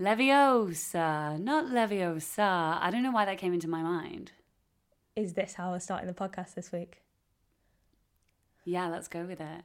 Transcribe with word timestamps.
Leviosa, 0.00 1.38
not 1.38 1.66
Leviosa. 1.66 2.78
I 2.80 2.88
don't 2.90 3.02
know 3.02 3.10
why 3.10 3.26
that 3.26 3.36
came 3.36 3.52
into 3.52 3.68
my 3.68 3.82
mind. 3.82 4.32
Is 5.14 5.34
this 5.34 5.54
how 5.54 5.72
we're 5.72 5.78
starting 5.80 6.06
the 6.06 6.14
podcast 6.14 6.54
this 6.54 6.72
week? 6.72 7.02
Yeah, 8.64 8.88
let's 8.88 9.08
go 9.08 9.24
with 9.24 9.40
it. 9.42 9.62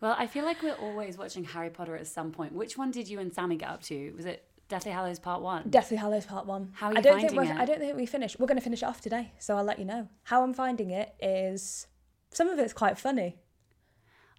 Well, 0.00 0.14
I 0.16 0.28
feel 0.28 0.44
like 0.44 0.62
we're 0.62 0.74
always 0.74 1.18
watching 1.18 1.42
Harry 1.42 1.70
Potter 1.70 1.96
at 1.96 2.06
some 2.06 2.30
point. 2.30 2.52
Which 2.52 2.78
one 2.78 2.92
did 2.92 3.08
you 3.08 3.18
and 3.18 3.32
Sammy 3.34 3.56
get 3.56 3.68
up 3.68 3.82
to? 3.84 4.12
Was 4.12 4.24
it 4.24 4.44
Deathly 4.68 4.92
Hallows 4.92 5.18
Part 5.18 5.42
One? 5.42 5.68
Deathly 5.68 5.96
Hallows 5.96 6.26
Part 6.26 6.46
One. 6.46 6.70
How 6.74 6.88
are 6.88 6.92
you 6.92 6.98
I 6.98 7.00
don't 7.00 7.16
think 7.20 7.32
finding 7.32 7.48
we're, 7.56 7.58
it? 7.60 7.60
I 7.60 7.64
don't 7.64 7.78
think 7.80 7.96
we 7.96 8.06
finished. 8.06 8.38
We're 8.38 8.46
going 8.46 8.58
to 8.58 8.64
finish 8.64 8.82
it 8.84 8.86
off 8.86 9.00
today, 9.00 9.32
so 9.38 9.56
I'll 9.56 9.64
let 9.64 9.80
you 9.80 9.84
know. 9.84 10.08
How 10.24 10.44
I'm 10.44 10.54
finding 10.54 10.90
it 10.90 11.12
is 11.20 11.88
some 12.30 12.48
of 12.48 12.58
it's 12.60 12.72
quite 12.72 12.98
funny. 12.98 13.36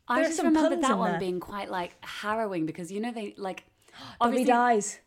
I 0.07 0.21
There 0.21 0.30
just 0.30 0.41
remember 0.41 0.73
that 0.78 0.98
one 0.98 1.12
there. 1.12 1.20
being 1.20 1.41
quite 1.41 1.70
like 1.70 1.96
harrowing 2.00 2.66
because 2.66 2.94
you 2.94 3.02
know 3.02 3.12
they 3.12 3.34
like 3.38 3.66
Dobby 3.98 4.05
obviously. 4.21 4.46
dies. 4.46 5.00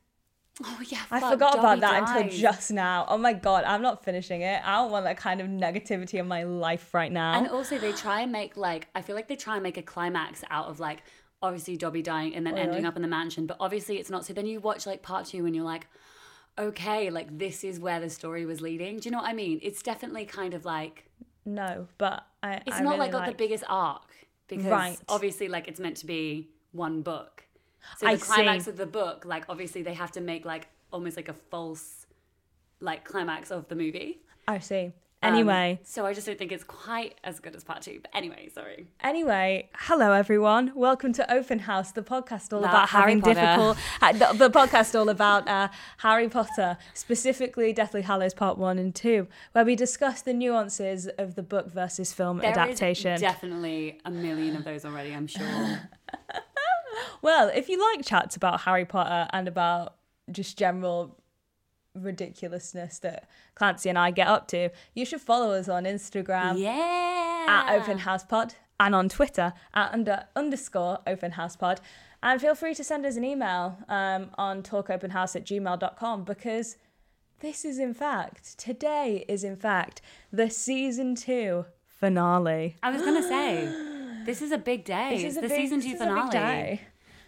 Oh 0.63 0.81
yeah, 0.89 1.01
I 1.11 1.21
forgot 1.21 1.59
about 1.59 1.81
that 1.81 2.09
until 2.11 2.31
just 2.31 2.71
now. 2.71 3.07
Oh 3.09 3.17
my 3.17 3.33
god, 3.33 3.65
I'm 3.65 3.83
not 3.83 4.05
finishing 4.05 4.43
it. 4.43 4.61
I 4.65 4.77
don't 4.77 4.91
want 4.91 5.05
that 5.07 5.17
kind 5.17 5.41
of 5.41 5.47
negativity 5.47 6.15
in 6.15 6.29
my 6.29 6.43
life 6.43 6.93
right 6.93 7.11
now. 7.11 7.35
And 7.35 7.49
also, 7.49 7.79
they 7.79 7.93
try 7.93 8.21
and 8.21 8.33
make 8.33 8.57
like 8.57 8.89
I 8.95 9.03
feel 9.03 9.17
like 9.17 9.29
they 9.29 9.37
try 9.37 9.55
and 9.55 9.63
make 9.63 9.79
a 9.79 9.83
climax 9.83 10.45
out 10.51 10.67
of 10.67 10.79
like 10.81 11.03
obviously 11.43 11.77
Dobby 11.77 12.03
dying 12.03 12.35
and 12.35 12.47
then 12.47 12.59
ending 12.59 12.85
up 12.85 12.97
in 12.97 13.03
the 13.03 13.09
mansion, 13.09 13.47
but 13.47 13.57
obviously 13.61 13.99
it's 13.99 14.11
not. 14.11 14.27
So 14.27 14.35
then 14.35 14.47
you 14.47 14.61
watch 14.61 14.87
like 14.87 15.03
part 15.03 15.27
two 15.27 15.47
and 15.47 15.57
you're 15.57 15.65
like, 15.65 15.87
okay, 16.59 17.11
like 17.11 17.39
this 17.39 17.65
is 17.65 17.81
where 17.81 18.01
the 18.01 18.11
story 18.11 18.45
was 18.45 18.61
leading. 18.61 18.99
Do 18.99 19.07
you 19.07 19.11
know 19.13 19.19
what 19.19 19.29
I 19.29 19.33
mean? 19.33 19.59
It's 19.63 19.83
definitely 19.83 20.27
kind 20.27 20.53
of 20.53 20.65
like 20.65 21.07
no, 21.47 21.89
but 21.97 22.27
I. 22.43 22.61
it's 22.67 22.77
I 22.77 22.81
not 22.83 22.99
really 22.99 22.99
like 22.99 23.13
got 23.13 23.27
the 23.27 23.33
biggest 23.33 23.65
arc 23.69 24.03
because 24.49 24.67
Right. 24.67 24.99
obviously 25.09 25.49
like 25.49 25.69
it's 25.69 25.81
meant 25.81 25.97
to 25.99 26.07
be 26.07 26.51
one 26.73 27.03
book. 27.03 27.45
So 27.99 28.07
I 28.07 28.17
the 28.17 28.23
climax 28.25 28.65
see. 28.65 28.71
of 28.71 28.77
the 28.77 28.87
book, 28.87 29.25
like 29.25 29.45
obviously 29.49 29.83
they 29.83 29.95
have 29.95 30.13
to 30.13 30.21
make 30.21 30.45
like 30.45 30.69
almost 30.93 31.17
like 31.17 31.29
a 31.29 31.35
false 31.35 32.07
like 32.81 33.05
climax 33.05 33.51
of 33.51 33.69
the 33.69 33.77
movie. 33.77 34.21
I 34.49 34.59
see. 34.59 34.93
Um, 35.23 35.35
Anyway, 35.35 35.79
so 35.83 36.07
I 36.07 36.15
just 36.15 36.27
don't 36.27 36.39
think 36.39 36.51
it's 36.51 36.65
quite 36.65 37.15
as 37.25 37.41
good 37.41 37.55
as 37.55 37.63
part 37.63 37.83
two. 37.83 37.99
But 38.01 38.11
anyway, 38.17 38.49
sorry. 38.55 38.87
Anyway, 39.03 39.69
hello 39.75 40.13
everyone. 40.13 40.73
Welcome 40.75 41.13
to 41.13 41.31
Open 41.31 41.59
House, 41.59 41.93
the 41.93 42.01
podcast 42.01 42.55
all 42.55 42.61
About 42.61 42.71
about, 42.71 42.89
Harry 42.89 43.03
having 43.03 43.21
Potter. 43.21 43.35
difficult. 43.35 43.77
the, 44.39 44.49
the 44.49 44.51
podcast 44.51 44.99
all 44.99 45.11
about 45.11 45.47
uh, 45.47 45.69
Harry 45.99 46.31
Potter, 46.31 46.79
specifically 46.95 47.71
Deathly 47.75 48.01
Hallows 48.01 48.33
Part 48.33 48.57
One 48.57 48.79
and 48.79 48.95
Two, 48.95 49.29
where 49.53 49.65
we 49.67 49.77
discuss 49.77 50.23
the 50.23 50.33
nuances 50.33 51.07
of 51.19 51.35
the 51.35 51.43
book 51.43 51.71
versus 51.71 52.15
film 52.15 52.39
There 52.39 52.49
adaptation. 52.51 53.21
definitely 53.21 54.01
a 54.07 54.11
million 54.11 54.57
of 54.57 54.65
those 54.65 54.87
already, 54.87 55.15
I'm 55.15 55.27
sure. 55.27 55.81
well, 57.23 57.51
if 57.55 57.69
you 57.69 57.79
like 57.93 58.05
chats 58.05 58.37
about 58.37 58.63
Harry 58.63 58.85
Potter 58.85 59.29
and 59.33 59.49
about 59.49 59.97
just 60.31 60.57
general 60.59 61.17
ridiculousness 61.95 62.99
that 63.01 63.29
Clancy 63.55 63.89
and 63.89 63.99
I 63.99 64.11
get 64.11 64.29
up 64.29 64.49
to, 64.49 64.71
you 64.95 65.05
should 65.05 65.21
follow 65.21 65.53
us 65.53 65.69
on 65.69 65.85
Instagram. 65.85 66.59
yeah. 66.59 67.47
at 67.49 67.75
Open 67.81 67.99
House 67.99 68.25
Pod 68.25 68.55
and 68.79 68.95
on 68.95 69.09
Twitter 69.09 69.53
at 69.75 69.93
under 69.93 70.25
underscore 70.37 70.99
Open 71.07 71.33
House 71.33 71.57
Pod. 71.57 71.81
And 72.23 72.41
feel 72.41 72.55
free 72.55 72.75
to 72.75 72.85
send 72.85 73.07
us 73.07 73.17
an 73.17 73.25
email 73.25 73.79
um, 73.89 74.31
on 74.37 74.63
talkopenhouse 74.63 75.35
at 75.37 75.45
gmail.com 75.47 76.25
because 76.25 76.77
this 77.41 77.65
is, 77.65 77.79
in 77.79 77.95
fact, 77.95 78.59
today 78.59 79.25
is, 79.27 79.43
in 79.43 79.57
fact, 79.57 80.03
the 80.31 80.51
season 80.51 81.15
two 81.15 81.65
finale. 81.87 82.77
I 82.83 82.91
was 82.91 83.01
gonna 83.03 83.23
say, 83.23 84.23
this 84.27 84.43
is 84.43 84.53
a 84.53 84.59
big 84.59 84.85
day. 84.85 85.17
This 85.17 85.33
is 85.33 85.37
a 85.39 85.41
the 85.41 85.49
big- 85.49 85.57
season 85.57 85.81
two 85.81 85.89
is 85.89 86.01
a 86.01 86.05
big 86.05 86.31
finale. 86.31 86.81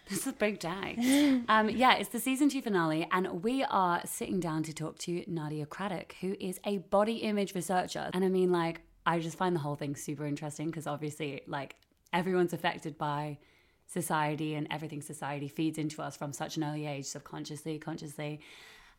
This 0.09 0.19
is 0.19 0.27
a 0.27 0.33
big 0.33 0.59
day. 0.59 1.41
um, 1.47 1.69
yeah, 1.69 1.95
it's 1.95 2.09
the 2.09 2.19
season 2.19 2.49
two 2.49 2.61
finale, 2.61 3.07
and 3.11 3.41
we 3.41 3.63
are 3.63 4.01
sitting 4.05 4.41
down 4.41 4.63
to 4.63 4.73
talk 4.73 4.97
to 4.99 5.23
Nadia 5.27 5.65
Craddock, 5.65 6.15
who 6.19 6.35
is 6.41 6.59
a 6.65 6.79
body 6.79 7.17
image 7.17 7.55
researcher. 7.55 8.09
And 8.13 8.25
I 8.25 8.27
mean, 8.29 8.51
like, 8.51 8.81
I 9.05 9.19
just 9.19 9.37
find 9.37 9.55
the 9.55 9.61
whole 9.61 9.75
thing 9.75 9.95
super 9.95 10.25
interesting 10.25 10.67
because 10.67 10.87
obviously, 10.87 11.41
like, 11.47 11.75
everyone's 12.11 12.51
affected 12.51 12.97
by 12.97 13.37
society 13.87 14.55
and 14.55 14.67
everything 14.69 15.01
society 15.01 15.47
feeds 15.47 15.77
into 15.77 16.01
us 16.01 16.17
from 16.17 16.33
such 16.33 16.57
an 16.57 16.65
early 16.65 16.85
age, 16.85 17.05
subconsciously, 17.05 17.79
consciously. 17.79 18.41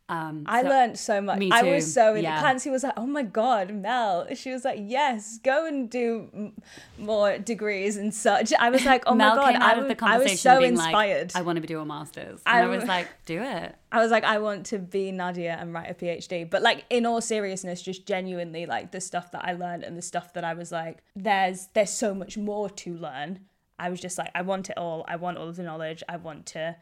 Um, 0.06 0.42
I 0.44 0.62
so- 0.62 0.68
learned 0.68 0.98
so 0.98 1.20
much. 1.22 1.38
Me 1.38 1.50
I 1.50 1.62
was 1.62 1.92
so 1.92 2.14
in 2.14 2.24
yeah. 2.24 2.38
Clancy 2.40 2.68
was 2.68 2.82
like, 2.82 2.92
"Oh 2.98 3.06
my 3.06 3.22
god, 3.22 3.72
Mel!" 3.74 4.26
She 4.34 4.50
was 4.50 4.62
like, 4.62 4.78
"Yes, 4.82 5.38
go 5.42 5.66
and 5.66 5.88
do 5.88 6.28
m- 6.34 6.52
more 6.98 7.38
degrees 7.38 7.96
and 7.96 8.12
such." 8.12 8.52
I 8.52 8.68
was 8.68 8.84
like, 8.84 9.04
"Oh 9.06 9.14
Mel 9.14 9.36
my 9.36 9.52
god!" 9.54 9.62
I, 9.62 9.70
out 9.70 9.78
of 9.78 9.88
the 9.88 9.94
w- 9.94 10.12
I 10.12 10.18
conversation 10.18 10.32
was 10.32 10.40
so 10.42 10.58
being 10.58 10.72
inspired. 10.72 11.34
like, 11.34 11.40
I 11.40 11.42
want 11.42 11.60
to 11.62 11.66
do 11.66 11.80
a 11.80 11.86
master's. 11.86 12.42
And 12.44 12.58
I, 12.58 12.62
I 12.64 12.66
was 12.66 12.84
like, 12.84 13.08
do 13.24 13.40
it. 13.42 13.74
I 13.92 13.98
was 14.00 14.10
like, 14.10 14.24
I 14.24 14.38
want 14.38 14.66
to 14.66 14.78
be 14.78 15.10
Nadia 15.10 15.56
and 15.58 15.72
write 15.72 15.90
a 15.90 15.94
PhD. 15.94 16.50
But 16.50 16.60
like 16.60 16.84
in 16.90 17.06
all 17.06 17.22
seriousness, 17.22 17.80
just 17.80 18.06
genuinely 18.06 18.66
like 18.66 18.92
the 18.92 19.00
stuff 19.00 19.32
that 19.32 19.42
I 19.44 19.54
learned 19.54 19.84
and 19.84 19.96
the 19.96 20.02
stuff 20.02 20.34
that 20.34 20.44
I 20.44 20.52
was 20.52 20.70
like, 20.70 21.02
there's 21.16 21.68
there's 21.72 21.88
so 21.90 22.14
much 22.14 22.36
more 22.36 22.68
to 22.68 22.94
learn. 22.94 23.40
I 23.78 23.88
was 23.88 24.00
just 24.00 24.18
like, 24.18 24.30
I 24.34 24.42
want 24.42 24.68
it 24.68 24.76
all. 24.76 25.04
I 25.08 25.16
want 25.16 25.38
all 25.38 25.48
of 25.48 25.56
the 25.56 25.62
knowledge. 25.62 26.02
I 26.08 26.18
want 26.18 26.44
to 26.46 26.76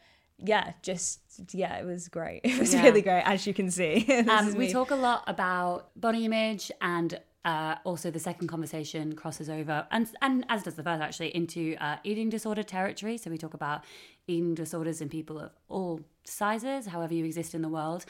yeah, 0.44 0.72
just 0.82 1.20
yeah, 1.52 1.78
it 1.78 1.84
was 1.86 2.08
great. 2.08 2.40
It 2.44 2.58
was 2.58 2.72
Yeah. 2.74 2.82
really 2.84 3.02
great, 3.02 3.22
as 3.24 3.46
you 3.46 3.54
can 3.54 3.70
see. 3.70 4.06
Um, 4.28 4.54
we 4.54 4.70
talk 4.72 4.90
a 4.90 4.96
lot 4.96 5.24
about 5.26 5.90
body 6.00 6.24
image 6.24 6.70
and 6.80 7.18
uh, 7.44 7.74
also 7.84 8.10
the 8.10 8.20
second 8.20 8.46
conversation 8.46 9.14
crosses 9.16 9.50
over 9.50 9.84
and 9.90 10.08
and 10.20 10.44
as 10.48 10.62
does 10.62 10.76
the 10.76 10.82
first 10.84 11.02
actually 11.02 11.34
into 11.34 11.74
uh, 11.80 11.96
eating 12.04 12.28
disorder 12.30 12.62
territory. 12.62 13.18
So 13.18 13.30
we 13.30 13.38
talk 13.38 13.54
about 13.54 13.82
eating 14.28 14.54
disorders 14.54 15.00
in 15.00 15.08
people 15.08 15.38
of 15.40 15.50
all 15.68 16.00
sizes, 16.24 16.86
however 16.86 17.14
you 17.14 17.24
exist 17.24 17.54
in 17.54 17.62
the 17.62 17.68
world. 17.68 18.04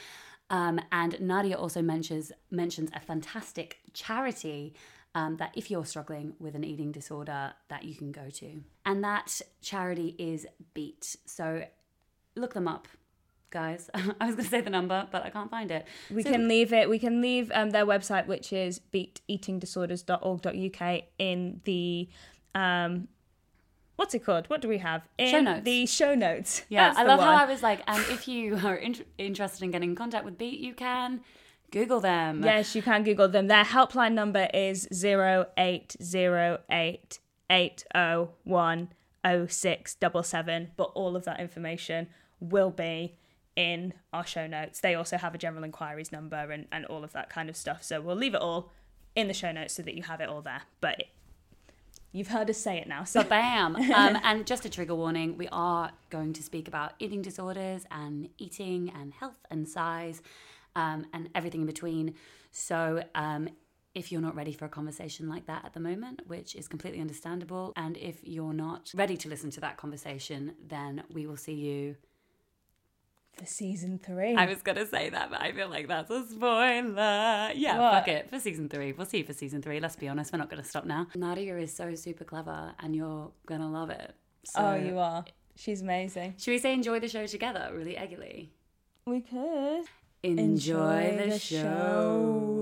Um, 0.51 0.81
and 0.91 1.19
Nadia 1.21 1.57
also 1.57 1.81
mentions 1.81 2.31
mentions 2.51 2.91
a 2.93 3.01
fantastic 3.01 3.79
charity 3.95 4.75
um, 5.15 5.37
that 5.39 5.53
if 5.57 5.71
you're 5.71 5.87
struggling 5.87 6.35
with 6.39 6.55
an 6.55 6.65
eating 6.65 6.93
disorder 6.93 7.55
that 7.69 7.85
you 7.85 7.95
can 7.95 8.13
go 8.13 8.29
to, 8.31 8.61
and 8.85 9.03
that 9.05 9.41
charity 9.63 10.15
is 10.19 10.47
Beat. 10.75 11.17
So 11.27 11.65
look 12.37 12.53
them 12.53 12.69
up, 12.69 12.87
guys. 13.53 13.89
I 13.95 14.01
was 14.27 14.35
going 14.35 14.45
to 14.45 14.51
say 14.51 14.61
the 14.61 14.71
number, 14.71 15.07
but 15.13 15.25
I 15.25 15.31
can't 15.31 15.51
find 15.51 15.71
it. 15.71 15.87
We 16.11 16.25
So- 16.25 16.31
can 16.33 16.49
leave 16.49 16.73
it. 16.73 16.91
We 16.91 16.99
can 16.99 17.21
leave 17.21 17.53
um, 17.55 17.71
their 17.71 17.87
website, 17.87 18.27
which 18.27 18.53
is 18.53 18.81
beateatingdisorders.org.uk, 18.93 21.03
in 21.19 21.61
the 21.65 22.09
um, 22.55 23.09
what's 23.97 24.15
it 24.15 24.25
called? 24.25 24.49
What 24.51 24.61
do 24.61 24.69
we 24.69 24.79
have 24.79 25.03
in 25.19 25.31
Show 25.31 25.41
notes. 25.41 25.65
the 25.65 25.87
show 25.87 26.15
notes? 26.15 26.63
Yeah, 26.69 26.89
That's 26.89 26.99
I 26.99 27.03
love 27.05 27.21
how. 27.21 27.31
I 27.33 27.45
was 27.45 27.63
like, 27.63 27.83
and 27.87 28.03
if 28.11 28.29
you 28.29 28.59
are 28.65 28.75
in- 28.77 28.97
interested 29.19 29.65
in 29.65 29.71
getting 29.71 29.91
in 29.91 29.97
contact 29.97 30.25
with 30.25 30.39
Beat, 30.39 30.61
you 30.61 30.75
can 30.75 31.21
Google 31.71 32.01
them. 32.01 32.43
Yes, 32.45 32.75
you 32.75 32.83
can 32.83 33.03
Google 33.05 33.29
them. 33.29 33.47
Their 33.49 33.65
helpline 33.65 34.13
number 34.13 34.49
is 34.53 34.89
zero 34.93 35.47
eight 35.57 35.97
zero 36.03 36.59
eight 36.71 37.21
eight 37.49 37.85
zero 37.97 38.31
one 38.45 38.91
zero 39.27 39.47
six 39.47 39.95
double 39.95 40.23
seven. 40.23 40.73
But 40.77 40.91
all 40.95 41.17
of 41.17 41.25
that 41.25 41.41
information 41.41 42.09
will 42.41 42.71
be 42.71 43.15
in 43.57 43.95
our 44.13 44.27
show 44.27 44.47
notes. 44.47 44.81
They 44.81 44.95
also 44.95 45.17
have 45.17 45.35
a 45.35 45.39
general 45.39 45.65
inquiries 45.65 46.13
number 46.13 46.37
and, 46.37 46.67
and 46.73 46.85
all 46.87 47.05
of 47.05 47.13
that 47.13 47.31
kind 47.31 47.49
of 47.49 47.57
stuff. 47.57 47.83
So 47.83 48.01
we'll 48.01 48.17
leave 48.17 48.35
it 48.35 48.41
all 48.41 48.71
in 49.15 49.29
the 49.29 49.35
show 49.35 49.53
notes 49.53 49.75
so 49.75 49.83
that 49.83 49.95
you 49.95 50.03
have 50.03 50.21
it 50.21 50.29
all 50.29 50.43
there. 50.43 50.63
But 50.81 51.05
you've 52.13 52.29
heard 52.29 52.49
us 52.49 52.59
say 52.59 52.79
it 52.79 52.89
now. 52.89 53.05
So 53.05 53.23
Bam. 53.23 53.77
Um, 53.93 54.19
and 54.23 54.47
just 54.47 54.65
a 54.65 54.71
trigger 54.71 54.95
warning 54.95 55.37
we 55.37 55.49
are 55.53 55.93
going 56.11 56.33
to 56.33 56.43
speak 56.43 56.67
about 56.67 56.93
eating 56.99 57.21
disorders 57.21 57.85
and 57.91 58.29
eating 58.39 58.93
and 58.99 59.13
health 59.13 59.39
and 59.51 59.69
size 59.69 60.23
um, 60.75 61.07
and 61.13 61.29
everything 61.35 61.61
in 61.61 61.67
between. 61.67 62.15
So, 62.51 63.03
um, 63.15 63.49
if 63.95 64.11
you're 64.11 64.23
not 64.23 64.35
ready 64.35 64.53
for 64.55 64.65
a 64.65 64.71
conversation 64.71 65.29
like 65.29 65.47
that 65.47 65.67
at 65.67 65.75
the 65.75 65.81
moment, 65.81 66.23
which 66.27 66.55
is 66.55 66.67
completely 66.67 66.99
understandable, 66.99 67.75
and 67.77 67.99
if 67.99 68.17
you're 68.23 68.55
not 68.55 68.91
ready 68.95 69.19
to 69.19 69.29
listen 69.29 69.51
to 69.51 69.61
that 69.61 69.77
conversation, 69.77 70.55
then 70.67 71.03
we 71.13 71.27
will 71.27 71.37
see 71.37 71.53
you. 71.53 71.97
For 73.37 73.47
season 73.47 73.99
three. 73.99 74.35
I 74.35 74.47
was 74.47 74.63
to 74.77 74.87
say 74.87 75.11
that, 75.11 75.31
but 75.31 75.41
I 75.41 75.53
feel 75.53 75.69
like 75.69 75.89
that's 75.89 76.11
a 76.11 76.27
spoiler. 76.27 77.51
Yeah, 77.55 77.79
What? 77.79 77.93
fuck 77.95 78.09
it. 78.09 78.31
For 78.31 78.39
season 78.39 78.69
three. 78.69 78.93
We'll 78.93 79.07
see 79.07 79.19
you 79.19 79.25
for 79.25 79.33
season 79.33 79.63
three. 79.63 79.81
Let's 79.81 79.97
be 79.97 80.09
honest. 80.09 80.33
We're 80.33 80.39
not 80.39 80.51
to 80.63 80.69
stop 80.69 80.85
now. 80.85 81.07
Nadia 81.15 81.57
is 81.59 81.73
so 81.75 81.95
super 81.95 82.25
clever, 82.25 82.73
and 82.81 82.95
you're 82.95 83.31
to 83.61 83.67
love 83.67 83.91
it. 83.91 84.15
So, 84.45 84.61
oh, 84.61 84.75
you 84.75 84.99
are. 84.99 85.25
She's 85.57 85.83
amazing. 85.83 86.35
Should 86.39 86.51
we 86.53 86.59
say 86.59 86.73
enjoy 86.73 87.01
the 87.01 87.09
show 87.09 87.27
together, 87.27 87.71
really 87.75 87.97
eggily? 87.97 88.53
We 89.07 89.21
could 89.21 89.85
Enjoy, 90.25 91.17
the, 91.19 91.39
show. 91.39 92.62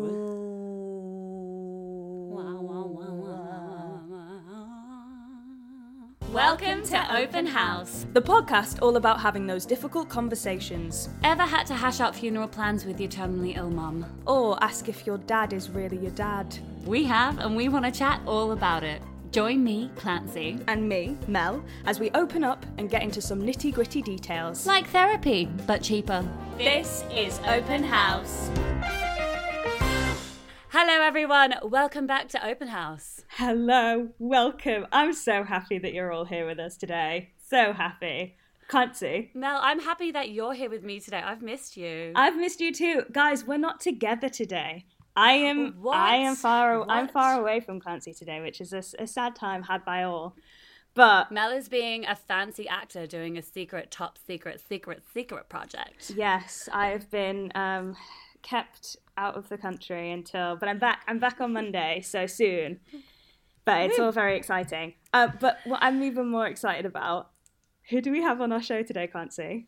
Welcome 6.81 6.99
to 6.99 7.17
Open 7.19 7.47
House. 7.47 8.07
The 8.15 8.23
podcast 8.23 8.81
all 8.81 8.97
about 8.97 9.21
having 9.21 9.47
those 9.47 9.67
difficult 9.67 10.09
conversations. 10.09 11.11
Ever 11.23 11.43
had 11.43 11.67
to 11.67 11.75
hash 11.75 12.01
out 12.01 12.17
funeral 12.17 12.49
plans 12.49 12.87
with 12.87 12.99
your 12.99 13.11
terminally 13.11 13.55
ill 13.55 13.69
mum? 13.69 14.07
Or 14.25 14.57
ask 14.65 14.89
if 14.89 15.07
your 15.07 15.19
dad 15.19 15.53
is 15.53 15.69
really 15.69 15.99
your 15.99 16.13
dad. 16.13 16.59
We 16.87 17.05
have, 17.05 17.39
and 17.39 17.55
we 17.55 17.69
want 17.69 17.85
to 17.85 17.91
chat 17.91 18.23
all 18.27 18.53
about 18.53 18.83
it. 18.83 19.03
Join 19.31 19.63
me, 19.63 19.91
Clancy, 19.95 20.59
and 20.69 20.89
me, 20.89 21.19
Mel, 21.29 21.63
as 21.85 22.01
we 22.01 22.11
open 22.13 22.43
up 22.45 22.65
and 22.79 22.89
get 22.89 23.03
into 23.03 23.21
some 23.21 23.43
nitty 23.43 23.75
gritty 23.75 24.01
details. 24.01 24.65
like 24.65 24.87
therapy, 24.87 25.51
but 25.67 25.83
cheaper. 25.83 26.27
This 26.57 27.05
is 27.13 27.41
Open 27.47 27.85
House. 27.85 28.49
Hello, 30.73 31.03
everyone. 31.03 31.53
Welcome 31.65 32.07
back 32.07 32.29
to 32.29 32.47
Open 32.47 32.69
House. 32.69 33.25
Hello, 33.31 34.11
welcome. 34.21 34.87
I'm 34.93 35.13
so 35.13 35.43
happy 35.43 35.79
that 35.79 35.93
you're 35.93 36.13
all 36.13 36.25
here 36.25 36.47
with 36.47 36.61
us 36.61 36.77
today. 36.77 37.31
So 37.45 37.73
happy. 37.73 38.37
Can't 38.69 38.95
see. 38.95 39.33
Mel, 39.35 39.59
I'm 39.61 39.81
happy 39.81 40.13
that 40.13 40.31
you're 40.31 40.53
here 40.53 40.71
with 40.71 40.85
me 40.85 41.01
today. 41.01 41.23
I've 41.25 41.43
missed 41.43 41.77
you. 41.77 42.13
I've 42.15 42.37
missed 42.37 42.61
you 42.61 42.73
too, 42.73 43.03
guys. 43.11 43.45
We're 43.45 43.59
not 43.59 43.81
together 43.81 44.29
today. 44.29 44.85
I 45.17 45.33
am. 45.33 45.75
What? 45.81 45.97
I 45.97 46.15
am 46.19 46.37
far. 46.37 46.89
I'm 46.89 47.09
far 47.09 47.41
away 47.41 47.59
from 47.59 47.81
Clancy 47.81 48.15
today, 48.15 48.41
which 48.41 48.61
is 48.61 48.73
a, 48.73 48.85
a 49.03 49.09
sad 49.09 49.35
time 49.35 49.65
had 49.65 49.85
by 49.85 50.05
all. 50.05 50.37
But 50.95 51.33
Mel 51.33 51.51
is 51.51 51.69
being 51.69 52.07
a 52.07 52.15
fancy 52.15 52.69
actor 52.69 53.09
doing 53.09 53.37
a 53.37 53.43
secret, 53.43 53.91
top 53.91 54.19
secret, 54.25 54.63
secret, 54.69 55.03
secret 55.13 55.49
project. 55.49 56.13
yes, 56.15 56.69
I've 56.73 57.11
been 57.11 57.51
um, 57.57 57.97
kept 58.43 58.97
out 59.17 59.37
of 59.37 59.49
the 59.49 59.59
country 59.59 60.11
until. 60.11 60.57
But 60.57 60.69
I'm 60.69 60.79
back. 60.79 61.03
I'm 61.09 61.19
back 61.19 61.41
on 61.41 61.53
Monday, 61.53 62.01
so 62.05 62.27
soon. 62.27 62.81
But 63.65 63.83
it's 63.83 63.99
all 63.99 64.11
very 64.13 64.37
exciting. 64.37 64.95
Uh, 65.13 65.29
but 65.39 65.59
what 65.65 65.81
I'm 65.83 66.03
even 66.03 66.29
more 66.29 66.47
excited 66.47 66.87
about. 66.87 67.31
Who 67.91 68.01
do 68.01 68.11
we 68.13 68.23
have 68.23 68.41
on 68.41 68.53
our 68.53 68.63
show 68.63 68.83
today, 68.83 69.07
Clancy? 69.07 69.67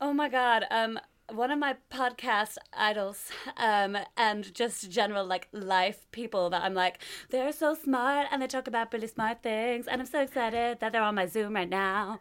Oh 0.00 0.12
my 0.12 0.28
god. 0.28 0.64
Um 0.70 0.98
one 1.32 1.50
of 1.50 1.58
my 1.58 1.74
podcast 1.90 2.56
idols 2.74 3.30
um 3.56 3.96
and 4.18 4.52
just 4.54 4.90
general 4.90 5.24
like 5.24 5.48
life 5.52 6.04
people 6.12 6.50
that 6.50 6.62
I'm 6.62 6.74
like 6.74 6.98
they're 7.30 7.50
so 7.50 7.72
smart 7.72 8.26
and 8.30 8.42
they 8.42 8.46
talk 8.46 8.68
about 8.68 8.92
really 8.92 9.06
smart 9.06 9.42
things 9.42 9.86
and 9.88 10.02
I'm 10.02 10.06
so 10.06 10.20
excited 10.20 10.80
that 10.80 10.92
they're 10.92 11.00
on 11.02 11.14
my 11.14 11.24
Zoom 11.24 11.54
right 11.54 11.68
now. 11.68 12.20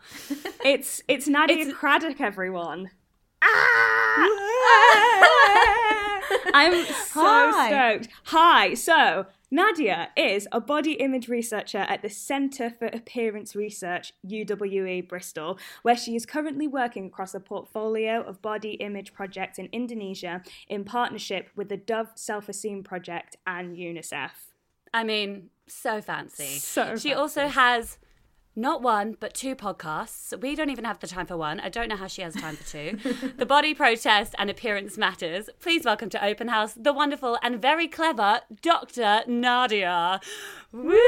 It's 0.64 1.02
it's 1.10 1.28
Nadia 1.28 1.58
It's- 1.58 1.76
Craddock, 1.76 2.22
everyone. 2.22 2.92
Ah! 3.44 4.30
I'm 6.54 6.86
so 6.86 7.22
Hi. 7.22 7.68
stoked. 7.70 8.10
Hi. 8.26 8.74
So, 8.74 9.26
Nadia 9.52 10.10
is 10.18 10.48
a 10.52 10.60
body 10.60 10.94
image 10.94 11.28
researcher 11.28 11.80
at 11.80 12.02
the 12.02 12.10
Centre 12.10 12.72
for 12.72 12.88
Appearance 12.88 13.56
Research, 13.56 14.14
UWE 14.28 15.08
Bristol, 15.08 15.60
where 15.84 15.98
she 15.98 16.16
is 16.16 16.26
currently 16.26 16.68
working 16.68 17.06
across 17.06 17.36
a 17.36 17.40
portfolio 17.40 18.22
of 18.22 18.42
body 18.42 18.74
image 18.74 19.14
projects 19.14 19.60
in 19.60 19.70
Indonesia 19.72 20.42
in 20.68 20.84
partnership 20.84 21.50
with 21.56 21.70
the 21.70 21.78
Dove 21.78 22.10
Self 22.16 22.50
Esteem 22.50 22.84
Project 22.84 23.38
and 23.46 23.78
UNICEF. 23.78 24.32
I 24.94 25.04
mean, 25.04 25.50
so 25.68 26.02
fancy. 26.02 26.60
So 26.60 26.96
she 26.96 27.14
also 27.14 27.48
has 27.48 27.98
not 28.56 28.82
one 28.82 29.18
but 29.20 29.34
two 29.34 29.56
podcasts. 29.56 30.38
We 30.40 30.56
don't 30.56 30.70
even 30.70 30.86
have 30.86 31.00
the 31.00 31.08
time 31.08 31.26
for 31.26 31.38
one. 31.38 31.60
I 31.60 31.70
don't 31.70 31.88
know 31.90 31.96
how 31.96 32.08
she 32.08 32.22
has 32.22 32.36
time 32.36 32.56
for 32.56 32.68
two. 32.70 32.98
the 33.38 33.46
Body 33.46 33.74
Protest 33.74 34.36
and 34.38 34.50
Appearance 34.50 34.98
Matters. 34.98 35.50
Please 35.60 35.86
welcome 35.86 36.10
to 36.10 36.24
Open 36.24 36.50
House 36.50 36.74
the 36.76 36.94
wonderful 36.94 37.38
and 37.42 37.62
very 37.62 37.88
clever 37.88 38.42
Dr. 38.62 39.22
Nadia. 39.28 40.20
Woo! 40.72 40.94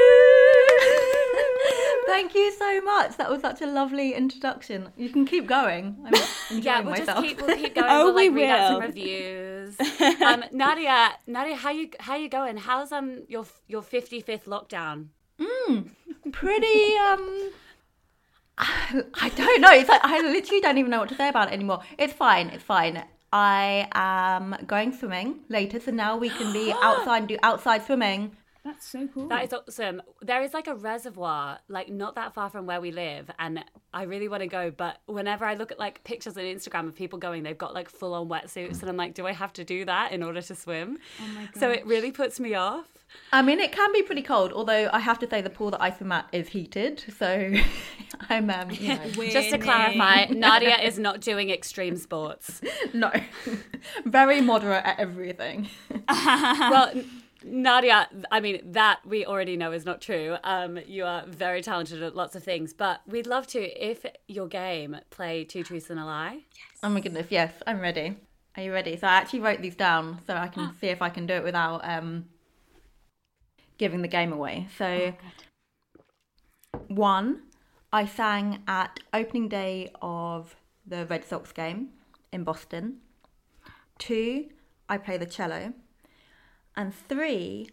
Thank 2.06 2.34
you 2.34 2.52
so 2.52 2.80
much. 2.82 3.16
That 3.16 3.30
was 3.30 3.40
such 3.42 3.60
a 3.60 3.66
lovely 3.66 4.14
introduction. 4.14 4.88
You 4.96 5.10
can 5.10 5.26
keep 5.26 5.46
going. 5.46 5.96
I'm 6.04 6.14
enjoying 6.50 6.62
Yeah, 6.62 6.80
we'll 6.80 6.90
myself. 6.90 7.08
just 7.08 7.22
keep 7.22 7.42
we'll 7.46 7.56
keep 7.56 7.74
going. 7.74 7.86
Oh, 7.88 8.06
we'll 8.06 8.14
like 8.14 8.30
we 8.30 8.42
read 8.42 8.50
out 8.50 8.72
some 8.72 8.80
reviews. 8.80 9.76
um, 10.22 10.44
Nadia, 10.52 11.10
Nadia, 11.26 11.56
how 11.56 11.70
you 11.70 11.90
how 12.00 12.16
you 12.16 12.28
going? 12.28 12.56
How's 12.56 12.92
um 12.92 13.24
your 13.28 13.44
your 13.68 13.82
fifty 13.82 14.20
fifth 14.20 14.46
lockdown? 14.46 15.08
Pretty. 16.32 16.96
Um, 16.96 17.50
I 18.58 19.30
don't 19.36 19.60
know. 19.60 19.70
It's 19.72 19.88
like 19.88 20.00
I 20.02 20.20
literally 20.20 20.60
don't 20.60 20.78
even 20.78 20.90
know 20.90 21.00
what 21.00 21.08
to 21.10 21.14
say 21.14 21.28
about 21.28 21.48
it 21.48 21.54
anymore. 21.54 21.80
It's 21.98 22.12
fine. 22.12 22.48
It's 22.48 22.64
fine. 22.64 23.04
I 23.32 23.88
am 23.92 24.56
going 24.66 24.92
swimming 24.92 25.40
later, 25.48 25.78
so 25.80 25.90
now 25.90 26.16
we 26.16 26.30
can 26.30 26.52
be 26.52 26.72
outside 26.82 27.18
and 27.18 27.28
do 27.28 27.36
outside 27.42 27.84
swimming. 27.84 28.36
That's 28.66 28.84
so 28.88 29.06
cool. 29.06 29.28
That 29.28 29.44
is 29.44 29.52
awesome. 29.52 30.02
There 30.22 30.42
is 30.42 30.52
like 30.52 30.66
a 30.66 30.74
reservoir, 30.74 31.60
like 31.68 31.88
not 31.88 32.16
that 32.16 32.34
far 32.34 32.50
from 32.50 32.66
where 32.66 32.80
we 32.80 32.90
live, 32.90 33.30
and 33.38 33.64
I 33.94 34.02
really 34.02 34.26
want 34.28 34.40
to 34.40 34.48
go. 34.48 34.72
But 34.76 34.98
whenever 35.06 35.44
I 35.44 35.54
look 35.54 35.70
at 35.70 35.78
like 35.78 36.02
pictures 36.02 36.36
on 36.36 36.42
Instagram 36.42 36.88
of 36.88 36.96
people 36.96 37.16
going, 37.16 37.44
they've 37.44 37.56
got 37.56 37.74
like 37.74 37.88
full 37.88 38.12
on 38.12 38.28
wetsuits, 38.28 38.80
and 38.80 38.88
I'm 38.90 38.96
like, 38.96 39.14
do 39.14 39.24
I 39.24 39.32
have 39.32 39.52
to 39.52 39.64
do 39.64 39.84
that 39.84 40.10
in 40.10 40.24
order 40.24 40.42
to 40.42 40.54
swim? 40.56 40.98
Oh 41.22 41.26
my 41.28 41.44
god! 41.44 41.60
So 41.60 41.70
it 41.70 41.86
really 41.86 42.10
puts 42.10 42.40
me 42.40 42.54
off. 42.54 42.86
I 43.32 43.40
mean, 43.40 43.60
it 43.60 43.70
can 43.70 43.92
be 43.92 44.02
pretty 44.02 44.22
cold, 44.22 44.52
although 44.52 44.90
I 44.92 44.98
have 44.98 45.20
to 45.20 45.28
say 45.30 45.40
the 45.40 45.48
pool 45.48 45.70
that 45.70 45.80
I 45.80 45.90
swim 45.92 46.10
at 46.10 46.26
is 46.32 46.48
heated, 46.48 47.04
so 47.16 47.54
I'm 48.28 48.50
um, 48.50 48.72
you 48.72 48.88
know, 48.88 49.08
Just 49.30 49.50
to 49.50 49.58
clarify, 49.58 50.24
Nadia 50.30 50.76
is 50.82 50.98
not 50.98 51.20
doing 51.20 51.50
extreme 51.50 51.96
sports. 51.96 52.60
no, 52.92 53.12
very 54.04 54.40
moderate 54.40 54.84
at 54.84 54.98
everything. 54.98 55.68
well, 56.08 56.88
N- 56.88 57.22
Nadia, 57.48 58.08
I 58.30 58.40
mean, 58.40 58.72
that 58.72 59.06
we 59.06 59.24
already 59.24 59.56
know 59.56 59.70
is 59.70 59.84
not 59.84 60.00
true. 60.00 60.36
Um, 60.42 60.78
you 60.86 61.04
are 61.04 61.24
very 61.26 61.62
talented 61.62 62.02
at 62.02 62.16
lots 62.16 62.34
of 62.34 62.42
things, 62.42 62.72
but 62.72 63.00
we'd 63.06 63.26
love 63.26 63.46
to, 63.48 63.60
if 63.60 64.04
your 64.26 64.48
game, 64.48 64.96
play 65.10 65.44
Two 65.44 65.62
Truths 65.62 65.88
and 65.88 66.00
a 66.00 66.04
Lie. 66.04 66.40
Yes. 66.54 66.80
Oh 66.82 66.88
my 66.88 67.00
goodness, 67.00 67.28
yes, 67.30 67.52
I'm 67.66 67.80
ready. 67.80 68.16
Are 68.56 68.62
you 68.62 68.72
ready? 68.72 68.96
So 68.96 69.06
I 69.06 69.14
actually 69.14 69.40
wrote 69.40 69.62
these 69.62 69.76
down 69.76 70.20
so 70.26 70.34
I 70.34 70.48
can 70.48 70.72
see 70.80 70.88
if 70.88 71.00
I 71.00 71.08
can 71.08 71.26
do 71.26 71.34
it 71.34 71.44
without 71.44 71.88
um, 71.88 72.24
giving 73.78 74.02
the 74.02 74.08
game 74.08 74.32
away. 74.32 74.66
So, 74.76 75.14
one, 76.88 77.42
I 77.92 78.06
sang 78.06 78.62
at 78.66 78.98
opening 79.14 79.48
day 79.48 79.90
of 80.02 80.56
the 80.84 81.06
Red 81.06 81.24
Sox 81.24 81.52
game 81.52 81.90
in 82.32 82.44
Boston. 82.44 82.98
Two, 83.98 84.46
I 84.88 84.98
play 84.98 85.16
the 85.16 85.26
cello. 85.26 85.74
And 86.76 86.94
three, 86.94 87.68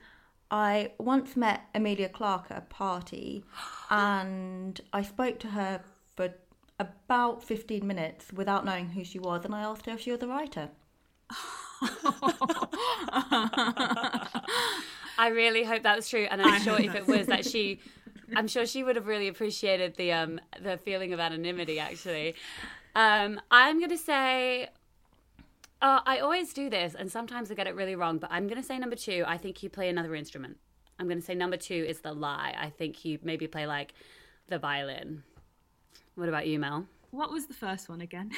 I 0.50 0.92
once 0.98 1.36
met 1.36 1.64
Emilia 1.74 2.10
Clarke 2.10 2.52
at 2.52 2.58
a 2.58 2.62
party 2.62 3.44
and 3.90 4.80
I 4.92 5.02
spoke 5.02 5.40
to 5.40 5.48
her 5.50 5.82
for 6.16 6.34
about 6.80 7.44
15 7.44 7.86
minutes 7.86 8.32
without 8.34 8.66
knowing 8.66 8.90
who 8.90 9.04
she 9.04 9.20
was 9.20 9.46
and 9.46 9.54
I 9.54 9.62
asked 9.62 9.86
her 9.86 9.94
if 9.94 10.02
she 10.02 10.12
was 10.12 10.22
a 10.22 10.28
writer. 10.28 10.70
I 15.18 15.28
really 15.30 15.64
hope 15.64 15.84
that 15.84 15.96
was 15.96 16.10
true, 16.10 16.28
and 16.30 16.42
I'm 16.42 16.62
sure 16.62 16.80
if 16.80 16.96
it 16.96 17.08
was 17.08 17.28
that 17.28 17.46
she, 17.46 17.80
I'm 18.36 18.48
sure 18.48 18.66
she 18.66 18.84
would 18.84 18.96
have 18.96 19.08
really 19.08 19.28
appreciated 19.28 19.96
the 19.96 20.12
um 20.12 20.40
the 20.62 20.78
feeling 20.78 21.14
of 21.14 21.20
anonymity. 21.20 21.80
Actually, 21.80 22.36
um, 22.96 23.40
I'm 23.52 23.80
gonna 23.80 23.98
say. 23.98 24.70
Uh, 25.84 26.00
I 26.06 26.20
always 26.20 26.54
do 26.54 26.70
this, 26.70 26.96
and 26.96 27.12
sometimes 27.12 27.52
I 27.52 27.56
get 27.56 27.68
it 27.68 27.76
really 27.76 27.96
wrong. 27.96 28.18
But 28.18 28.32
I'm 28.32 28.48
gonna 28.48 28.64
say 28.64 28.80
number 28.80 28.96
two. 28.96 29.24
I 29.28 29.38
think 29.38 29.62
you 29.62 29.70
play 29.70 29.90
another 29.90 30.16
instrument. 30.16 30.58
I'm 30.98 31.10
gonna 31.10 31.22
say 31.22 31.36
number 31.36 31.58
two 31.58 31.86
is 31.88 32.00
the 32.00 32.14
lie. 32.14 32.56
I 32.58 32.70
think 32.70 33.04
you 33.04 33.20
maybe 33.22 33.48
play 33.48 33.68
like 33.68 33.94
the 34.48 34.58
violin. 34.58 35.24
What 36.16 36.30
about 36.30 36.48
you, 36.48 36.58
Mel? 36.58 36.88
what 37.12 37.32
was 37.32 37.46
the 37.46 37.54
first 37.54 37.90
one 37.90 38.02
again? 38.02 38.32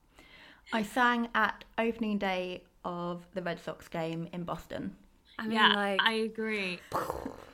I 0.72 0.82
sang 0.82 1.28
at 1.34 1.64
opening 1.78 2.18
day 2.18 2.64
of 2.84 3.24
the 3.34 3.42
Red 3.42 3.62
Sox 3.62 3.86
game 3.88 4.28
in 4.32 4.42
Boston. 4.42 4.96
I 5.38 5.42
mean, 5.44 5.52
Yeah, 5.52 5.68
like, 5.74 6.00
I 6.02 6.12
agree. 6.12 6.80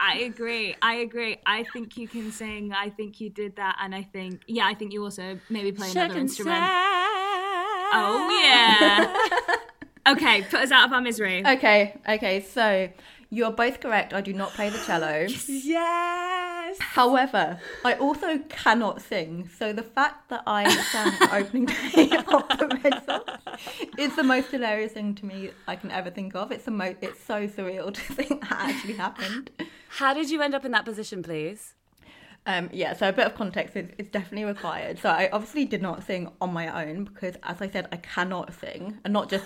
I 0.01 0.19
agree. 0.21 0.75
I 0.83 0.95
agree. 0.97 1.39
I 1.45 1.65
think 1.73 1.97
you 1.97 2.09
can 2.09 2.33
sing. 2.33 2.73
I 2.73 2.89
think 2.91 3.21
you 3.21 3.29
did 3.29 3.57
that, 3.57 3.77
and 3.83 3.95
I 3.95 4.03
think 4.03 4.43
yeah, 4.47 4.67
I 4.67 4.75
think 4.75 4.93
you 4.93 5.05
also 5.05 5.39
maybe 5.51 5.73
play 5.73 5.89
Shook 5.89 5.97
another 5.97 6.21
instrument. 6.21 6.57
sad. 6.59 6.96
Oh 7.93 8.41
yeah. 8.43 10.13
okay, 10.13 10.43
put 10.43 10.61
us 10.61 10.71
out 10.71 10.87
of 10.87 10.93
our 10.93 11.01
misery. 11.01 11.45
Okay, 11.47 11.99
okay, 12.09 12.41
so 12.41 12.89
you're 13.31 13.51
both 13.53 13.81
correct. 13.81 14.13
I 14.13 14.21
do 14.21 14.33
not 14.33 14.53
play 14.53 14.69
the 14.71 14.79
cello. 14.79 15.27
Yes. 15.49 16.77
However, 16.81 17.59
I 17.85 17.95
also 17.95 18.39
cannot 18.49 19.01
sing. 19.03 19.49
So 19.57 19.73
the 19.73 19.83
fact 19.83 20.29
that 20.31 20.43
I 20.47 20.69
sang 20.69 21.13
at 21.23 21.33
opening 21.33 21.67
day 21.67 22.11
of 22.19 22.49
the 22.59 22.81
Red 22.83 23.05
Sox 23.05 23.33
is 23.99 24.15
the 24.17 24.23
most 24.25 24.51
hilarious 24.51 24.93
thing 24.93 25.15
to 25.17 25.27
me 25.27 25.51
I 25.67 25.77
can 25.77 25.91
ever 25.91 26.11
think 26.11 26.35
of. 26.35 26.51
It's 26.53 26.65
the 26.65 26.71
mo- 26.73 26.97
It's 27.01 27.23
so 27.23 27.47
surreal 27.47 27.93
to 27.95 28.01
think 28.15 28.43
that 28.43 28.53
actually 28.53 28.95
happened. 28.95 29.51
How 29.89 30.13
did 30.13 30.31
you 30.31 30.43
end 30.43 30.55
up 30.55 30.65
in 30.65 30.73
that 30.73 30.85
position, 30.85 31.23
please? 31.23 31.75
Um, 32.47 32.71
yeah, 32.73 32.95
so 32.95 33.09
a 33.09 33.13
bit 33.13 33.27
of 33.27 33.35
context 33.35 33.75
is, 33.77 33.89
is 33.99 34.09
definitely 34.09 34.45
required. 34.45 34.99
So 35.01 35.09
I 35.11 35.29
obviously 35.33 35.65
did 35.65 35.83
not 35.83 36.05
sing 36.05 36.31
on 36.41 36.53
my 36.53 36.87
own 36.87 37.05
because, 37.05 37.35
as 37.43 37.61
I 37.61 37.69
said, 37.69 37.89
I 37.93 37.97
cannot 37.97 38.55
sing, 38.55 38.99
and 39.05 39.13
not 39.13 39.29
just 39.29 39.45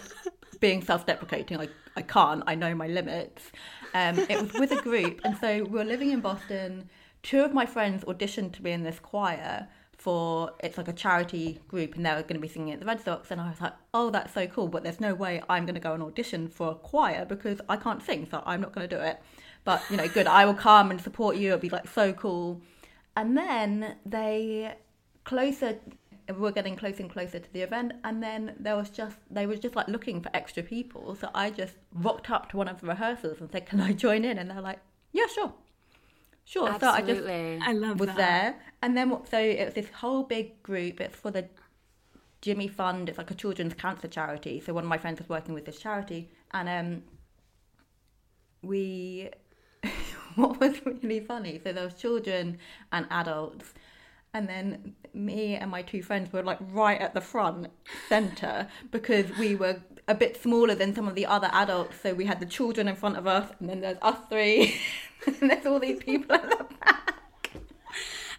being 0.61 0.83
self-deprecating. 0.83 1.59
I 1.59 1.69
I 1.97 2.03
can't. 2.03 2.43
I 2.47 2.55
know 2.55 2.75
my 2.75 2.87
limits. 2.87 3.51
Um, 3.95 4.19
it 4.19 4.41
was 4.41 4.53
with 4.53 4.71
a 4.73 4.81
group, 4.83 5.21
and 5.25 5.37
so 5.39 5.65
we 5.65 5.79
were 5.79 5.85
living 5.85 6.11
in 6.13 6.21
Boston. 6.21 6.89
Two 7.23 7.41
of 7.43 7.53
my 7.53 7.67
friends 7.67 8.05
auditioned 8.05 8.53
to 8.55 8.63
be 8.63 8.71
in 8.71 8.83
this 8.83 8.99
choir 9.01 9.69
for 9.97 10.53
it's 10.61 10.79
like 10.79 10.89
a 10.89 10.93
charity 10.93 11.61
group, 11.69 11.95
and 11.97 12.07
they 12.07 12.11
were 12.11 12.23
going 12.23 12.35
to 12.35 12.41
be 12.41 12.49
singing 12.49 12.73
at 12.73 12.81
the 12.81 12.87
Red 12.87 13.01
Sox. 13.03 13.31
And 13.31 13.41
I 13.41 13.49
was 13.51 13.61
like, 13.61 13.75
oh, 13.93 14.11
that's 14.11 14.33
so 14.33 14.47
cool, 14.47 14.69
but 14.69 14.83
there's 14.83 15.01
no 15.01 15.15
way 15.15 15.43
I'm 15.49 15.65
going 15.67 15.75
to 15.75 15.81
go 15.81 15.93
and 15.95 16.03
audition 16.03 16.49
for 16.49 16.71
a 16.71 16.75
choir 16.75 17.25
because 17.25 17.61
I 17.69 17.77
can't 17.77 18.03
sing, 18.03 18.27
so 18.31 18.43
I'm 18.47 18.61
not 18.61 18.73
going 18.75 18.89
to 18.89 18.97
do 18.97 19.03
it. 19.03 19.21
but 19.65 19.83
you 19.91 19.97
know, 19.97 20.09
good. 20.09 20.27
I 20.27 20.45
will 20.45 20.55
come 20.55 20.91
and 20.91 21.01
support 21.01 21.37
you. 21.37 21.49
It'll 21.49 21.59
be 21.59 21.71
like 21.71 21.89
so 21.89 22.13
cool. 22.13 22.61
And 23.21 23.37
then 23.37 23.97
they 24.07 24.75
closer 25.25 25.79
we're 26.39 26.53
getting 26.53 26.77
closer 26.77 27.03
and 27.03 27.11
closer 27.11 27.39
to 27.41 27.53
the 27.53 27.61
event 27.69 27.93
and 28.05 28.23
then 28.23 28.55
there 28.59 28.77
was 28.77 28.89
just 28.89 29.17
they 29.31 29.47
were 29.49 29.57
just 29.57 29.75
like 29.77 29.89
looking 29.89 30.21
for 30.25 30.31
extra 30.41 30.63
people. 30.63 31.15
So 31.21 31.27
i 31.35 31.51
just 31.51 31.75
rocked 31.93 32.31
up 32.31 32.45
to 32.51 32.57
one 32.57 32.69
of 32.69 32.81
the 32.81 32.87
rehearsals 32.87 33.41
and 33.41 33.51
said 33.53 33.67
can 33.67 33.81
i 33.81 33.93
join 33.93 34.25
in? 34.25 34.39
And 34.39 34.47
they're 34.51 34.61
like 34.73 34.81
yeah 35.13 35.27
sure. 35.35 35.53
Sure. 36.45 36.69
Absolutely. 36.69 37.25
so 37.27 37.35
i 37.35 37.57
just 37.59 37.69
I 37.69 37.73
love 37.87 38.01
was 38.01 38.07
that. 38.09 38.17
there. 38.17 38.49
And 38.83 38.97
then 38.97 39.11
what- 39.11 39.29
so 39.29 39.39
it 39.39 39.65
was 39.69 39.75
this 39.75 39.91
whole 40.03 40.23
big 40.37 40.63
group. 40.63 41.01
It's 41.01 41.17
for 41.17 41.31
the 41.31 41.45
jimmy 42.43 42.69
fund. 42.69 43.09
It's 43.11 43.19
like 43.19 43.31
a 43.31 43.35
children's 43.43 43.75
cancer 43.75 44.09
charity. 44.09 44.55
So 44.65 44.73
one 44.73 44.85
of 44.85 44.89
my 44.95 44.99
friends 44.99 45.19
was 45.23 45.29
working 45.29 45.53
with 45.59 45.65
this 45.69 45.79
charity. 45.87 46.23
And 46.53 46.67
um 46.79 47.03
we 48.63 49.31
what 50.35 50.61
was 50.61 50.75
really 50.85 51.21
funny 51.21 51.61
so 51.63 51.73
there 51.73 51.85
was 51.85 51.95
children 51.95 52.59
and 52.93 53.07
adults 53.11 53.75
and 54.33 54.49
then 54.49 54.95
me 55.13 55.57
and 55.57 55.71
my 55.71 55.83
two 55.83 56.03
friends 56.03 56.33
were 56.33 56.43
like 56.43 56.59
right 56.73 57.01
at 57.01 57.15
the 57.15 57.21
front 57.21 57.69
center 58.09 58.69
because 58.91 59.27
we 59.39 59.55
were 59.55 59.81
a 60.09 60.15
bit 60.15 60.41
smaller 60.41 60.75
than 60.75 60.95
some 60.95 61.09
of 61.09 61.15
the 61.15 61.27
other 61.27 61.49
adults 61.53 61.97
so 62.03 62.15
we 62.15 62.25
had 62.25 62.41
the 62.41 62.47
children 62.47 62.89
in 62.89 62.95
front 62.95 63.17
of 63.17 63.27
us 63.27 63.51
and 63.59 63.69
then 63.69 63.81
there's 63.81 63.99
us 64.03 64.19
three 64.29 64.75
and 65.27 65.51
there's 65.51 65.67
all 65.67 65.81
these 65.81 66.03
people 66.03 66.35
at 66.35 66.49
the 66.49 66.67
back 66.81 67.15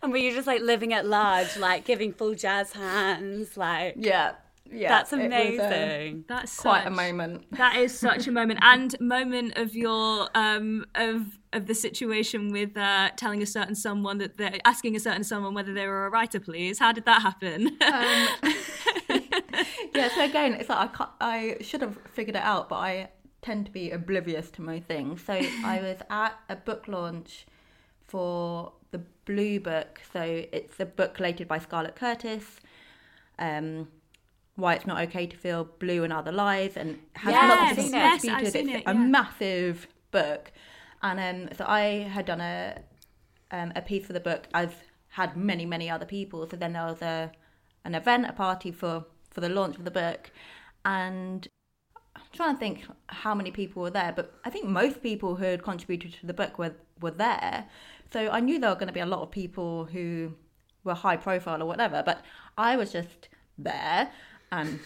And 0.01 0.11
were 0.11 0.17
you 0.17 0.33
just 0.33 0.47
like 0.47 0.61
living 0.61 0.93
at 0.93 1.05
large, 1.05 1.57
like 1.57 1.85
giving 1.85 2.11
full 2.11 2.33
jazz 2.33 2.71
hands? 2.71 3.55
Like, 3.55 3.93
yeah 3.97 4.33
yeah 4.71 4.89
that's 4.89 5.13
it 5.13 5.17
was, 5.17 5.23
uh, 5.23 5.25
amazing. 5.25 6.25
That's 6.27 6.59
quite 6.59 6.85
a 6.85 6.91
moment 6.91 7.45
That 7.57 7.75
is 7.75 7.97
such 7.97 8.27
a 8.27 8.31
moment, 8.31 8.59
and 8.61 8.99
moment 8.99 9.57
of 9.57 9.75
your 9.75 10.29
um 10.35 10.85
of 10.95 11.37
of 11.53 11.67
the 11.67 11.75
situation 11.75 12.51
with 12.51 12.77
uh, 12.77 13.09
telling 13.17 13.41
a 13.41 13.45
certain 13.45 13.75
someone 13.75 14.17
that 14.19 14.37
they're 14.37 14.59
asking 14.63 14.95
a 14.95 14.99
certain 14.99 15.23
someone 15.23 15.53
whether 15.53 15.73
they 15.73 15.85
were 15.85 16.05
a 16.05 16.09
writer, 16.09 16.39
please. 16.39 16.79
How 16.79 16.93
did 16.93 17.05
that 17.05 17.21
happen? 17.21 17.77
Um, 17.81 18.53
yeah 19.93 20.09
so 20.09 20.23
again 20.23 20.53
it's 20.53 20.69
like 20.69 20.77
I, 20.79 20.87
can't, 20.87 21.09
I 21.19 21.57
should 21.61 21.81
have 21.81 21.97
figured 22.13 22.35
it 22.35 22.41
out 22.41 22.69
but 22.69 22.77
i 22.77 23.09
tend 23.41 23.65
to 23.65 23.71
be 23.71 23.91
oblivious 23.91 24.49
to 24.51 24.61
my 24.61 24.79
things 24.79 25.23
so 25.23 25.33
i 25.33 25.79
was 25.81 25.97
at 26.09 26.37
a 26.49 26.55
book 26.55 26.87
launch 26.87 27.45
for 28.07 28.73
the 28.91 29.01
blue 29.25 29.59
book 29.59 30.01
so 30.13 30.21
it's 30.51 30.79
a 30.79 30.85
book 30.85 31.13
collated 31.13 31.47
by 31.47 31.57
scarlett 31.57 31.95
curtis 31.95 32.59
um 33.39 33.87
why 34.55 34.75
it's 34.75 34.85
not 34.85 35.01
okay 35.03 35.25
to 35.27 35.37
feel 35.37 35.65
blue 35.79 36.03
and 36.03 36.13
other 36.13 36.31
lives 36.31 36.77
and 36.77 36.99
has 37.15 37.41
lots 37.41 37.69
Yes, 37.69 37.71
of 37.71 37.77
different 37.77 37.93
yes. 37.93 38.27
I've 38.27 38.47
seen 38.49 38.69
it's 38.69 38.75
it, 38.75 38.83
a 38.85 38.93
massive 38.93 39.87
book. 40.11 40.51
And 41.01 41.19
um 41.19 41.55
so 41.57 41.65
i 41.67 41.81
had 42.15 42.25
done 42.25 42.41
a 42.41 42.79
um, 43.51 43.73
a 43.75 43.81
piece 43.81 44.05
for 44.05 44.13
the 44.13 44.19
book. 44.19 44.47
I've 44.53 44.75
had 45.09 45.35
many 45.37 45.65
many 45.65 45.89
other 45.89 46.05
people. 46.05 46.47
So 46.49 46.55
then 46.57 46.73
there 46.73 46.85
was 46.85 47.01
a 47.01 47.31
an 47.85 47.95
event 47.95 48.27
a 48.29 48.33
party 48.33 48.71
for 48.71 49.05
for 49.29 49.41
the 49.41 49.49
launch 49.49 49.77
of 49.77 49.85
the 49.85 49.91
book. 49.91 50.31
And 50.85 51.47
i'm 52.15 52.23
trying 52.33 52.53
to 52.55 52.59
think 52.59 52.85
how 53.07 53.33
many 53.33 53.51
people 53.51 53.81
were 53.81 53.89
there 53.89 54.11
but 54.15 54.33
i 54.45 54.49
think 54.49 54.65
most 54.67 55.01
people 55.01 55.35
who 55.35 55.45
had 55.45 55.63
contributed 55.63 56.13
to 56.13 56.25
the 56.27 56.33
book 56.33 56.57
were 56.59 56.75
were 57.01 57.11
there. 57.11 57.67
So 58.11 58.29
i 58.29 58.39
knew 58.39 58.59
there 58.59 58.69
were 58.69 58.75
going 58.75 58.87
to 58.87 58.93
be 58.93 58.99
a 58.99 59.05
lot 59.05 59.21
of 59.21 59.31
people 59.31 59.85
who 59.85 60.33
were 60.83 60.93
high 60.93 61.17
profile 61.17 61.61
or 61.61 61.65
whatever 61.65 62.03
but 62.05 62.23
i 62.57 62.75
was 62.75 62.91
just 62.91 63.29
there 63.57 64.11
and 64.51 64.79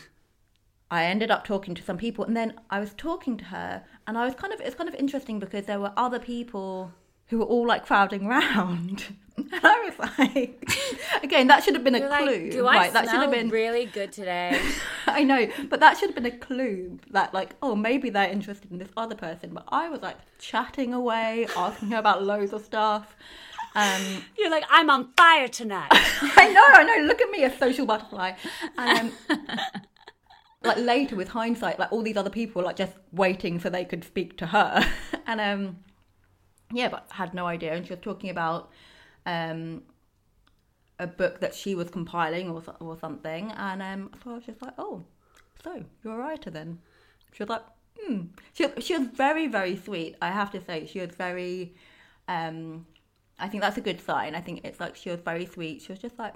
I 0.91 1.05
ended 1.05 1.31
up 1.31 1.43
talking 1.45 1.73
to 1.75 1.83
some 1.83 1.97
people, 1.97 2.23
and 2.25 2.37
then 2.37 2.53
I 2.69 2.79
was 2.79 2.93
talking 2.93 3.37
to 3.37 3.45
her, 3.45 3.83
and 4.07 4.17
I 4.17 4.25
was 4.25 4.35
kind 4.35 4.53
of 4.53 4.61
it's 4.61 4.75
kind 4.75 4.87
of 4.87 4.95
interesting 4.95 5.39
because 5.39 5.65
there 5.65 5.79
were 5.79 5.91
other 5.97 6.19
people 6.19 6.91
who 7.27 7.39
were 7.39 7.45
all 7.45 7.65
like 7.65 7.85
crowding 7.85 8.27
round, 8.27 9.05
and 9.37 9.49
I 9.53 9.89
was 9.89 10.17
like, 10.19 10.69
again, 11.23 11.47
that 11.47 11.63
should 11.63 11.73
have 11.73 11.83
been 11.83 11.95
a 11.95 11.99
You're 11.99 12.07
clue, 12.07 12.43
like, 12.43 12.51
do 12.51 12.67
I 12.67 12.75
right? 12.77 12.93
That 12.93 13.09
should 13.09 13.19
have 13.19 13.31
been 13.31 13.49
really 13.49 13.85
good 13.85 14.11
today? 14.11 14.61
I 15.07 15.23
know, 15.23 15.47
but 15.69 15.79
that 15.79 15.97
should 15.97 16.09
have 16.09 16.15
been 16.15 16.25
a 16.25 16.37
clue 16.37 16.99
that 17.11 17.33
like, 17.33 17.55
oh, 17.61 17.75
maybe 17.75 18.09
they're 18.09 18.29
interested 18.29 18.71
in 18.71 18.77
this 18.77 18.89
other 18.95 19.15
person. 19.15 19.51
But 19.53 19.65
I 19.69 19.89
was 19.89 20.01
like 20.01 20.17
chatting 20.39 20.93
away, 20.93 21.47
asking 21.57 21.89
her 21.89 21.97
about 21.97 22.23
loads 22.23 22.53
of 22.53 22.63
stuff. 22.63 23.15
Um, 23.75 24.23
You're 24.37 24.49
like, 24.49 24.63
I'm 24.69 24.89
on 24.89 25.11
fire 25.17 25.47
tonight. 25.47 25.89
I 25.91 26.51
know, 26.51 26.63
I 26.65 26.83
know. 26.83 27.07
Look 27.07 27.21
at 27.21 27.29
me, 27.29 27.43
a 27.43 27.55
social 27.55 27.85
butterfly. 27.85 28.33
And 28.77 29.11
um, 29.29 29.47
like 30.63 30.77
later, 30.77 31.15
with 31.15 31.27
hindsight, 31.27 31.77
like 31.77 31.91
all 31.91 32.01
these 32.01 32.17
other 32.17 32.29
people 32.29 32.61
were 32.61 32.65
like 32.65 32.77
just 32.77 32.93
waiting 33.11 33.59
so 33.59 33.69
they 33.69 33.85
could 33.85 34.03
speak 34.03 34.37
to 34.37 34.47
her. 34.47 34.83
And 35.27 35.41
um, 35.41 35.77
yeah, 36.71 36.87
but 36.89 37.07
had 37.11 37.33
no 37.33 37.45
idea. 37.45 37.73
And 37.73 37.85
she 37.85 37.93
was 37.93 38.01
talking 38.01 38.29
about 38.29 38.71
um, 39.25 39.83
a 40.97 41.07
book 41.07 41.41
that 41.41 41.53
she 41.53 41.75
was 41.75 41.89
compiling 41.89 42.49
or 42.49 42.63
or 42.79 42.97
something. 42.97 43.51
And 43.51 43.81
um, 43.81 44.11
so 44.23 44.31
I 44.31 44.33
was 44.35 44.45
just 44.45 44.61
like, 44.61 44.73
oh, 44.77 45.03
so 45.63 45.83
you're 46.03 46.15
a 46.15 46.17
writer 46.17 46.49
then? 46.49 46.79
She 47.33 47.43
was 47.43 47.49
like, 47.49 47.63
hmm. 47.99 48.21
She 48.53 48.65
was, 48.65 48.83
she 48.83 48.97
was 48.97 49.07
very 49.09 49.47
very 49.47 49.75
sweet. 49.75 50.15
I 50.21 50.31
have 50.31 50.51
to 50.51 50.63
say, 50.63 50.87
she 50.87 51.01
was 51.01 51.11
very. 51.11 51.75
Um, 52.27 52.87
I 53.39 53.47
think 53.47 53.61
that's 53.61 53.77
a 53.77 53.81
good 53.81 53.99
sign. 54.01 54.35
I 54.35 54.41
think 54.41 54.61
it's 54.63 54.79
like 54.79 54.95
she 54.95 55.09
was 55.09 55.19
very 55.19 55.45
sweet. 55.45 55.81
She 55.81 55.91
was 55.91 55.99
just 55.99 56.17
like, 56.17 56.33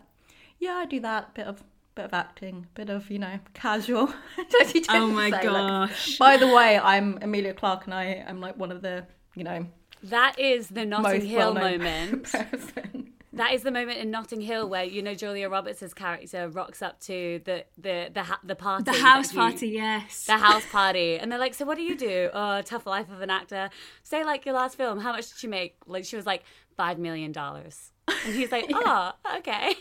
yeah, 0.59 0.73
I 0.73 0.85
do 0.85 0.99
that 1.01 1.33
bit 1.33 1.47
of 1.47 1.63
bit 1.95 2.05
of 2.05 2.13
acting, 2.13 2.67
bit 2.75 2.89
of 2.89 3.09
you 3.09 3.19
know 3.19 3.39
casual. 3.53 4.13
Oh 4.89 5.07
my 5.07 5.29
say, 5.29 5.31
like, 5.31 5.43
gosh. 5.43 6.17
By 6.17 6.37
the 6.37 6.47
way, 6.47 6.77
I'm 6.79 7.17
Emilia 7.21 7.53
Clarke, 7.53 7.85
and 7.85 7.93
I 7.93 8.05
am 8.27 8.39
like 8.41 8.57
one 8.57 8.71
of 8.71 8.81
the 8.81 9.05
you 9.35 9.43
know 9.43 9.65
That 10.03 10.37
is 10.39 10.67
the 10.69 10.85
Notting 10.85 11.25
Hill 11.25 11.53
moment. 11.53 12.23
person. 12.31 13.13
That 13.31 13.53
is 13.53 13.61
the 13.61 13.71
moment 13.71 13.99
in 13.99 14.11
Notting 14.11 14.41
Hill 14.41 14.67
where 14.67 14.83
you 14.83 15.01
know 15.01 15.13
Julia 15.13 15.47
Roberts' 15.49 15.93
character 15.93 16.49
rocks 16.49 16.81
up 16.81 16.99
to 17.01 17.39
the 17.45 17.63
the 17.77 18.09
the 18.13 18.23
ha- 18.23 18.39
the 18.43 18.55
party, 18.55 18.83
The 18.91 18.97
house 18.97 19.31
you- 19.33 19.39
party, 19.39 19.67
yes. 19.69 20.25
the 20.25 20.37
house 20.37 20.65
party, 20.69 21.17
and 21.17 21.31
they're 21.31 21.39
like, 21.39 21.53
"So 21.53 21.63
what 21.63 21.77
do 21.77 21.83
you 21.83 21.95
do? 21.95 22.29
Oh, 22.33 22.61
tough 22.61 22.85
life 22.85 23.09
of 23.11 23.21
an 23.21 23.29
actor. 23.29 23.69
Say 24.03 24.25
like 24.25 24.45
your 24.45 24.55
last 24.55 24.75
film. 24.77 24.99
How 24.99 25.13
much 25.13 25.31
did 25.31 25.43
you 25.43 25.49
make? 25.49 25.75
Like 25.85 26.03
she 26.05 26.15
was 26.17 26.25
like 26.25 26.43
five 26.79 26.97
million 26.97 27.31
dollars, 27.33 27.91
and 28.25 28.33
he's 28.33 28.51
like, 28.53 28.65
"Oh, 28.73 29.11
okay." 29.39 29.73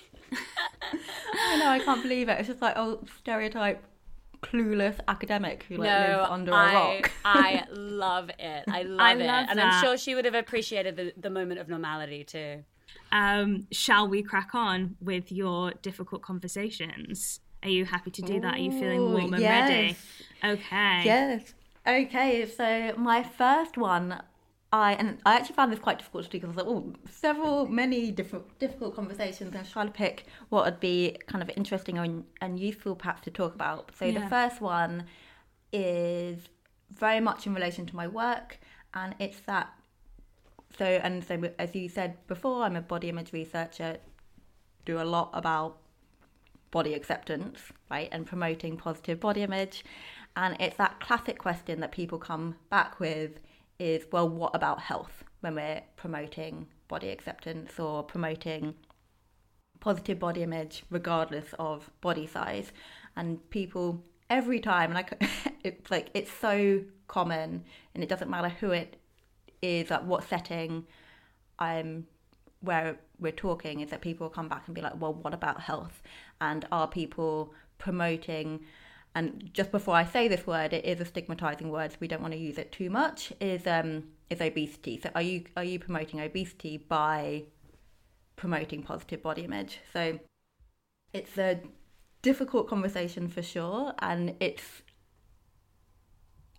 I 1.50 1.56
know, 1.60 1.68
I 1.68 1.78
can't 1.78 2.02
believe 2.02 2.28
it. 2.28 2.36
It's 2.40 2.48
just 2.48 2.60
like 2.60 2.74
oh 2.76 3.00
stereotype 3.20 3.80
clueless 4.42 4.96
academic 5.06 5.64
who 5.68 5.76
like 5.76 5.88
no, 5.88 6.16
lives 6.18 6.28
under 6.30 6.52
I 6.52 6.70
a 6.70 6.74
rock. 6.74 7.10
I 7.24 7.64
love 7.72 8.30
it. 8.38 8.64
I 8.68 8.82
love 8.82 9.00
I 9.00 9.12
it, 9.12 9.26
love 9.26 9.46
and. 9.48 9.60
I'm 9.60 9.82
sure 9.82 9.96
she 9.96 10.16
would 10.16 10.24
have 10.24 10.34
appreciated 10.34 10.96
the, 10.96 11.12
the 11.16 11.30
moment 11.30 11.60
of 11.60 11.68
normality 11.68 12.24
too. 12.24 12.64
um, 13.12 13.66
shall 13.70 14.08
we 14.08 14.22
crack 14.22 14.50
on 14.54 14.96
with 15.00 15.30
your 15.30 15.72
difficult 15.88 16.22
conversations? 16.22 17.40
Are 17.62 17.68
you 17.68 17.84
happy 17.84 18.10
to 18.10 18.22
do 18.22 18.40
that? 18.40 18.54
Are 18.54 18.64
you 18.66 18.72
feeling 18.72 19.12
warm 19.12 19.34
and 19.34 19.42
yes. 19.42 19.70
ready? 20.42 20.54
Okay. 20.54 21.02
Yes. 21.04 21.54
Okay, 21.86 22.46
so 22.46 22.94
my 22.98 23.22
first 23.22 23.76
one, 23.78 24.20
I 24.72 24.92
and 24.94 25.18
I 25.24 25.36
actually 25.36 25.54
found 25.54 25.72
this 25.72 25.78
quite 25.78 25.98
difficult 25.98 26.24
to 26.24 26.30
do 26.30 26.40
because 26.40 26.56
I 26.56 26.62
was 26.62 26.66
like, 26.66 26.76
oh, 26.76 26.92
several, 27.10 27.66
many 27.66 28.10
different 28.10 28.58
difficult 28.58 28.94
conversations, 28.94 29.48
and 29.48 29.56
I 29.56 29.60
was 29.60 29.70
trying 29.70 29.86
to 29.86 29.92
pick 29.92 30.26
what 30.50 30.64
would 30.64 30.80
be 30.80 31.16
kind 31.26 31.42
of 31.42 31.50
interesting 31.56 31.96
and, 31.96 32.24
and 32.40 32.60
useful 32.60 32.94
perhaps 32.94 33.22
to 33.22 33.30
talk 33.30 33.54
about. 33.54 33.92
So 33.98 34.04
Yeah. 34.04 34.20
the 34.20 34.28
first 34.28 34.60
one 34.60 35.04
is 35.72 36.48
very 36.92 37.20
much 37.20 37.46
in 37.46 37.54
relation 37.54 37.86
to 37.86 37.96
my 37.96 38.06
work, 38.06 38.58
and 38.92 39.14
it's 39.18 39.40
that. 39.40 39.72
So 40.76 40.84
and 40.84 41.24
so, 41.24 41.50
as 41.58 41.74
you 41.74 41.88
said 41.88 42.26
before, 42.26 42.64
I'm 42.64 42.76
a 42.76 42.82
body 42.82 43.08
image 43.08 43.32
researcher. 43.32 43.96
Do 44.84 45.00
a 45.00 45.04
lot 45.04 45.30
about 45.32 45.78
body 46.70 46.92
acceptance, 46.92 47.60
right, 47.90 48.08
and 48.12 48.26
promoting 48.26 48.76
positive 48.76 49.18
body 49.18 49.42
image. 49.42 49.82
And 50.36 50.56
it's 50.60 50.76
that 50.76 51.00
classic 51.00 51.38
question 51.38 51.80
that 51.80 51.90
people 51.90 52.18
come 52.18 52.56
back 52.70 53.00
with 53.00 53.40
is, 53.78 54.06
well, 54.10 54.28
what 54.28 54.54
about 54.54 54.80
health 54.80 55.24
when 55.40 55.54
we're 55.54 55.82
promoting 55.96 56.66
body 56.88 57.10
acceptance 57.10 57.78
or 57.78 58.02
promoting 58.02 58.74
positive 59.80 60.18
body 60.18 60.42
image, 60.42 60.84
regardless 60.90 61.54
of 61.58 61.90
body 62.00 62.26
size? 62.26 62.72
And 63.16 63.48
people 63.50 64.04
every 64.30 64.60
time, 64.60 64.94
and 64.94 64.98
I, 64.98 65.28
it's 65.64 65.90
like 65.90 66.10
it's 66.14 66.32
so 66.32 66.82
common, 67.06 67.64
and 67.94 68.02
it 68.02 68.08
doesn't 68.08 68.30
matter 68.30 68.48
who 68.48 68.70
it 68.70 68.96
is, 69.62 69.90
at 69.90 70.04
what 70.04 70.28
setting. 70.28 70.86
I'm 71.58 72.06
where 72.60 72.98
we're 73.20 73.32
talking 73.32 73.80
is 73.80 73.90
that 73.90 74.00
people 74.00 74.28
come 74.28 74.48
back 74.48 74.64
and 74.66 74.74
be 74.74 74.80
like, 74.80 75.00
well, 75.00 75.14
what 75.14 75.32
about 75.32 75.60
health? 75.60 76.02
And 76.40 76.66
are 76.72 76.88
people 76.88 77.52
promoting? 77.78 78.64
And 79.14 79.50
just 79.52 79.72
before 79.72 79.96
I 79.96 80.04
say 80.04 80.28
this 80.28 80.46
word, 80.46 80.72
it 80.72 80.84
is 80.84 81.00
a 81.00 81.04
stigmatizing 81.04 81.70
word, 81.70 81.92
so 81.92 81.98
we 82.00 82.08
don't 82.08 82.22
want 82.22 82.34
to 82.34 82.38
use 82.38 82.58
it 82.58 82.72
too 82.72 82.90
much. 82.90 83.32
Is 83.40 83.66
um 83.66 84.04
is 84.30 84.40
obesity? 84.40 85.00
So 85.02 85.10
are 85.14 85.22
you 85.22 85.44
are 85.56 85.64
you 85.64 85.78
promoting 85.78 86.20
obesity 86.20 86.76
by 86.76 87.44
promoting 88.36 88.82
positive 88.82 89.22
body 89.22 89.42
image? 89.42 89.80
So 89.92 90.18
it's 91.12 91.38
a 91.38 91.60
difficult 92.22 92.68
conversation 92.68 93.28
for 93.28 93.42
sure, 93.42 93.94
and 94.00 94.34
it's 94.40 94.82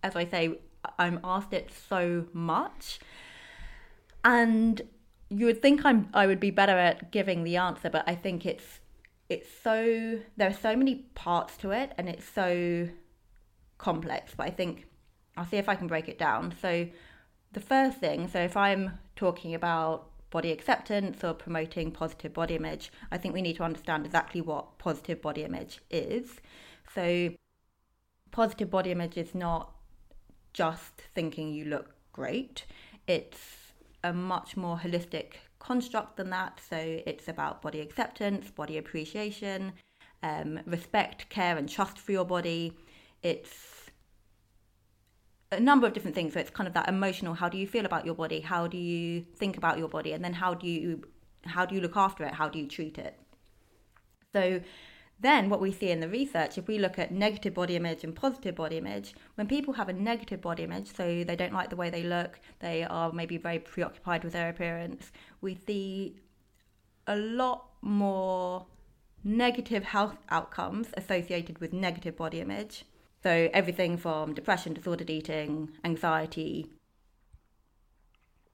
as 0.03 0.15
I 0.15 0.25
say, 0.25 0.59
I'm 0.97 1.19
asked 1.23 1.53
it 1.53 1.71
so 1.89 2.25
much 2.33 2.99
And 4.23 4.81
you 5.29 5.45
would 5.45 5.61
think 5.61 5.85
I'm 5.85 6.09
I 6.13 6.27
would 6.27 6.39
be 6.39 6.51
better 6.51 6.77
at 6.77 7.11
giving 7.11 7.43
the 7.43 7.57
answer, 7.57 7.89
but 7.89 8.03
I 8.07 8.15
think 8.15 8.45
it's 8.45 8.79
it's 9.29 9.47
so 9.63 10.19
there 10.37 10.49
are 10.49 10.53
so 10.53 10.75
many 10.75 10.95
parts 11.15 11.55
to 11.57 11.71
it 11.71 11.93
and 11.97 12.09
it's 12.09 12.27
so 12.27 12.89
complex. 13.77 14.33
But 14.35 14.47
I 14.47 14.49
think 14.49 14.87
I'll 15.37 15.45
see 15.45 15.57
if 15.57 15.69
I 15.69 15.75
can 15.75 15.87
break 15.87 16.09
it 16.09 16.17
down. 16.17 16.53
So 16.61 16.87
the 17.53 17.59
first 17.59 17.99
thing, 17.99 18.27
so 18.27 18.39
if 18.39 18.57
I'm 18.57 18.99
talking 19.15 19.55
about 19.55 20.07
body 20.31 20.51
acceptance 20.51 21.23
or 21.23 21.33
promoting 21.33 21.91
positive 21.91 22.33
body 22.33 22.55
image, 22.55 22.91
I 23.11 23.17
think 23.17 23.33
we 23.33 23.41
need 23.41 23.55
to 23.57 23.63
understand 23.63 24.05
exactly 24.05 24.41
what 24.41 24.77
positive 24.77 25.21
body 25.21 25.43
image 25.43 25.79
is. 25.89 26.41
So 26.93 27.31
positive 28.31 28.69
body 28.69 28.91
image 28.91 29.17
is 29.17 29.33
not 29.33 29.71
just 30.53 31.01
thinking 31.13 31.53
you 31.53 31.65
look 31.65 31.95
great. 32.11 32.65
It's 33.07 33.73
a 34.03 34.13
much 34.13 34.55
more 34.57 34.77
holistic 34.77 35.33
construct 35.59 36.17
than 36.17 36.29
that. 36.31 36.59
So 36.69 36.77
it's 37.05 37.27
about 37.27 37.61
body 37.61 37.81
acceptance, 37.81 38.49
body 38.49 38.77
appreciation, 38.77 39.73
um, 40.23 40.59
respect, 40.65 41.29
care, 41.29 41.57
and 41.57 41.69
trust 41.69 41.97
for 41.99 42.11
your 42.11 42.25
body. 42.25 42.73
It's 43.21 43.91
a 45.51 45.59
number 45.59 45.87
of 45.87 45.93
different 45.93 46.15
things. 46.15 46.33
So 46.33 46.39
it's 46.39 46.49
kind 46.49 46.67
of 46.67 46.73
that 46.73 46.87
emotional. 46.87 47.33
How 47.33 47.49
do 47.49 47.57
you 47.57 47.67
feel 47.67 47.85
about 47.85 48.05
your 48.05 48.15
body? 48.15 48.39
How 48.39 48.67
do 48.67 48.77
you 48.77 49.21
think 49.21 49.57
about 49.57 49.77
your 49.77 49.89
body? 49.89 50.13
And 50.13 50.23
then 50.23 50.33
how 50.33 50.53
do 50.53 50.67
you 50.67 51.03
how 51.45 51.65
do 51.65 51.75
you 51.75 51.81
look 51.81 51.95
after 51.95 52.23
it? 52.23 52.33
How 52.33 52.49
do 52.49 52.59
you 52.59 52.67
treat 52.67 52.97
it? 52.97 53.17
So 54.33 54.61
then, 55.21 55.49
what 55.49 55.59
we 55.59 55.73
see 55.73 55.91
in 55.91 55.99
the 55.99 56.07
research, 56.07 56.57
if 56.57 56.67
we 56.67 56.79
look 56.79 56.97
at 56.97 57.11
negative 57.11 57.53
body 57.53 57.75
image 57.75 58.05
and 58.05 58.15
positive 58.15 58.55
body 58.55 58.77
image, 58.77 59.13
when 59.35 59.47
people 59.47 59.73
have 59.73 59.89
a 59.89 59.93
negative 59.93 60.39
body 60.39 60.63
image, 60.63 60.95
so 60.95 61.23
they 61.25 61.35
don't 61.35 61.51
like 61.51 61.69
the 61.69 61.75
way 61.75 61.89
they 61.89 62.03
look, 62.03 62.39
they 62.59 62.83
are 62.83 63.11
maybe 63.11 63.37
very 63.37 63.59
preoccupied 63.59 64.23
with 64.23 64.31
their 64.31 64.49
appearance, 64.49 65.11
we 65.41 65.55
see 65.55 66.15
a 67.07 67.17
lot 67.17 67.65
more 67.81 68.65
negative 69.21 69.83
health 69.83 70.15
outcomes 70.29 70.87
associated 70.95 71.59
with 71.59 71.73
negative 71.73 72.15
body 72.15 72.39
image. 72.39 72.85
So, 73.21 73.49
everything 73.53 73.97
from 73.97 74.33
depression, 74.33 74.73
disordered 74.73 75.09
eating, 75.09 75.71
anxiety, 75.83 76.67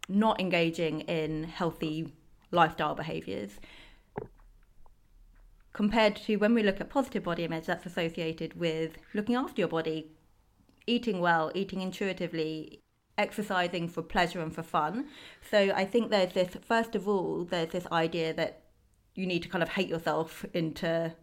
not 0.09 0.41
engaging 0.41 1.01
in 1.01 1.43
healthy 1.43 2.11
lifestyle 2.49 2.95
behaviors 2.95 3.59
compared 5.75 6.15
to 6.15 6.37
when 6.37 6.53
we 6.53 6.63
look 6.63 6.79
at 6.79 6.89
positive 6.89 7.23
body 7.23 7.43
image 7.43 7.65
that's 7.65 7.85
associated 7.85 8.57
with 8.57 8.97
looking 9.13 9.35
after 9.35 9.59
your 9.59 9.67
body, 9.67 10.09
eating 10.87 11.19
well, 11.19 11.51
eating 11.53 11.81
intuitively, 11.81 12.79
exercising 13.17 13.89
for 13.89 14.01
pleasure 14.01 14.39
and 14.39 14.55
for 14.55 14.63
fun. 14.63 15.05
So 15.51 15.73
I 15.75 15.83
think 15.83 16.09
there's 16.09 16.31
this, 16.31 16.55
first 16.65 16.95
of 16.95 17.09
all, 17.09 17.43
there's 17.43 17.73
this 17.73 17.85
idea 17.91 18.33
that 18.35 18.63
you 19.15 19.25
need 19.25 19.43
to 19.43 19.49
kind 19.49 19.61
of 19.61 19.67
hate 19.67 19.89
yourself 19.89 20.45
into 20.53 21.13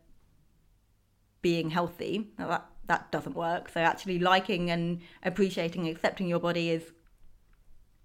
being 1.40 1.70
healthy. 1.70 2.28
Now 2.38 2.48
that, 2.48 2.66
that 2.88 3.10
doesn't 3.10 3.34
work. 3.34 3.70
So 3.70 3.80
actually 3.80 4.18
liking 4.18 4.70
and 4.70 5.00
appreciating, 5.22 5.88
accepting 5.88 6.28
your 6.28 6.40
body 6.40 6.68
is 6.68 6.92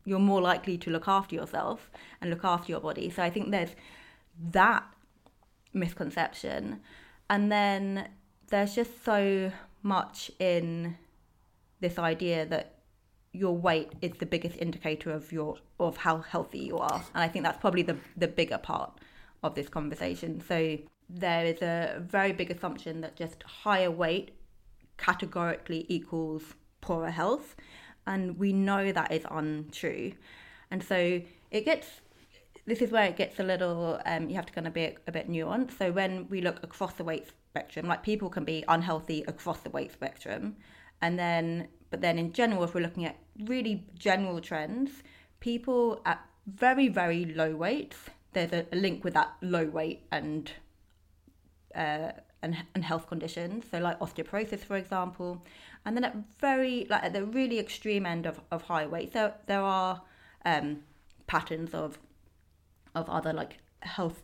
you're 0.06 0.18
more 0.18 0.42
likely 0.42 0.78
to 0.78 0.92
look 0.92 1.10
after 1.10 1.36
yourself 1.36 1.92
and 2.22 2.30
look 2.30 2.46
after 2.46 2.72
your 2.72 2.80
body. 2.80 3.10
So 3.10 3.22
I 3.22 3.30
think 3.30 3.52
there's 3.52 3.76
that 4.52 4.86
misconception. 5.78 6.82
And 7.30 7.52
then 7.52 8.10
there's 8.50 8.76
just 8.76 9.04
so 9.04 9.52
much 9.84 10.32
in 10.40 10.98
this 11.80 12.00
idea 12.00 12.46
that 12.46 12.76
your 13.34 13.56
weight 13.56 13.94
is 14.02 14.14
the 14.14 14.26
biggest 14.26 14.58
indicator 14.58 15.12
of 15.12 15.32
your 15.32 15.58
of 15.80 15.98
how 15.98 16.20
healthy 16.20 16.60
you 16.60 16.78
are. 16.78 17.04
And 17.14 17.24
I 17.24 17.28
think 17.28 17.46
that's 17.46 17.60
probably 17.60 17.84
the 17.84 17.98
the 18.16 18.28
bigger 18.28 18.58
part 18.58 19.00
of 19.44 19.56
this 19.56 19.70
conversation. 19.70 20.42
So 20.48 20.78
there 21.10 21.46
is 21.46 21.62
a 21.62 22.02
very 22.02 22.34
big 22.34 22.52
assumption 22.52 23.02
that 23.02 23.16
just 23.16 23.44
higher 23.44 23.92
weight 23.92 24.32
categorically 24.98 25.86
equals 25.88 26.56
poorer 26.82 27.12
health. 27.12 27.56
And 28.06 28.38
we 28.38 28.54
know 28.54 28.92
that 28.92 29.12
is 29.12 29.26
untrue. 29.30 30.14
And 30.72 30.84
so 30.84 31.22
it 31.52 31.66
gets 31.66 32.02
this 32.68 32.82
is 32.82 32.92
where 32.92 33.06
it 33.06 33.16
gets 33.16 33.40
a 33.40 33.44
little 33.44 34.00
um, 34.06 34.30
you 34.30 34.36
have 34.36 34.46
to 34.46 34.54
kind 34.54 34.68
of 34.68 34.74
be 34.74 34.84
a, 34.84 34.96
a 35.08 35.12
bit 35.12 35.30
nuanced. 35.30 35.78
So 35.78 35.92
when 35.92 36.28
we 36.30 36.42
look 36.42 36.62
across 36.64 36.94
the 36.94 37.04
weight 37.04 37.26
spectrum 37.28 37.88
like 37.88 38.04
people 38.04 38.30
can 38.30 38.44
be 38.44 38.64
unhealthy 38.68 39.24
across 39.28 39.62
the 39.62 39.70
weight 39.72 39.92
spectrum. 39.92 40.58
And 41.02 41.18
then 41.18 41.70
but 41.90 42.02
then 42.02 42.20
in 42.20 42.34
general 42.34 42.64
if 42.66 42.76
we're 42.76 42.82
looking 42.82 43.06
at 43.06 43.18
really 43.46 43.86
general 43.98 44.42
trends 44.42 44.92
people 45.40 46.02
at 46.06 46.20
very 46.46 46.88
very 46.88 47.26
low 47.26 47.56
weights 47.56 47.98
there's 48.34 48.52
a, 48.52 48.66
a 48.72 48.76
link 48.76 49.04
with 49.04 49.14
that 49.14 49.36
low 49.42 49.66
weight 49.66 50.04
and 50.12 50.52
uh, 51.74 52.12
and, 52.44 52.56
and 52.76 52.84
health 52.84 53.08
conditions. 53.08 53.66
So 53.72 53.80
like 53.80 53.98
osteoporosis 54.00 54.60
for 54.60 54.76
example. 54.76 55.46
And 55.86 55.96
then 55.96 56.04
at 56.04 56.16
very 56.40 56.86
like 56.90 57.04
at 57.04 57.14
the 57.14 57.24
really 57.24 57.60
extreme 57.60 58.06
end 58.06 58.26
of, 58.26 58.42
of 58.52 58.64
high 58.64 58.86
weight 58.86 59.14
so 59.14 59.34
there 59.46 59.62
are 59.62 60.02
um, 60.44 60.84
patterns 61.28 61.74
of 61.74 61.98
of 62.98 63.10
other 63.10 63.34
like 63.34 63.58
health 63.82 64.24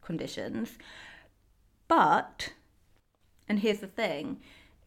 conditions. 0.00 0.78
But, 1.88 2.52
and 3.48 3.58
here's 3.58 3.78
the 3.78 3.86
thing, 3.86 4.40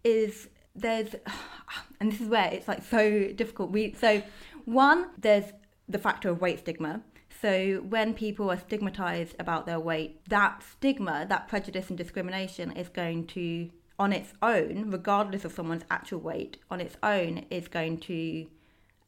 is 0.04 0.50
there's, 0.76 1.16
and 2.00 2.12
this 2.12 2.22
is 2.22 2.28
where 2.28 2.50
it's 2.52 2.68
like 2.68 2.84
so 2.84 3.30
difficult. 3.34 3.72
We 3.72 3.94
so 3.94 4.22
one 4.66 5.10
there's 5.18 5.54
the 5.88 6.00
factor 6.00 6.30
of 6.30 6.42
weight 6.42 6.60
stigma. 6.60 7.02
So 7.42 7.84
when 7.88 8.14
people 8.14 8.50
are 8.50 8.58
stigmatized 8.58 9.36
about 9.40 9.66
their 9.66 9.80
weight, 9.80 10.28
that 10.30 10.64
stigma, 10.64 11.26
that 11.30 11.48
prejudice 11.48 11.90
and 11.90 11.98
discrimination 11.98 12.72
is 12.72 12.90
going 12.90 13.28
to, 13.28 13.70
on 14.00 14.14
its 14.14 14.34
own, 14.42 14.90
regardless 14.90 15.46
of 15.46 15.52
someone's 15.52 15.84
actual 15.92 16.20
weight, 16.20 16.58
on 16.72 16.80
its 16.82 16.96
own 17.04 17.46
is 17.52 17.68
going 17.68 18.00
to, 18.00 18.48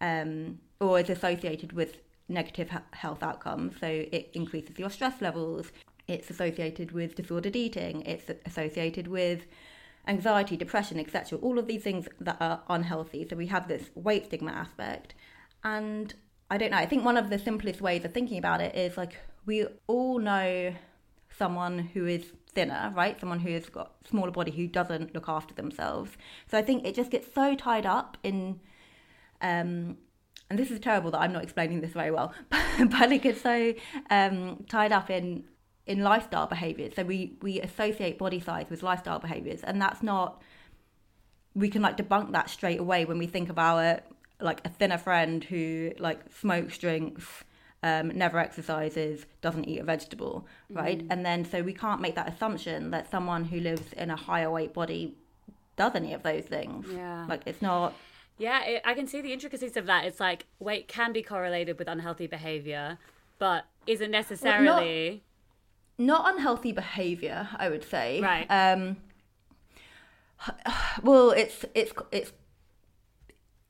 um, 0.01 0.59
or 0.79 0.99
is 0.99 1.09
associated 1.09 1.71
with 1.71 1.97
negative 2.29 2.69
health 2.91 3.23
outcomes. 3.23 3.79
So 3.79 3.87
it 3.87 4.29
increases 4.33 4.77
your 4.77 4.89
stress 4.89 5.21
levels. 5.21 5.71
It's 6.07 6.29
associated 6.29 6.91
with 6.91 7.15
disordered 7.15 7.55
eating. 7.55 8.01
It's 8.01 8.29
associated 8.45 9.07
with 9.07 9.45
anxiety, 10.07 10.55
depression, 10.57 10.99
etc. 10.99 11.37
All 11.39 11.59
of 11.59 11.67
these 11.67 11.83
things 11.83 12.07
that 12.19 12.37
are 12.39 12.61
unhealthy. 12.69 13.27
So 13.29 13.35
we 13.35 13.47
have 13.47 13.67
this 13.67 13.89
weight 13.95 14.25
stigma 14.25 14.51
aspect. 14.51 15.13
And 15.63 16.13
I 16.49 16.57
don't 16.57 16.71
know, 16.71 16.77
I 16.77 16.85
think 16.85 17.03
one 17.03 17.17
of 17.17 17.29
the 17.29 17.39
simplest 17.39 17.81
ways 17.81 18.05
of 18.05 18.13
thinking 18.13 18.37
about 18.37 18.61
it 18.61 18.75
is 18.75 18.95
like 18.97 19.17
we 19.45 19.65
all 19.87 20.19
know 20.19 20.73
someone 21.37 21.79
who 21.79 22.05
is 22.05 22.31
thinner, 22.53 22.91
right? 22.95 23.19
Someone 23.19 23.39
who 23.39 23.51
has 23.51 23.67
got 23.69 23.91
smaller 24.09 24.31
body 24.31 24.51
who 24.51 24.67
doesn't 24.67 25.13
look 25.13 25.27
after 25.27 25.53
themselves. 25.53 26.11
So 26.49 26.57
I 26.57 26.61
think 26.61 26.85
it 26.85 26.95
just 26.95 27.11
gets 27.11 27.33
so 27.33 27.55
tied 27.55 27.85
up 27.85 28.17
in 28.23 28.59
um, 29.41 29.97
and 30.49 30.57
this 30.57 30.71
is 30.71 30.79
terrible 30.79 31.11
that 31.11 31.19
I'm 31.19 31.33
not 31.33 31.43
explaining 31.43 31.81
this 31.81 31.91
very 31.91 32.11
well, 32.11 32.33
but 32.49 33.11
it 33.11 33.21
gets 33.21 33.41
so 33.41 33.73
um, 34.09 34.65
tied 34.69 34.91
up 34.91 35.09
in 35.09 35.43
in 35.85 36.03
lifestyle 36.03 36.47
behaviors. 36.47 36.93
So 36.95 37.03
we 37.03 37.37
we 37.41 37.61
associate 37.61 38.17
body 38.17 38.39
size 38.39 38.67
with 38.69 38.83
lifestyle 38.83 39.19
behaviors, 39.19 39.63
and 39.63 39.81
that's 39.81 40.01
not. 40.03 40.41
We 41.53 41.69
can 41.69 41.81
like 41.81 41.97
debunk 41.97 42.33
that 42.33 42.49
straight 42.49 42.79
away 42.79 43.05
when 43.05 43.17
we 43.17 43.27
think 43.27 43.49
of 43.49 43.57
our 43.57 44.01
like 44.39 44.61
a 44.63 44.69
thinner 44.69 44.97
friend 44.97 45.43
who 45.43 45.91
like 45.97 46.19
smokes, 46.31 46.77
drinks, 46.77 47.43
um, 47.83 48.09
never 48.09 48.37
exercises, 48.37 49.25
doesn't 49.41 49.65
eat 49.65 49.79
a 49.79 49.83
vegetable, 49.83 50.45
right? 50.69 50.99
Mm. 50.99 51.07
And 51.09 51.25
then 51.25 51.45
so 51.45 51.63
we 51.63 51.73
can't 51.73 51.99
make 51.99 52.15
that 52.15 52.31
assumption 52.31 52.91
that 52.91 53.09
someone 53.09 53.45
who 53.45 53.59
lives 53.59 53.93
in 53.93 54.11
a 54.11 54.15
higher 54.15 54.51
weight 54.51 54.73
body 54.73 55.15
does 55.75 55.93
any 55.95 56.13
of 56.13 56.23
those 56.23 56.43
things. 56.45 56.87
Yeah. 56.91 57.25
Like 57.27 57.41
it's 57.45 57.61
not 57.61 57.93
yeah, 58.37 58.63
it, 58.63 58.81
I 58.85 58.93
can 58.93 59.07
see 59.07 59.21
the 59.21 59.33
intricacies 59.33 59.77
of 59.77 59.85
that. 59.87 60.05
It's 60.05 60.19
like 60.19 60.45
weight 60.59 60.87
can 60.87 61.11
be 61.11 61.23
correlated 61.23 61.79
with 61.79 61.87
unhealthy 61.87 62.27
behavior, 62.27 62.99
but 63.39 63.65
isn't 63.87 64.11
necessarily 64.11 65.23
well, 65.97 66.07
not, 66.07 66.23
not, 66.23 66.35
unhealthy 66.35 66.71
behavior. 66.71 67.49
I 67.57 67.69
would 67.69 67.83
say. 67.83 68.21
Right. 68.21 68.45
Um, 68.49 68.97
well, 71.03 71.31
it's 71.31 71.65
it's 71.73 71.93
it's 72.11 72.31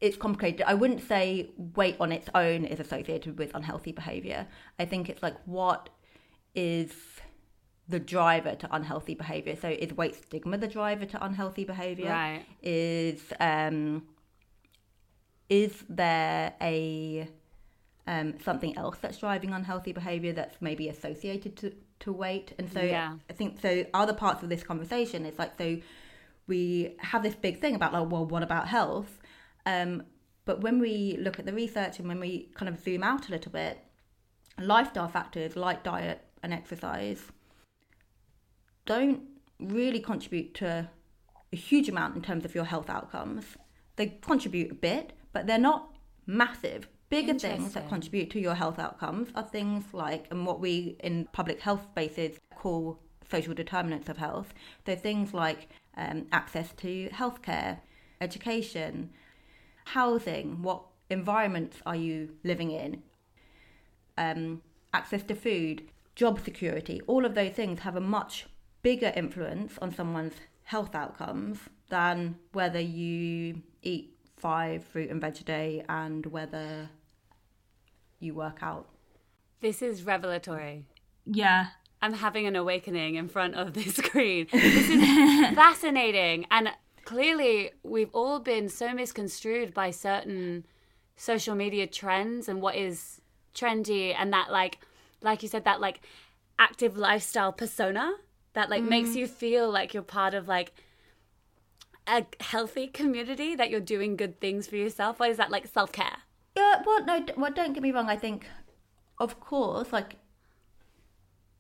it's 0.02 0.18
complicated. 0.18 0.64
I 0.68 0.74
wouldn't 0.74 1.08
say 1.08 1.50
weight 1.76 1.96
on 2.00 2.12
its 2.12 2.30
own 2.36 2.66
is 2.66 2.80
associated 2.80 3.38
with 3.38 3.52
unhealthy 3.56 3.92
behavior. 3.92 4.48
I 4.78 4.86
think 4.86 5.10
it's 5.10 5.24
like 5.24 5.38
what 5.46 5.90
is 6.54 6.92
the 7.90 8.00
driver 8.00 8.54
to 8.56 8.76
unhealthy 8.76 9.16
behavior. 9.16 9.56
So 9.56 9.70
is 9.70 9.94
weight 9.94 10.16
stigma 10.16 10.58
the 10.58 10.68
driver 10.68 11.06
to 11.06 11.24
unhealthy 11.24 11.64
behavior? 11.64 12.10
Right. 12.10 12.46
Is 12.62 13.22
um 13.40 14.04
is 15.50 15.84
there 15.90 16.54
a 16.62 17.28
um, 18.06 18.36
something 18.44 18.78
else 18.78 18.98
that's 19.02 19.18
driving 19.18 19.52
unhealthy 19.52 19.92
behavior 19.92 20.32
that's 20.32 20.62
maybe 20.62 20.88
associated 20.90 21.58
to, 21.58 21.74
to 22.00 22.14
weight? 22.14 22.54
And 22.58 22.72
so 22.72 22.82
yeah. 22.82 23.16
I 23.30 23.34
think 23.34 23.60
so. 23.62 23.86
Other 23.94 24.14
parts 24.14 24.44
of 24.44 24.50
this 24.50 24.64
conversation 24.64 25.26
is 25.26 25.38
like 25.38 25.58
so 25.58 25.78
we 26.48 26.96
have 27.00 27.24
this 27.24 27.36
big 27.36 27.60
thing 27.60 27.76
about 27.76 27.94
like 27.94 28.10
well 28.10 28.26
what 28.26 28.44
about 28.44 28.68
health? 28.68 29.20
Um, 29.66 30.04
but 30.46 30.62
when 30.62 30.80
we 30.80 31.18
look 31.20 31.40
at 31.40 31.46
the 31.46 31.54
research 31.54 32.00
and 32.00 32.08
when 32.08 32.20
we 32.22 32.50
kind 32.56 32.70
of 32.70 32.82
zoom 32.82 33.04
out 33.04 33.28
a 33.28 33.32
little 33.32 33.52
bit, 33.52 33.84
lifestyle 34.60 35.10
factors 35.10 35.56
like 35.56 35.84
diet 35.84 36.22
and 36.42 36.54
exercise 36.54 37.22
don't 38.86 39.22
really 39.60 40.00
contribute 40.00 40.54
to 40.56 40.90
a 41.52 41.56
huge 41.56 41.90
amount 41.90 42.16
in 42.16 42.22
terms 42.22 42.46
of 42.46 42.56
your 42.56 42.64
health 42.64 42.90
outcomes. 42.90 43.46
They 43.98 44.18
contribute 44.22 44.72
a 44.72 44.76
bit, 44.76 45.14
but 45.38 45.46
they're 45.46 45.60
not 45.60 45.94
massive. 46.26 46.88
Bigger 47.10 47.36
things 47.38 47.74
that 47.74 47.88
contribute 47.90 48.32
to 48.32 48.40
your 48.40 48.56
health 48.56 48.80
outcomes 48.80 49.28
are 49.36 49.44
things 49.44 49.84
like, 49.94 50.26
and 50.32 50.48
what 50.48 50.60
we 50.60 50.98
in 51.02 51.28
public 51.32 51.62
health 51.62 51.84
spaces 51.92 52.40
call 52.56 52.98
social 53.30 53.54
determinants 53.54 54.10
of 54.10 54.18
health. 54.18 54.52
So 54.88 54.96
things 54.96 55.36
like 55.36 55.70
um, 55.96 56.26
access 56.32 56.74
to 56.78 57.08
healthcare, 57.10 57.82
education, 58.20 59.12
housing, 59.86 60.64
what 60.64 60.82
environments 61.12 61.78
are 61.86 61.96
you 61.96 62.30
living 62.44 62.72
in, 62.72 63.04
um, 64.18 64.64
access 64.92 65.22
to 65.22 65.36
food, 65.36 65.84
job 66.16 66.44
security, 66.44 67.00
all 67.06 67.26
of 67.26 67.36
those 67.36 67.52
things 67.52 67.82
have 67.82 67.96
a 67.96 68.02
much 68.02 68.48
bigger 68.82 69.14
influence 69.16 69.78
on 69.84 69.94
someone's 69.94 70.34
health 70.64 70.96
outcomes 70.96 71.60
than 71.90 72.40
whether 72.54 72.80
you 72.80 73.62
eat 73.84 74.17
five 74.38 74.84
fruit 74.84 75.10
and 75.10 75.20
veg 75.20 75.38
a 75.42 75.44
day 75.44 75.84
and 75.90 76.26
whether 76.28 76.90
you 78.20 78.34
work 78.34 78.60
out. 78.62 78.88
This 79.62 79.82
is 79.82 80.04
revelatory. 80.04 80.86
Yeah. 81.26 81.68
I'm 82.02 82.14
having 82.14 82.46
an 82.46 82.56
awakening 82.56 83.16
in 83.16 83.28
front 83.28 83.56
of 83.56 83.74
the 83.74 83.84
screen. 83.84 84.48
This 84.52 84.90
is 84.90 85.02
fascinating. 85.56 86.46
And 86.52 86.70
clearly, 87.06 87.72
we've 87.84 88.14
all 88.14 88.40
been 88.40 88.70
so 88.70 88.94
misconstrued 88.94 89.74
by 89.74 89.90
certain 89.92 90.66
social 91.16 91.56
media 91.56 91.88
trends 91.88 92.48
and 92.48 92.62
what 92.62 92.76
is 92.76 93.22
trendy, 93.56 94.14
and 94.16 94.32
that, 94.32 94.52
like, 94.52 94.78
like 95.22 95.42
you 95.42 95.50
said, 95.50 95.64
that, 95.66 95.82
like, 95.82 96.02
active 96.60 96.96
lifestyle 96.96 97.52
persona 97.52 98.14
that, 98.54 98.70
like, 98.70 98.84
makes 98.84 99.10
mm-hmm. 99.10 99.20
you 99.20 99.28
feel 99.28 99.72
like 99.72 99.96
you're 99.96 100.04
part 100.04 100.36
of, 100.36 100.48
like, 100.48 100.74
a 102.08 102.26
healthy 102.42 102.88
community, 102.88 103.56
that 103.56 103.70
you're 103.70 103.80
doing 103.80 104.16
good 104.16 104.40
things 104.40 104.68
for 104.68 104.76
yourself. 104.76 105.20
or 105.20 105.28
is 105.28 105.38
that, 105.38 105.52
like, 105.52 105.68
self 105.68 105.92
care? 105.92 106.18
Yeah, 106.56 106.82
well, 106.86 107.06
no, 107.06 107.26
well, 107.38 107.52
don't 107.52 107.74
get 107.74 107.84
me 107.84 107.92
wrong. 107.92 108.10
I 108.10 108.16
think, 108.16 108.48
of 109.20 109.40
course, 109.40 109.94
like 109.94 110.16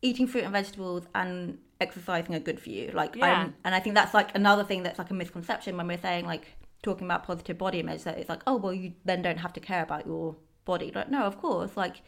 eating 0.02 0.28
fruit 0.28 0.44
and 0.44 0.54
vegetables 0.54 1.04
and 1.14 1.60
exercising 1.80 2.34
are 2.34 2.40
good 2.40 2.60
for 2.60 2.70
you. 2.70 2.92
Like, 2.92 3.16
Yeah. 3.16 3.26
I'm, 3.42 3.56
and 3.64 3.76
I 3.76 3.80
think 3.80 3.94
that's 3.96 4.14
like 4.14 4.36
another 4.36 4.64
thing 4.64 4.84
that's 4.84 4.98
like 4.98 5.12
a 5.12 5.14
misconception 5.14 5.78
when 5.78 5.88
we're 5.88 6.00
saying 6.00 6.26
like 6.26 6.46
talking 6.82 7.06
about 7.06 7.24
positive 7.24 7.58
body 7.58 7.80
image. 7.80 8.04
That 8.04 8.18
it's 8.18 8.30
like, 8.30 8.42
oh, 8.48 8.56
well, 8.56 8.74
you 8.74 8.94
then 9.06 9.22
don't 9.22 9.38
have 9.38 9.54
to 9.54 9.60
care 9.60 9.84
about 9.84 10.08
your 10.08 10.36
body. 10.66 10.92
Like, 10.94 11.12
no, 11.12 11.24
of 11.24 11.38
course, 11.40 11.78
like. 11.78 12.02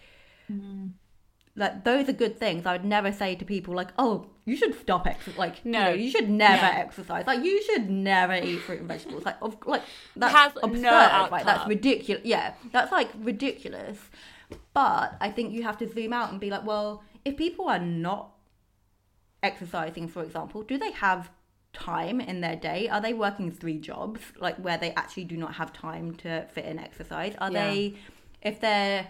Mm-hmm. 0.52 0.88
Like 1.56 1.84
those 1.84 2.08
are 2.08 2.14
good 2.14 2.40
things. 2.40 2.66
I 2.66 2.72
would 2.74 2.86
never 2.86 3.12
say 3.12 3.36
to 3.36 3.44
people 3.44 3.74
like, 3.76 3.90
"Oh, 3.98 4.28
you 4.46 4.56
should 4.56 4.80
stop 4.80 5.06
exercise." 5.08 5.38
Like, 5.38 5.66
No. 5.66 5.80
you, 5.80 5.86
know, 5.86 5.92
you 6.04 6.12
should 6.12 6.30
never 6.30 6.66
exercise. 6.66 7.26
Like, 7.28 7.44
you 7.44 7.62
should 7.64 7.90
never 7.90 8.36
eat 8.36 8.58
fruit 8.60 8.80
and 8.80 8.88
vegetables. 8.88 9.26
Like, 9.26 9.38
of, 9.42 9.58
like 9.66 9.82
that's 10.16 10.34
has 10.34 10.56
no 10.56 10.62
absurd. 10.62 11.32
right? 11.32 11.46
That's 11.46 11.68
ridiculous. 11.68 12.24
Yeah, 12.24 12.54
that's 12.72 12.92
like 12.92 13.10
ridiculous. 13.20 13.98
But 14.74 15.16
I 15.20 15.32
think 15.32 15.52
you 15.52 15.64
have 15.64 15.78
to 15.80 15.88
zoom 15.92 16.14
out 16.14 16.32
and 16.32 16.40
be 16.40 16.50
like, 16.50 16.66
well, 16.66 17.04
if 17.26 17.36
people 17.36 17.68
are 17.68 17.80
not 17.80 18.32
exercising, 19.44 20.08
for 20.08 20.24
example, 20.24 20.64
do 20.64 20.78
they 20.78 20.92
have 20.92 21.30
time 21.74 22.20
in 22.22 22.42
their 22.42 22.56
day? 22.56 22.88
Are 22.90 23.02
they 23.02 23.14
working 23.14 23.52
three 23.52 23.78
jobs, 23.78 24.22
like 24.40 24.56
where 24.58 24.78
they 24.78 24.92
actually 24.92 25.26
do 25.26 25.38
not 25.38 25.56
have 25.56 25.72
time 25.74 26.16
to 26.18 26.48
fit 26.54 26.66
in 26.66 26.80
exercise? 26.80 27.36
Are 27.40 27.52
Yeah. 27.52 27.68
they, 27.70 27.96
if 28.42 28.60
they're, 28.60 29.08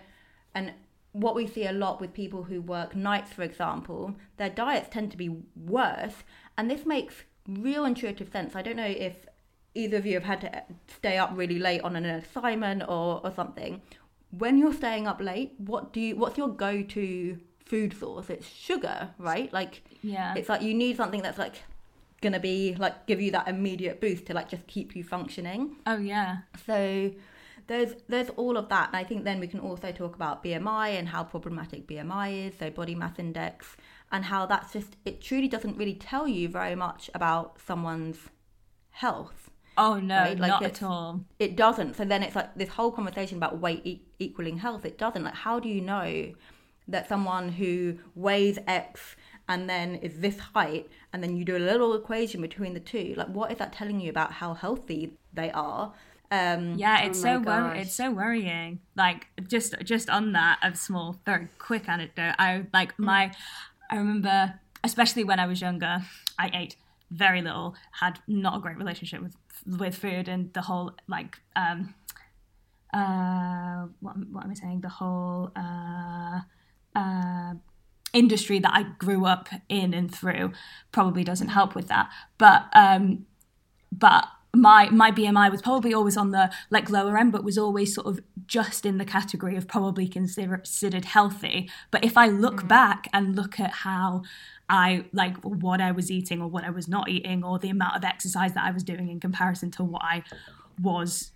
and 0.53 0.73
what 1.19 1.35
we 1.35 1.45
see 1.47 1.65
a 1.65 1.71
lot 1.71 1.99
with 2.01 2.13
people 2.13 2.43
who 2.43 2.61
work 2.61 2.95
nights, 2.95 3.31
for 3.33 3.43
example, 3.43 4.15
their 4.37 4.49
diets 4.49 4.87
tend 4.91 5.11
to 5.11 5.17
be 5.17 5.29
worse. 5.55 6.23
And 6.57 6.69
this 6.69 6.85
makes 6.85 7.15
real 7.47 7.83
intuitive 7.85 8.31
sense. 8.31 8.55
I 8.55 8.61
don't 8.61 8.75
know 8.77 8.85
if 8.85 9.25
either 9.75 9.97
of 9.97 10.05
you 10.05 10.13
have 10.15 10.23
had 10.23 10.41
to 10.41 10.63
stay 10.87 11.17
up 11.17 11.31
really 11.33 11.59
late 11.59 11.81
on 11.81 11.95
an 11.95 12.05
assignment 12.05 12.83
or, 12.83 13.21
or 13.23 13.31
something. 13.35 13.81
When 14.31 14.57
you're 14.57 14.73
staying 14.73 15.07
up 15.07 15.19
late, 15.21 15.53
what 15.57 15.91
do 15.93 15.99
you, 15.99 16.15
what's 16.15 16.37
your 16.37 16.49
go-to 16.49 17.39
food 17.65 17.93
source? 17.97 18.29
It's 18.29 18.47
sugar, 18.47 19.09
right? 19.17 19.51
Like, 19.51 19.83
Yeah. 20.03 20.33
it's 20.35 20.49
like 20.49 20.61
you 20.61 20.73
need 20.73 20.97
something 20.97 21.21
that's 21.21 21.37
like 21.37 21.55
gonna 22.21 22.39
be 22.39 22.75
like 22.77 23.07
give 23.07 23.21
you 23.21 23.31
that 23.31 23.47
immediate 23.47 24.01
boost 24.01 24.25
to 24.25 24.33
like 24.33 24.49
just 24.49 24.67
keep 24.67 24.95
you 24.95 25.03
functioning. 25.03 25.77
Oh 25.87 25.97
yeah. 25.97 26.39
So 26.65 27.11
there's 27.69 27.93
there's 28.07 28.29
all 28.31 28.57
of 28.57 28.67
that, 28.69 28.87
and 28.87 28.97
I 28.97 29.03
think 29.05 29.23
then 29.23 29.39
we 29.39 29.47
can 29.47 29.59
also 29.59 29.91
talk 29.91 30.15
about 30.15 30.43
BMI 30.43 30.97
and 30.97 31.07
how 31.07 31.23
problematic 31.23 31.87
BMI 31.87 32.47
is, 32.47 32.57
so 32.57 32.69
body 32.69 32.95
mass 32.95 33.17
index, 33.19 33.77
and 34.11 34.25
how 34.25 34.45
that's 34.47 34.73
just 34.73 34.97
it 35.05 35.21
truly 35.21 35.47
doesn't 35.47 35.77
really 35.77 35.93
tell 35.93 36.27
you 36.27 36.49
very 36.49 36.75
much 36.75 37.09
about 37.13 37.61
someone's 37.65 38.17
health. 38.89 39.51
Oh 39.77 39.99
no, 39.99 40.17
Right, 40.23 40.39
like 40.39 40.49
not 40.49 40.63
at 40.63 40.83
all. 40.83 41.23
It 41.37 41.55
doesn't. 41.55 41.95
So 41.95 42.03
then 42.03 42.23
it's 42.23 42.35
like 42.35 42.53
this 42.55 42.69
whole 42.69 42.91
conversation 42.91 43.37
about 43.37 43.59
weight 43.59 43.81
e- 43.85 44.01
equaling 44.17 44.57
health. 44.57 44.83
It 44.83 44.97
doesn't. 44.97 45.23
Like, 45.23 45.35
how 45.35 45.59
do 45.59 45.69
you 45.69 45.79
know 45.79 46.33
that 46.87 47.07
someone 47.07 47.49
who 47.49 47.99
weighs 48.15 48.57
X 48.67 49.15
and 49.47 49.69
then 49.69 49.95
is 49.95 50.19
this 50.19 50.39
height, 50.39 50.89
and 51.13 51.23
then 51.23 51.37
you 51.37 51.45
do 51.45 51.55
a 51.55 51.65
little 51.71 51.93
equation 51.93 52.41
between 52.41 52.73
the 52.73 52.79
two? 52.79 53.13
Like, 53.15 53.27
what 53.27 53.51
is 53.51 53.59
that 53.59 53.73
telling 53.73 53.99
you 53.99 54.09
about 54.09 54.33
how 54.33 54.53
healthy 54.55 55.13
they 55.33 55.51
are? 55.51 55.93
Um, 56.31 56.75
Yeah, 56.75 57.01
it's 57.03 57.19
Oh 57.19 57.21
so 57.21 57.39
wor- 57.39 57.73
it's 57.73 57.93
so 57.93 58.11
worrying. 58.11 58.79
Like 58.95 59.27
just 59.47 59.75
just 59.83 60.09
on 60.09 60.33
that, 60.33 60.59
a 60.61 60.75
small, 60.75 61.19
very 61.25 61.47
quick 61.57 61.89
anecdote. 61.89 62.35
I 62.37 62.65
like 62.73 62.97
my, 62.99 63.31
I 63.89 63.97
remember, 63.97 64.59
especially 64.83 65.23
when 65.23 65.39
I 65.39 65.47
was 65.47 65.61
younger, 65.61 66.01
I 66.37 66.51
ate 66.53 66.75
very 67.11 67.41
little, 67.41 67.75
had 67.99 68.19
not 68.27 68.57
a 68.57 68.59
great 68.59 68.77
relationship 68.77 69.21
with 69.21 69.35
with 69.65 69.95
food, 69.95 70.27
and 70.27 70.53
the 70.53 70.61
whole 70.61 70.93
like 71.07 71.39
um, 71.55 71.95
uh, 72.93 73.87
what 73.99 74.15
what 74.31 74.43
am 74.43 74.51
I 74.51 74.53
saying? 74.53 74.81
The 74.81 74.89
whole 74.89 75.51
uh, 75.55 76.41
uh 76.95 77.53
industry 78.11 78.57
that 78.59 78.73
I 78.73 78.83
grew 78.83 79.25
up 79.25 79.49
in 79.67 79.93
and 79.93 80.13
through 80.13 80.51
probably 80.91 81.23
doesn't 81.23 81.49
help 81.49 81.75
with 81.75 81.87
that. 81.87 82.09
But 82.37 82.65
um, 82.73 83.25
but 83.91 84.27
my 84.55 84.89
my 84.89 85.11
BMI 85.11 85.51
was 85.51 85.61
probably 85.61 85.93
always 85.93 86.17
on 86.17 86.31
the 86.31 86.51
like 86.69 86.89
lower 86.89 87.17
end, 87.17 87.31
but 87.31 87.43
was 87.43 87.57
always 87.57 87.93
sort 87.93 88.07
of 88.07 88.19
just 88.47 88.85
in 88.85 88.97
the 88.97 89.05
category 89.05 89.55
of 89.55 89.67
probably 89.67 90.07
consider, 90.07 90.57
considered 90.57 91.05
healthy. 91.05 91.69
But 91.91 92.03
if 92.03 92.17
I 92.17 92.27
look 92.27 92.67
back 92.67 93.07
and 93.13 93.35
look 93.35 93.59
at 93.59 93.71
how 93.71 94.23
I 94.67 95.05
like 95.13 95.37
what 95.37 95.81
I 95.81 95.91
was 95.91 96.09
eating 96.09 96.41
or 96.41 96.47
what 96.47 96.63
I 96.63 96.71
was 96.71 96.87
not 96.87 97.09
eating 97.09 97.43
or 97.43 97.59
the 97.59 97.69
amount 97.69 97.95
of 97.95 98.03
exercise 98.03 98.53
that 98.53 98.63
I 98.63 98.71
was 98.71 98.83
doing 98.83 99.09
in 99.09 99.19
comparison 99.19 99.69
to 99.71 99.83
what 99.83 100.01
I 100.03 100.23
was 100.81 101.31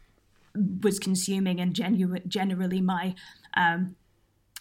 was 0.55 0.99
consuming 0.99 1.59
and 1.59 1.73
genu- 1.73 2.19
generally 2.27 2.81
my 2.81 3.15
um, 3.55 3.95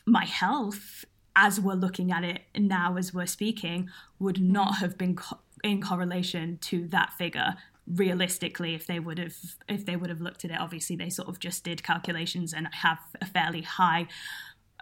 my 0.06 0.24
health 0.24 1.04
as 1.34 1.58
we're 1.58 1.74
looking 1.74 2.12
at 2.12 2.24
it 2.24 2.42
now 2.56 2.96
as 2.96 3.14
we're 3.14 3.26
speaking 3.26 3.88
would 4.18 4.40
not 4.40 4.76
have 4.78 4.98
been 4.98 5.16
co- 5.16 5.38
in 5.64 5.80
correlation 5.80 6.58
to 6.58 6.86
that 6.88 7.12
figure 7.14 7.54
realistically 7.86 8.74
if 8.74 8.86
they 8.86 9.00
would 9.00 9.18
have 9.18 9.34
if 9.68 9.84
they 9.84 9.96
would 9.96 10.08
have 10.08 10.20
looked 10.20 10.44
at 10.44 10.52
it 10.52 10.60
obviously 10.60 10.94
they 10.94 11.10
sort 11.10 11.28
of 11.28 11.40
just 11.40 11.64
did 11.64 11.82
calculations 11.82 12.52
and 12.52 12.68
have 12.72 12.98
a 13.20 13.26
fairly 13.26 13.62
high 13.62 14.06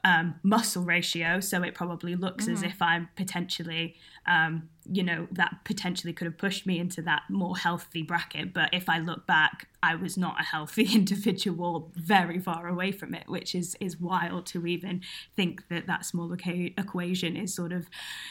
um, 0.04 0.36
muscle 0.42 0.82
ratio. 0.82 1.40
So 1.40 1.62
it 1.62 1.74
probably 1.74 2.14
looks 2.14 2.48
as 2.48 2.62
if 2.62 2.80
i'm 2.80 3.08
potentially 3.16 3.96
um, 4.26 4.68
you 4.90 5.02
know 5.02 5.28
that 5.32 5.56
potentially 5.64 6.12
could 6.12 6.26
have 6.26 6.38
pushed 6.38 6.66
me 6.66 6.78
into 6.78 7.02
that 7.02 7.22
more 7.28 7.56
healthy 7.56 8.02
bracket. 8.02 8.52
But 8.52 8.70
if 8.72 8.88
i 8.88 8.98
look 8.98 9.26
back 9.26 9.68
i 9.82 9.94
was 9.94 10.16
not 10.16 10.40
a 10.40 10.44
healthy 10.44 10.82
individual 10.94 11.92
very 11.94 12.38
far 12.38 12.68
away 12.68 12.92
from 12.92 13.14
it 13.14 13.28
which 13.28 13.54
is 13.54 13.76
is 13.80 14.00
wild 14.00 14.46
to 14.46 14.66
even 14.66 15.02
think 15.36 15.68
that 15.68 15.86
that 15.86 16.04
small 16.04 16.28
equa- 16.30 16.78
equation 16.78 17.36
is 17.36 17.54
sort 17.54 17.72
of 17.72 17.88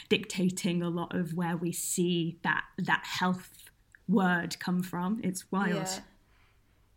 dictating 0.09 0.81
a 0.81 0.89
lot 0.89 1.15
of 1.15 1.33
where 1.33 1.57
we 1.57 1.71
see 1.71 2.39
that 2.43 2.63
that 2.77 3.03
health 3.05 3.58
word 4.09 4.59
come 4.59 4.83
from 4.83 5.21
it's 5.23 5.51
wild 5.51 5.87
Yeah. 5.87 5.99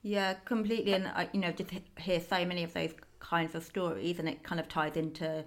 Yeah, 0.02 0.34
completely. 0.44 0.94
And 0.94 1.06
I, 1.06 1.28
you 1.32 1.40
know, 1.40 1.52
just 1.52 1.70
hear 1.98 2.20
so 2.20 2.44
many 2.44 2.64
of 2.64 2.74
those 2.74 2.92
kinds 3.20 3.54
of 3.54 3.62
stories, 3.62 4.18
and 4.18 4.28
it 4.28 4.42
kind 4.42 4.60
of 4.60 4.68
ties 4.68 4.96
into 4.96 5.44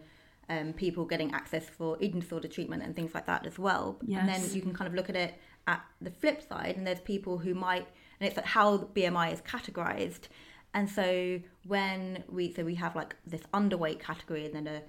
um, 0.49 0.73
people 0.73 1.05
getting 1.05 1.33
access 1.33 1.67
for 1.67 1.97
eating 1.99 2.21
disorder 2.21 2.47
treatment 2.47 2.83
and 2.83 2.95
things 2.95 3.13
like 3.13 3.25
that 3.25 3.45
as 3.45 3.59
well. 3.59 3.97
And 4.21 4.29
then 4.29 4.41
you 4.53 4.61
can 4.61 4.73
kind 4.73 4.87
of 4.87 4.93
look 4.93 5.09
at 5.09 5.15
it 5.15 5.35
at 5.67 5.83
the 6.01 6.11
flip 6.11 6.41
side, 6.47 6.77
and 6.77 6.87
there's 6.87 7.01
people 7.01 7.37
who 7.37 7.53
might, 7.53 7.85
and 8.19 8.27
it's 8.27 8.37
like 8.37 8.45
how 8.45 8.77
BMI 8.77 9.33
is 9.33 9.41
categorized. 9.41 10.29
And 10.73 10.89
so 10.89 11.39
when 11.65 12.23
we, 12.29 12.53
so 12.53 12.63
we 12.63 12.75
have 12.75 12.95
like 12.95 13.15
this 13.27 13.41
underweight 13.53 13.99
category, 13.99 14.45
and 14.45 14.55
then 14.55 14.67
a 14.67 14.81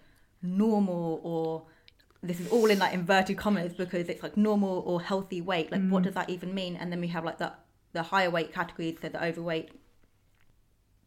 normal 0.42 1.20
or 1.24 1.66
this 2.22 2.40
is 2.40 2.48
all 2.48 2.70
in 2.70 2.78
like 2.78 2.94
inverted 2.94 3.36
commas 3.36 3.72
because 3.72 4.08
it's 4.08 4.22
like 4.22 4.36
normal 4.36 4.82
or 4.86 5.00
healthy 5.00 5.40
weight. 5.40 5.70
Like, 5.70 5.86
what 5.88 6.02
mm. 6.02 6.04
does 6.06 6.14
that 6.14 6.30
even 6.30 6.54
mean? 6.54 6.76
And 6.76 6.90
then 6.90 7.00
we 7.00 7.08
have 7.08 7.24
like 7.24 7.38
the 7.38 7.52
the 7.92 8.02
higher 8.02 8.30
weight 8.30 8.52
categories, 8.52 8.96
so 9.00 9.08
the 9.08 9.24
overweight, 9.24 9.70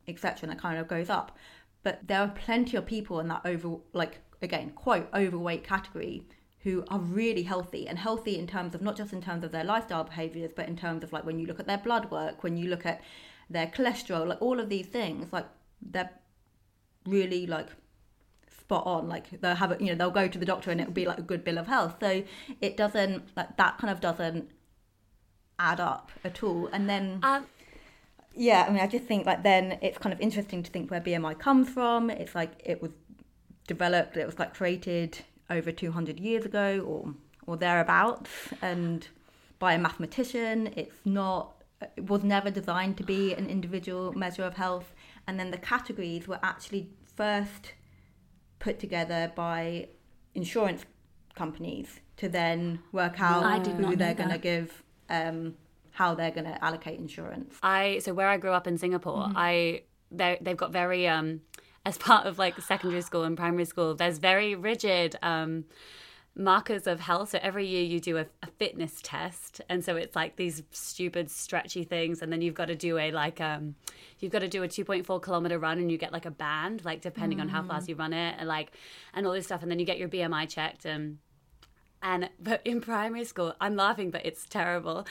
etc. 0.07 0.49
And 0.49 0.51
it 0.57 0.61
kind 0.61 0.79
of 0.79 0.87
goes 0.87 1.09
up. 1.09 1.37
but 1.83 2.07
there 2.07 2.19
are 2.19 2.29
plenty 2.29 2.77
of 2.77 2.85
people 2.85 3.19
in 3.19 3.27
that 3.27 3.41
over 3.45 3.77
like 3.93 4.19
again 4.41 4.71
quote 4.71 5.07
overweight 5.13 5.63
category 5.63 6.23
who 6.63 6.83
are 6.89 6.99
really 6.99 7.43
healthy 7.43 7.87
and 7.87 7.97
healthy 7.97 8.37
in 8.37 8.45
terms 8.45 8.75
of 8.75 8.81
not 8.81 8.97
just 8.97 9.13
in 9.13 9.21
terms 9.21 9.43
of 9.43 9.51
their 9.51 9.63
lifestyle 9.63 10.03
behaviors 10.03 10.51
but 10.55 10.67
in 10.67 10.75
terms 10.75 11.03
of 11.03 11.13
like 11.13 11.25
when 11.25 11.39
you 11.39 11.45
look 11.45 11.59
at 11.59 11.67
their 11.67 11.77
blood 11.77 12.09
work 12.11 12.43
when 12.43 12.57
you 12.57 12.69
look 12.69 12.85
at 12.85 13.01
their 13.49 13.67
cholesterol 13.67 14.27
like 14.27 14.41
all 14.41 14.59
of 14.59 14.69
these 14.69 14.87
things 14.87 15.31
like 15.31 15.45
they're 15.81 16.11
really 17.05 17.47
like 17.47 17.69
spot 18.69 18.86
on 18.86 19.10
like 19.10 19.41
they'll 19.41 19.55
have 19.55 19.71
it 19.71 19.82
you 19.82 19.88
know 19.88 19.95
they'll 19.95 20.12
go 20.12 20.27
to 20.27 20.38
the 20.38 20.45
doctor 20.45 20.69
and 20.69 20.79
it'll 20.79 20.93
be 20.93 21.08
like 21.08 21.17
a 21.17 21.23
good 21.23 21.43
bill 21.43 21.58
of 21.58 21.65
health. 21.65 21.95
So 21.99 22.23
it 22.62 22.77
doesn't 22.77 23.23
like 23.36 23.58
that 23.58 23.79
kind 23.79 23.91
of 23.91 23.99
doesn't 23.99 24.51
add 25.58 25.79
up 25.79 26.12
at 26.23 26.43
all. 26.43 26.67
And 26.67 26.88
then 26.88 27.19
Um, 27.23 27.47
yeah 28.36 28.63
i 28.67 28.69
mean 28.71 28.79
i 28.79 28.86
just 28.86 29.05
think 29.05 29.25
like 29.25 29.41
then 29.41 29.79
it's 29.82 29.97
kind 29.97 30.13
of 30.13 30.21
interesting 30.21 30.62
to 30.62 30.69
think 30.69 30.91
where 30.91 31.01
bmi 31.01 31.38
comes 31.39 31.67
from. 31.67 32.12
It's 32.12 32.36
like 32.36 32.51
it 32.63 32.79
was 32.79 32.91
developed 33.67 34.17
it 34.17 34.27
was 34.27 34.38
like 34.38 34.53
created 34.53 35.17
over 35.49 35.71
200 35.71 36.19
years 36.19 36.45
ago 36.45 36.79
or 36.88 37.15
or 37.47 37.58
thereabouts. 37.58 38.29
And 38.62 39.08
by 39.58 39.73
a 39.73 39.79
mathematician 39.79 40.67
it's 40.75 40.99
not 41.05 41.55
it 41.97 42.05
was 42.08 42.23
never 42.23 42.51
designed 42.51 42.97
to 42.97 43.03
be 43.03 43.34
an 43.34 43.47
individual 43.47 44.13
measure 44.13 44.43
of 44.43 44.53
health. 44.58 44.93
And 45.25 45.39
then 45.39 45.49
the 45.49 45.58
categories 45.58 46.27
were 46.27 46.39
actually 46.43 46.89
first 47.15 47.73
put 48.59 48.79
together 48.79 49.31
by 49.35 49.87
insurance 50.35 50.85
companies 51.35 51.99
to 52.17 52.27
then 52.29 52.79
work 52.91 53.19
out 53.21 53.65
who 53.65 53.95
they're 53.95 54.13
going 54.13 54.29
to 54.29 54.37
give 54.37 54.83
um 55.09 55.55
how 55.91 56.13
they're 56.15 56.31
going 56.31 56.45
to 56.45 56.63
allocate 56.63 56.99
insurance 56.99 57.55
I 57.63 57.99
so 57.99 58.13
where 58.13 58.27
I 58.27 58.37
grew 58.37 58.51
up 58.51 58.67
in 58.67 58.77
Singapore, 58.77 59.23
Mm-hmm. 59.27 59.37
I 59.37 59.81
they 60.11 60.37
they've 60.41 60.57
got 60.57 60.71
very 60.71 61.07
um 61.07 61.41
as 61.85 61.97
part 61.97 62.25
of 62.25 62.37
like 62.37 62.59
secondary 62.61 63.01
school 63.01 63.23
and 63.23 63.37
primary 63.37 63.65
school, 63.65 63.95
there's 63.95 64.17
very 64.17 64.55
rigid 64.55 65.15
um 65.21 65.65
markers 66.35 66.87
of 66.87 66.99
health. 66.99 67.31
So 67.31 67.39
every 67.41 67.67
year 67.67 67.83
you 67.83 67.99
do 67.99 68.17
a, 68.17 68.25
a 68.41 68.47
fitness 68.57 68.99
test, 69.03 69.61
and 69.69 69.83
so 69.83 69.95
it's 69.95 70.15
like 70.15 70.35
these 70.35 70.63
stupid 70.71 71.29
stretchy 71.29 71.83
things, 71.83 72.21
and 72.21 72.31
then 72.31 72.41
you've 72.41 72.55
got 72.55 72.67
to 72.67 72.75
do 72.75 72.97
a 72.97 73.11
like 73.11 73.41
um 73.41 73.75
you've 74.19 74.31
got 74.31 74.39
to 74.39 74.47
do 74.47 74.63
a 74.63 74.67
2.4 74.67 75.21
kilometer 75.21 75.59
run, 75.59 75.79
and 75.79 75.91
you 75.91 75.97
get 75.97 76.13
like 76.13 76.25
a 76.25 76.31
band, 76.31 76.85
like 76.85 77.01
depending 77.01 77.39
on 77.41 77.49
how 77.49 77.63
fast 77.63 77.89
you 77.89 77.95
run 77.95 78.13
it, 78.13 78.35
and 78.37 78.47
like 78.47 78.71
and 79.13 79.25
all 79.25 79.33
this 79.33 79.45
stuff, 79.45 79.61
and 79.61 79.71
then 79.71 79.79
you 79.79 79.85
get 79.85 79.97
your 79.97 80.09
BMI 80.09 80.47
checked 80.49 80.85
and. 80.85 81.17
And 82.01 82.29
but 82.39 82.61
in 82.63 82.79
primary 82.79 83.25
school, 83.25 83.53
I'm 83.59 83.75
laughing, 83.75 84.09
but 84.09 84.25
it's 84.25 84.45
terrible. 84.45 85.05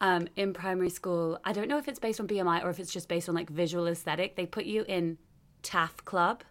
Um, 0.00 0.28
in 0.36 0.52
primary 0.52 0.90
school, 0.90 1.38
I 1.44 1.54
don't 1.54 1.68
know 1.68 1.78
if 1.78 1.88
it's 1.88 1.98
based 1.98 2.20
on 2.20 2.28
BMI 2.28 2.62
or 2.62 2.68
if 2.68 2.78
it's 2.78 2.92
just 2.92 3.08
based 3.08 3.28
on 3.30 3.34
like 3.34 3.48
visual 3.48 3.86
aesthetic. 3.86 4.36
They 4.36 4.44
put 4.44 4.66
you 4.66 4.84
in 4.86 5.16
TAF 5.62 6.04
club, 6.04 6.44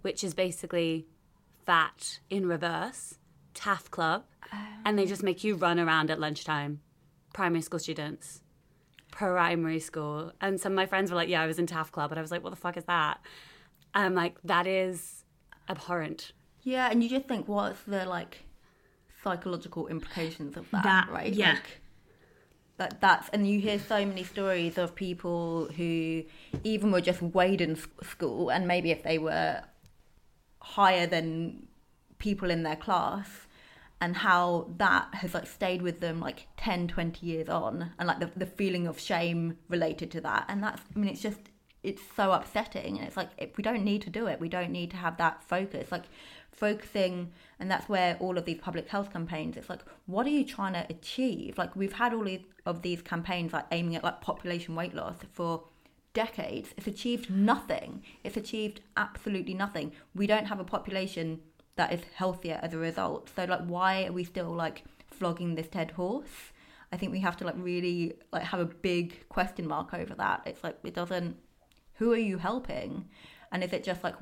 which 0.00 0.24
is 0.24 0.32
basically 0.32 1.06
fat 1.68 2.20
in 2.30 2.46
reverse, 2.48 3.18
TAF 3.54 3.90
club, 3.90 4.24
and 4.86 4.98
they 4.98 5.02
um. 5.02 5.08
just 5.14 5.22
make 5.22 5.44
you 5.44 5.54
run 5.54 5.78
around 5.78 6.10
at 6.10 6.18
lunchtime. 6.18 6.80
Primary 7.34 7.60
school 7.60 7.78
students, 7.78 8.40
primary 9.10 9.78
school, 9.78 10.32
and 10.40 10.58
some 10.58 10.72
of 10.72 10.76
my 10.76 10.86
friends 10.86 11.10
were 11.10 11.16
like, 11.20 11.28
"Yeah, 11.28 11.42
I 11.42 11.46
was 11.46 11.58
in 11.58 11.66
TAF 11.66 11.90
club," 11.92 12.10
and 12.10 12.18
I 12.18 12.22
was 12.22 12.30
like, 12.30 12.42
"What 12.42 12.50
the 12.50 12.56
fuck 12.66 12.76
is 12.78 12.84
that?" 12.84 13.20
And 13.94 14.02
I'm 14.06 14.14
like, 14.14 14.34
"That 14.44 14.66
is 14.66 15.24
abhorrent." 15.68 16.32
Yeah, 16.62 16.90
and 16.90 17.02
you 17.02 17.08
just 17.10 17.26
think, 17.28 17.48
what's 17.48 17.82
the 17.82 18.04
like 18.06 18.34
psychological 19.22 19.88
implications 19.88 20.56
of 20.56 20.70
that, 20.70 20.82
That- 20.84 21.08
right? 21.10 21.32
yeah. 21.32 21.52
Like, 21.54 21.80
that 22.78 23.00
that's 23.00 23.28
and 23.30 23.46
you 23.50 23.58
hear 23.60 23.78
so 23.78 24.06
many 24.06 24.22
stories 24.24 24.78
of 24.78 24.94
people 24.94 25.68
who 25.76 26.22
even 26.64 26.92
were 26.92 27.00
just 27.10 27.20
weighed 27.20 27.60
in 27.60 27.76
school, 28.02 28.50
and 28.50 28.66
maybe 28.68 28.90
if 28.90 29.02
they 29.02 29.18
were 29.18 29.62
higher 30.60 31.06
than 31.06 31.66
people 32.18 32.50
in 32.50 32.62
their 32.62 32.76
class 32.76 33.46
and 34.00 34.16
how 34.16 34.68
that 34.76 35.08
has 35.14 35.34
like 35.34 35.46
stayed 35.46 35.82
with 35.82 36.00
them 36.00 36.20
like 36.20 36.46
10 36.56 36.88
20 36.88 37.26
years 37.26 37.48
on 37.48 37.90
and 37.98 38.06
like 38.06 38.20
the, 38.20 38.30
the 38.36 38.46
feeling 38.46 38.86
of 38.86 38.98
shame 38.98 39.56
related 39.68 40.10
to 40.12 40.20
that. 40.20 40.44
And 40.48 40.62
that's 40.62 40.82
i 40.94 40.98
mean 40.98 41.10
it's 41.10 41.22
just 41.22 41.40
it's 41.82 42.02
so 42.16 42.32
upsetting 42.32 42.98
and 42.98 43.06
it's 43.06 43.16
like 43.16 43.30
if 43.38 43.56
we 43.56 43.62
don't 43.62 43.84
need 43.84 44.02
to 44.02 44.10
do 44.10 44.26
it. 44.26 44.40
We 44.40 44.48
don't 44.48 44.70
need 44.70 44.90
to 44.92 44.96
have 44.96 45.16
that 45.18 45.42
focus. 45.42 45.90
Like 45.90 46.04
focusing 46.52 47.32
and 47.60 47.70
that's 47.70 47.88
where 47.88 48.16
all 48.18 48.36
of 48.36 48.44
these 48.44 48.58
public 48.58 48.88
health 48.88 49.12
campaigns 49.12 49.56
it's 49.56 49.68
like 49.68 49.82
what 50.06 50.26
are 50.26 50.30
you 50.30 50.44
trying 50.44 50.74
to 50.74 50.86
achieve? 50.90 51.58
Like 51.58 51.74
we've 51.76 51.92
had 51.92 52.14
all 52.14 52.24
these, 52.24 52.44
of 52.66 52.82
these 52.82 53.02
campaigns 53.02 53.52
like 53.52 53.66
aiming 53.72 53.96
at 53.96 54.04
like 54.04 54.20
population 54.20 54.74
weight 54.74 54.94
loss 54.94 55.16
for 55.32 55.64
decades 56.14 56.74
it's 56.76 56.86
achieved 56.86 57.30
nothing 57.30 58.02
it's 58.24 58.36
achieved 58.36 58.80
absolutely 58.96 59.54
nothing 59.54 59.92
we 60.14 60.26
don't 60.26 60.46
have 60.46 60.58
a 60.58 60.64
population 60.64 61.40
that 61.78 61.92
is 61.92 62.00
healthier 62.14 62.60
as 62.62 62.74
a 62.74 62.78
result. 62.78 63.30
So 63.34 63.44
like 63.44 63.64
why 63.64 64.04
are 64.04 64.12
we 64.12 64.24
still 64.24 64.50
like 64.50 64.84
flogging 65.06 65.54
this 65.54 65.68
dead 65.68 65.92
horse? 65.92 66.52
I 66.92 66.96
think 66.96 67.12
we 67.12 67.20
have 67.20 67.36
to 67.38 67.44
like 67.44 67.54
really 67.56 68.14
like 68.32 68.42
have 68.42 68.60
a 68.60 68.66
big 68.66 69.28
question 69.28 69.66
mark 69.66 69.94
over 69.94 70.14
that. 70.16 70.42
It's 70.44 70.62
like 70.62 70.76
it 70.84 70.94
doesn't 70.94 71.36
who 71.94 72.12
are 72.12 72.16
you 72.18 72.36
helping? 72.36 73.08
And 73.50 73.64
is 73.64 73.72
it 73.72 73.84
just 73.84 74.04
like 74.04 74.16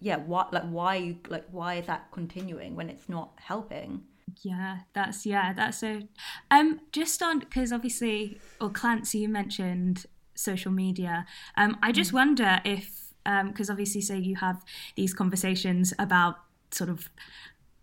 yeah 0.00 0.16
what 0.16 0.54
like 0.54 0.62
why 0.70 1.16
like 1.28 1.46
why 1.50 1.74
is 1.74 1.86
that 1.86 2.10
continuing 2.12 2.76
when 2.76 2.88
it's 2.88 3.08
not 3.08 3.32
helping? 3.36 4.04
Yeah, 4.42 4.78
that's 4.92 5.26
yeah, 5.26 5.52
that's 5.52 5.78
so. 5.78 6.02
Um, 6.50 6.80
just 6.92 7.22
on 7.22 7.40
because 7.40 7.72
obviously, 7.72 8.38
or 8.60 8.70
Clancy, 8.70 9.18
you 9.18 9.28
mentioned 9.28 10.06
social 10.38 10.72
media. 10.72 11.26
Um, 11.56 11.76
I 11.82 11.92
just 11.92 12.12
wonder 12.12 12.60
if 12.64 13.04
because 13.44 13.68
obviously, 13.68 14.00
so 14.00 14.14
you 14.14 14.36
have 14.36 14.64
these 14.96 15.12
conversations 15.12 15.92
about 15.98 16.36
sort 16.70 16.88
of 16.88 17.10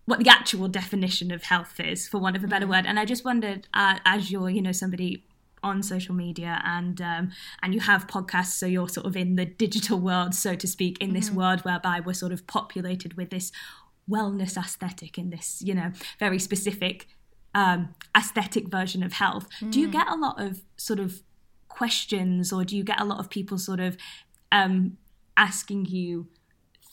what 0.06 0.20
the 0.20 0.30
actual 0.30 0.68
definition 0.68 1.32
of 1.32 1.44
health 1.44 1.80
is, 1.80 2.08
for 2.08 2.20
want 2.20 2.36
of 2.36 2.44
a 2.44 2.48
better 2.48 2.65
word, 2.65 2.86
and 2.88 3.00
I 3.00 3.06
just 3.06 3.24
wondered, 3.24 3.68
uh, 3.74 4.00
as 4.06 4.32
you're 4.32 4.50
you 4.50 4.62
know 4.62 4.72
somebody 4.72 5.24
on 5.62 5.82
social 5.84 6.15
media 6.15 6.62
and 6.63 7.02
um, 7.02 7.32
and 7.62 7.74
you 7.74 7.80
have 7.80 8.08
podcasts 8.08 8.54
so 8.58 8.65
you're 8.65 8.89
sort 8.89 9.06
of 9.06 9.15
in 9.18 9.36
the 9.36 9.46
digital 9.46 10.00
world 10.00 10.36
so 10.36 10.54
to 10.54 10.68
speak 10.68 10.96
in 11.02 11.13
this 11.13 11.32
world 11.32 11.62
whereby 11.62 12.00
we're 12.00 12.13
sort 12.13 12.32
of 12.32 12.46
populated 12.46 13.15
with 13.15 13.32
this 13.32 13.52
wellness 14.08 14.56
aesthetic 14.58 15.18
in 15.18 15.32
this 15.32 15.63
you 15.65 15.74
know 15.74 15.91
very 16.20 16.38
specific 16.38 17.08
um, 17.56 17.96
aesthetic 18.15 18.68
version 18.68 19.02
of 19.02 19.13
health. 19.13 19.48
Do 19.72 19.80
you 19.80 19.88
get 19.88 20.08
a 20.10 20.15
lot 20.15 20.39
of 20.39 20.62
sort 20.78 21.00
of 21.00 21.24
questions 21.76 22.54
or 22.54 22.64
do 22.64 22.76
you 22.78 22.84
get 22.84 23.02
a 23.02 23.06
lot 23.06 23.20
of 23.20 23.30
people 23.30 23.58
sort 23.58 23.80
of 23.80 23.98
um, 24.52 24.98
asking 25.36 25.86
you 25.86 26.28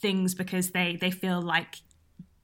things 0.01 0.35
because 0.35 0.71
they 0.71 0.97
they 0.97 1.09
feel 1.09 1.41
like 1.41 1.77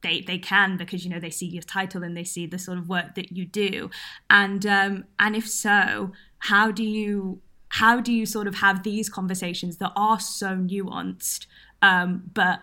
they 0.01 0.21
they 0.21 0.37
can 0.37 0.77
because 0.77 1.03
you 1.03 1.09
know 1.09 1.19
they 1.19 1.29
see 1.29 1.45
your 1.45 1.61
title 1.61 2.03
and 2.03 2.15
they 2.15 2.23
see 2.23 2.45
the 2.45 2.57
sort 2.57 2.77
of 2.77 2.87
work 2.87 3.15
that 3.15 3.35
you 3.35 3.45
do? 3.45 3.89
And 4.29 4.65
um 4.65 5.03
and 5.19 5.35
if 5.35 5.47
so 5.47 6.13
how 6.39 6.71
do 6.71 6.83
you 6.83 7.41
how 7.67 7.99
do 7.99 8.13
you 8.13 8.25
sort 8.25 8.47
of 8.47 8.55
have 8.55 8.83
these 8.83 9.09
conversations 9.09 9.77
that 9.77 9.91
are 9.95 10.19
so 10.19 10.55
nuanced 10.55 11.45
um 11.81 12.23
but 12.33 12.61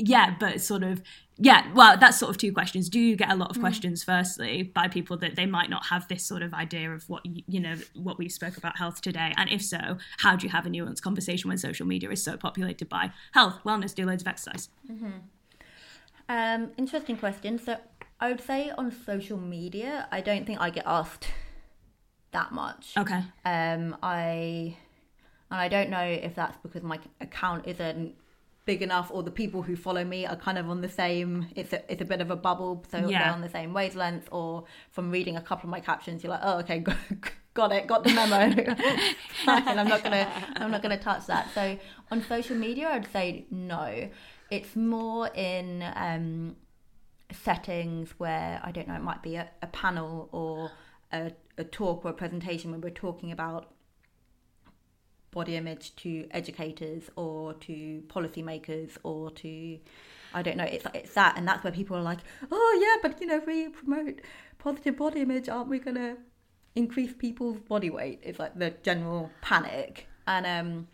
yeah 0.00 0.34
but 0.40 0.60
sort 0.60 0.82
of 0.82 1.02
yeah 1.36 1.72
well 1.74 1.96
that's 1.96 2.18
sort 2.18 2.30
of 2.30 2.38
two 2.38 2.52
questions. 2.52 2.88
Do 2.88 2.98
you 2.98 3.16
get 3.16 3.30
a 3.30 3.34
lot 3.34 3.50
of 3.50 3.60
questions 3.60 4.02
firstly 4.02 4.62
by 4.62 4.88
people 4.88 5.16
that 5.18 5.36
they 5.36 5.46
might 5.46 5.70
not 5.70 5.86
have 5.86 6.08
this 6.08 6.24
sort 6.24 6.42
of 6.42 6.52
idea 6.54 6.90
of 6.90 7.08
what 7.08 7.24
you, 7.24 7.42
you 7.46 7.60
know 7.60 7.76
what 7.94 8.18
we 8.18 8.28
spoke 8.28 8.56
about 8.56 8.78
health 8.78 9.00
today? 9.00 9.32
And 9.36 9.50
if 9.50 9.62
so 9.62 9.98
how 10.18 10.36
do 10.36 10.46
you 10.46 10.50
have 10.50 10.66
a 10.66 10.70
nuanced 10.70 11.02
conversation 11.02 11.48
when 11.48 11.58
social 11.58 11.86
media 11.86 12.10
is 12.10 12.22
so 12.22 12.36
populated 12.36 12.88
by 12.88 13.12
health 13.32 13.58
wellness 13.64 13.94
do 13.94 14.06
loads 14.06 14.22
of 14.22 14.28
exercise? 14.28 14.68
Um, 16.28 16.70
interesting 16.76 17.16
question. 17.16 17.58
So 17.58 17.76
I 18.20 18.28
would 18.28 18.40
say 18.40 18.70
on 18.70 18.92
social 18.92 19.36
media, 19.36 20.06
I 20.12 20.20
don't 20.20 20.46
think 20.46 20.60
I 20.60 20.70
get 20.70 20.84
asked 20.86 21.26
that 22.32 22.52
much. 22.52 22.92
okay. 22.96 23.24
Um, 23.44 23.96
I 24.02 24.76
and 25.50 25.60
I 25.60 25.68
don't 25.68 25.90
know 25.90 26.04
if 26.04 26.36
that's 26.36 26.56
because 26.62 26.82
my 26.82 27.00
account 27.20 27.66
isn't 27.66 28.14
big 28.66 28.82
enough, 28.82 29.10
or 29.12 29.22
the 29.22 29.30
people 29.30 29.62
who 29.62 29.74
follow 29.76 30.04
me 30.04 30.26
are 30.26 30.36
kind 30.36 30.58
of 30.58 30.68
on 30.68 30.80
the 30.80 30.88
same. 30.88 31.46
It's 31.56 31.72
a 31.72 31.90
it's 31.90 32.02
a 32.02 32.04
bit 32.04 32.20
of 32.20 32.30
a 32.30 32.36
bubble, 32.36 32.84
so 32.90 32.98
Yeah. 33.08 33.24
they're 33.24 33.32
on 33.32 33.40
the 33.40 33.48
same 33.48 33.72
wavelength. 33.72 34.28
Or 34.30 34.64
from 34.90 35.10
reading 35.10 35.36
a 35.36 35.40
couple 35.42 35.66
of 35.66 35.70
my 35.70 35.80
captions, 35.80 36.22
you're 36.22 36.30
like, 36.30 36.40
oh, 36.42 36.58
okay, 36.58 36.78
got, 37.54 37.72
it, 37.72 37.86
got 37.86 38.04
the 38.04 38.12
memo. 38.12 38.36
and 39.46 39.80
I'm 39.80 39.88
not 39.88 40.02
gonna 40.04 40.28
I'm 40.56 40.70
not 40.70 40.82
gonna 40.82 40.98
touch 40.98 41.26
that. 41.26 41.48
So 41.54 41.78
on 42.10 42.22
social 42.22 42.56
media, 42.56 42.88
I'd 42.90 43.10
say 43.12 43.46
no. 43.50 44.08
It's 44.50 44.74
more 44.76 45.28
in 45.28 45.84
um, 45.94 46.56
settings 47.32 48.10
where 48.18 48.60
I 48.62 48.72
don't 48.72 48.88
know, 48.88 48.94
it 48.94 49.02
might 49.02 49.22
be 49.22 49.36
a, 49.36 49.48
a 49.62 49.66
panel 49.68 50.28
or 50.32 50.70
a, 51.12 51.32
a 51.58 51.64
talk 51.64 52.04
or 52.04 52.10
a 52.10 52.14
presentation 52.14 52.70
where 52.70 52.80
we're 52.80 52.90
talking 52.90 53.32
about 53.32 53.70
body 55.30 55.56
image 55.56 55.94
to 55.96 56.26
educators 56.32 57.04
or 57.16 57.54
to 57.54 58.02
policymakers 58.08 58.96
or 59.02 59.30
to 59.30 59.78
I 60.34 60.42
don't 60.42 60.56
know 60.56 60.64
it's 60.64 60.86
it's 60.94 61.14
that 61.14 61.36
and 61.36 61.46
that's 61.46 61.62
where 61.64 61.72
people 61.72 61.96
are 61.96 62.02
like 62.02 62.20
oh 62.50 62.80
yeah 62.82 63.08
but 63.08 63.20
you 63.20 63.26
know 63.26 63.36
if 63.36 63.46
we 63.46 63.68
promote 63.68 64.20
positive 64.58 64.96
body 64.96 65.20
image 65.20 65.48
aren't 65.48 65.68
we 65.68 65.78
gonna 65.78 66.16
increase 66.74 67.12
people's 67.12 67.58
body 67.58 67.90
weight? 67.90 68.20
It's 68.22 68.38
like 68.38 68.58
the 68.58 68.70
general 68.82 69.30
panic. 69.40 70.06
And 70.26 70.46
um 70.46 70.88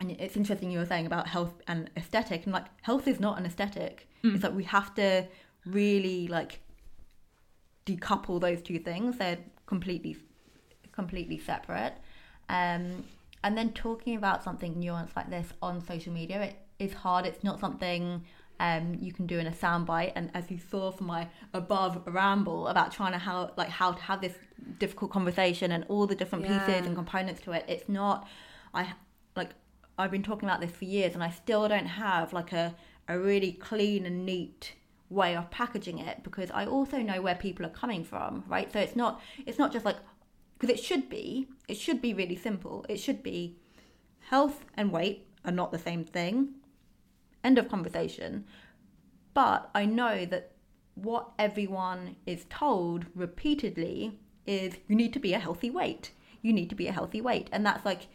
and 0.00 0.10
it's 0.10 0.36
interesting 0.36 0.70
you 0.70 0.78
were 0.78 0.86
saying 0.86 1.06
about 1.06 1.26
health 1.28 1.54
and 1.66 1.90
aesthetic. 1.96 2.44
And 2.44 2.52
like 2.52 2.66
health 2.82 3.08
is 3.08 3.20
not 3.20 3.38
an 3.38 3.46
aesthetic. 3.46 4.08
It's 4.34 4.42
like 4.42 4.54
we 4.54 4.64
have 4.64 4.94
to 4.96 5.26
really 5.64 6.28
like 6.28 6.60
decouple 7.86 8.40
those 8.40 8.62
two 8.62 8.78
things. 8.78 9.18
They're 9.18 9.38
completely 9.66 10.16
completely 10.92 11.38
separate. 11.38 11.94
Um 12.48 13.04
and 13.46 13.56
then 13.58 13.68
talking 13.72 14.14
about 14.16 14.42
something 14.42 14.74
nuanced 14.74 15.14
like 15.16 15.30
this 15.30 15.48
on 15.62 15.74
social 15.92 16.12
media 16.12 16.38
it 16.48 16.56
is 16.86 16.92
hard 16.92 17.24
it's 17.30 17.44
not 17.48 17.60
something 17.60 18.02
um, 18.58 18.96
you 19.00 19.12
can 19.12 19.26
do 19.26 19.38
in 19.38 19.46
a 19.46 19.50
soundbite. 19.50 20.12
And 20.16 20.30
as 20.34 20.50
you 20.50 20.58
saw 20.70 20.90
from 20.90 21.06
my 21.08 21.28
above 21.52 22.02
ramble 22.06 22.68
about 22.68 22.92
trying 22.92 23.12
to 23.12 23.18
how 23.18 23.52
like 23.56 23.68
how 23.68 23.92
to 23.92 24.02
have 24.02 24.20
this 24.20 24.34
difficult 24.78 25.10
conversation 25.10 25.72
and 25.72 25.84
all 25.88 26.06
the 26.06 26.14
different 26.14 26.44
Yeah. 26.46 26.58
pieces 26.58 26.86
and 26.86 26.94
components 26.96 27.40
to 27.42 27.52
it, 27.52 27.64
it's 27.68 27.88
not. 27.88 28.26
I 28.72 28.94
like 29.34 29.50
I've 29.98 30.10
been 30.10 30.22
talking 30.22 30.48
about 30.48 30.60
this 30.60 30.70
for 30.70 30.84
years, 30.86 31.14
and 31.14 31.22
I 31.22 31.30
still 31.30 31.68
don't 31.68 31.86
have 31.86 32.32
like 32.32 32.52
a 32.52 32.74
a 33.08 33.18
really 33.18 33.52
clean 33.52 34.06
and 34.06 34.24
neat 34.26 34.72
way 35.08 35.36
of 35.36 35.50
packaging 35.50 35.98
it 35.98 36.22
because 36.24 36.50
I 36.50 36.66
also 36.66 36.98
know 36.98 37.20
where 37.22 37.36
people 37.36 37.64
are 37.64 37.70
coming 37.82 38.02
from, 38.04 38.42
right? 38.48 38.72
So 38.72 38.80
it's 38.80 38.96
not 38.96 39.20
it's 39.44 39.58
not 39.58 39.70
just 39.72 39.84
like 39.84 39.96
because 40.58 40.74
it 40.74 40.82
should 40.82 41.08
be 41.08 41.48
it 41.68 41.76
should 41.76 42.00
be 42.00 42.14
really 42.14 42.36
simple. 42.36 42.84
It 42.88 42.98
should 42.98 43.22
be 43.22 43.56
health 44.30 44.64
and 44.74 44.92
weight 44.92 45.26
are 45.44 45.52
not 45.52 45.72
the 45.72 45.78
same 45.78 46.04
thing. 46.04 46.54
End 47.44 47.58
of 47.58 47.68
conversation. 47.68 48.44
But 49.34 49.70
I 49.74 49.84
know 49.84 50.24
that 50.26 50.52
what 50.94 51.32
everyone 51.38 52.16
is 52.24 52.46
told 52.48 53.06
repeatedly 53.14 54.18
is 54.46 54.74
you 54.88 54.96
need 54.96 55.12
to 55.12 55.18
be 55.18 55.34
a 55.34 55.38
healthy 55.38 55.70
weight. 55.70 56.12
You 56.42 56.52
need 56.52 56.70
to 56.70 56.74
be 56.74 56.88
a 56.88 56.92
healthy 56.92 57.20
weight. 57.20 57.48
And 57.52 57.64
that's 57.66 57.84
like, 57.84 58.06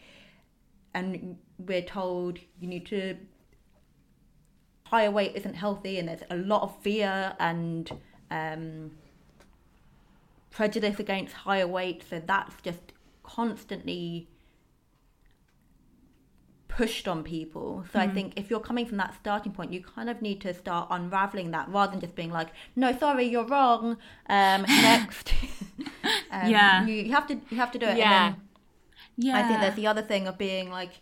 and 0.94 1.38
we're 1.60 1.84
told 1.84 2.40
you 2.60 2.68
need 2.68 2.86
to, 2.88 3.18
higher 4.86 5.12
weight 5.12 5.34
isn't 5.36 5.54
healthy, 5.54 6.00
and 6.00 6.08
there's 6.08 6.24
a 6.30 6.38
lot 6.38 6.64
of 6.64 6.76
fear 6.82 7.34
and 7.40 7.92
um, 8.32 8.92
prejudice 10.52 11.00
against 11.00 11.34
higher 11.34 11.68
weight. 11.68 12.04
So 12.08 12.22
that's 12.26 12.62
just 12.62 12.94
constantly 13.24 14.28
pushed 16.68 17.08
on 17.08 17.24
people. 17.24 17.84
So 17.92 18.00
I 18.00 18.08
think 18.08 18.34
if 18.38 18.50
you're 18.50 18.62
coming 18.62 18.86
from 18.86 18.98
that 18.98 19.14
starting 19.20 19.52
point, 19.52 19.74
you 19.74 19.82
kind 19.82 20.10
of 20.10 20.22
need 20.22 20.40
to 20.42 20.54
start 20.54 20.88
unraveling 20.90 21.52
that 21.52 21.68
rather 21.70 21.92
than 21.92 22.00
just 22.00 22.16
being 22.16 22.32
like, 22.32 22.50
"No, 22.76 22.98
sorry, 22.98 23.26
you're 23.26 23.46
wrong." 23.46 23.98
Um, 24.30 24.62
next, 24.68 25.34
um, 26.32 26.50
Yeah. 26.50 26.86
you, 26.86 26.96
you 26.96 27.12
have 27.12 27.28
to 27.28 27.36
you 27.50 27.58
have 27.58 27.72
to 27.72 27.80
do 27.80 27.86
it. 27.88 27.98
Yeah. 27.98 28.36
Yeah. 29.18 29.38
I 29.38 29.44
think 29.44 29.60
there's 29.60 29.76
the 29.76 29.88
other 29.88 30.02
thing 30.02 30.28
of 30.28 30.38
being 30.38 30.72
like, 30.72 31.02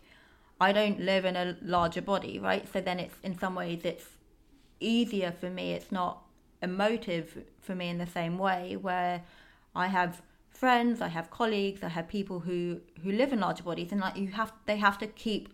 I 0.59 0.71
don't 0.73 0.99
live 0.99 1.23
in 1.23 1.35
a 1.35 1.55
larger 1.61 2.01
body, 2.01 2.39
right? 2.39 2.67
So 2.73 2.81
then 2.81 2.99
it's 2.99 3.15
in 3.23 3.37
some 3.37 3.53
ways 3.55 3.81
it's 3.83 4.05
easier 4.79 5.31
for 5.31 5.49
me. 5.49 5.73
It's 5.73 5.91
not 5.91 6.23
emotive 6.61 7.43
for 7.61 7.75
me 7.75 7.89
in 7.89 7.99
the 7.99 8.07
same 8.07 8.37
way 8.37 8.75
where 8.75 9.21
I 9.75 9.87
have 9.87 10.21
friends, 10.49 11.01
I 11.01 11.07
have 11.07 11.29
colleagues, 11.31 11.83
I 11.83 11.89
have 11.89 12.07
people 12.07 12.39
who 12.41 12.81
who 13.03 13.11
live 13.11 13.33
in 13.33 13.39
larger 13.39 13.63
bodies, 13.63 13.91
and 13.91 14.01
like 14.01 14.17
you 14.17 14.29
have 14.29 14.53
they 14.65 14.77
have 14.77 14.97
to 14.99 15.07
keep 15.07 15.49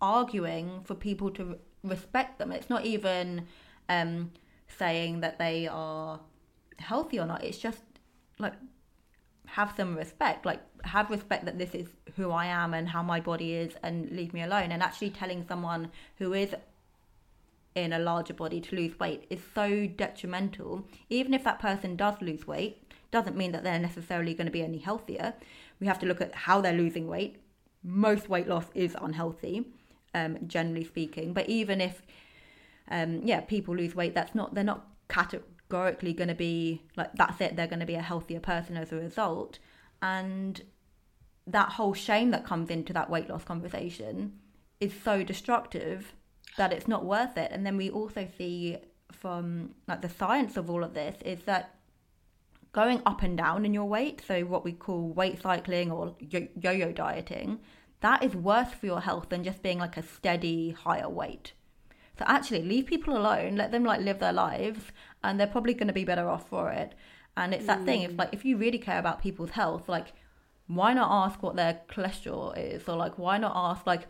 arguing 0.00 0.82
for 0.84 0.94
people 0.94 1.30
to 1.30 1.58
respect 1.82 2.38
them. 2.38 2.52
It's 2.52 2.70
not 2.70 2.84
even 2.84 3.46
um, 3.88 4.32
saying 4.68 5.20
that 5.20 5.38
they 5.38 5.66
are 5.66 6.20
healthy 6.78 7.18
or 7.18 7.26
not. 7.26 7.44
It's 7.44 7.58
just 7.58 7.82
like 8.38 8.54
have 9.46 9.72
some 9.76 9.96
respect 9.96 10.44
like 10.44 10.60
have 10.84 11.10
respect 11.10 11.44
that 11.44 11.58
this 11.58 11.74
is 11.74 11.88
who 12.16 12.30
i 12.30 12.46
am 12.46 12.74
and 12.74 12.88
how 12.88 13.02
my 13.02 13.20
body 13.20 13.54
is 13.54 13.74
and 13.82 14.10
leave 14.10 14.32
me 14.32 14.42
alone 14.42 14.72
and 14.72 14.82
actually 14.82 15.10
telling 15.10 15.44
someone 15.46 15.90
who 16.16 16.32
is 16.32 16.54
in 17.74 17.92
a 17.92 17.98
larger 17.98 18.34
body 18.34 18.60
to 18.60 18.74
lose 18.74 18.98
weight 18.98 19.26
is 19.30 19.40
so 19.54 19.86
detrimental 19.86 20.86
even 21.08 21.34
if 21.34 21.44
that 21.44 21.58
person 21.58 21.94
does 21.94 22.14
lose 22.20 22.46
weight 22.46 22.83
doesn't 23.18 23.36
mean 23.36 23.52
that 23.52 23.64
they're 23.64 23.78
necessarily 23.78 24.34
going 24.34 24.50
to 24.52 24.58
be 24.58 24.62
any 24.62 24.78
healthier 24.78 25.32
we 25.80 25.86
have 25.86 25.98
to 25.98 26.06
look 26.06 26.20
at 26.20 26.34
how 26.34 26.60
they're 26.60 26.80
losing 26.84 27.06
weight 27.06 27.36
most 27.82 28.28
weight 28.28 28.48
loss 28.48 28.66
is 28.74 28.96
unhealthy 29.00 29.56
um, 30.14 30.36
generally 30.46 30.84
speaking 30.84 31.32
but 31.32 31.48
even 31.48 31.80
if 31.80 32.02
um, 32.90 33.20
yeah, 33.24 33.40
people 33.40 33.76
lose 33.76 33.94
weight. 33.94 34.14
That's 34.14 34.34
not 34.34 34.54
they're 34.54 34.64
not 34.64 34.86
categorically 35.08 36.12
going 36.12 36.28
to 36.28 36.34
be 36.34 36.82
like 36.96 37.12
that's 37.14 37.40
it. 37.40 37.56
They're 37.56 37.66
going 37.66 37.80
to 37.80 37.86
be 37.86 37.94
a 37.94 38.02
healthier 38.02 38.40
person 38.40 38.76
as 38.76 38.92
a 38.92 38.96
result, 38.96 39.58
and 40.02 40.60
that 41.46 41.70
whole 41.70 41.94
shame 41.94 42.30
that 42.30 42.44
comes 42.44 42.70
into 42.70 42.92
that 42.92 43.10
weight 43.10 43.28
loss 43.28 43.44
conversation 43.44 44.38
is 44.80 44.92
so 45.04 45.22
destructive 45.22 46.14
that 46.56 46.72
it's 46.72 46.88
not 46.88 47.04
worth 47.04 47.36
it. 47.36 47.50
And 47.52 47.64
then 47.66 47.76
we 47.76 47.90
also 47.90 48.28
see 48.36 48.78
from 49.12 49.74
like 49.86 50.02
the 50.02 50.08
science 50.08 50.56
of 50.56 50.70
all 50.70 50.84
of 50.84 50.94
this 50.94 51.16
is 51.24 51.42
that 51.44 51.74
going 52.74 53.00
up 53.06 53.22
and 53.22 53.38
down 53.38 53.64
in 53.64 53.72
your 53.72 53.84
weight, 53.86 54.22
so 54.26 54.42
what 54.42 54.64
we 54.64 54.72
call 54.72 55.08
weight 55.08 55.40
cycling 55.40 55.90
or 55.90 56.14
yo- 56.18 56.48
yo-yo 56.60 56.92
dieting, 56.92 57.60
that 58.00 58.22
is 58.22 58.34
worse 58.34 58.72
for 58.72 58.86
your 58.86 59.00
health 59.00 59.30
than 59.30 59.44
just 59.44 59.62
being 59.62 59.78
like 59.78 59.96
a 59.96 60.02
steady 60.02 60.72
higher 60.72 61.08
weight. 61.08 61.52
So 62.18 62.24
actually, 62.28 62.62
leave 62.62 62.86
people 62.86 63.16
alone. 63.16 63.56
Let 63.56 63.72
them 63.72 63.84
like 63.84 64.00
live 64.00 64.18
their 64.18 64.32
lives, 64.32 64.92
and 65.22 65.38
they're 65.38 65.46
probably 65.46 65.74
going 65.74 65.88
to 65.88 65.94
be 65.94 66.04
better 66.04 66.28
off 66.28 66.48
for 66.48 66.70
it. 66.70 66.94
And 67.36 67.54
it's 67.54 67.66
that 67.66 67.84
thing. 67.84 68.02
If 68.02 68.12
mm. 68.12 68.18
like 68.18 68.30
if 68.32 68.44
you 68.44 68.56
really 68.56 68.78
care 68.78 68.98
about 68.98 69.22
people's 69.22 69.50
health, 69.50 69.88
like 69.88 70.12
why 70.66 70.94
not 70.94 71.08
ask 71.10 71.42
what 71.42 71.56
their 71.56 71.80
cholesterol 71.88 72.56
is, 72.56 72.88
or 72.88 72.96
like 72.96 73.18
why 73.18 73.38
not 73.38 73.52
ask 73.54 73.86
like 73.86 74.06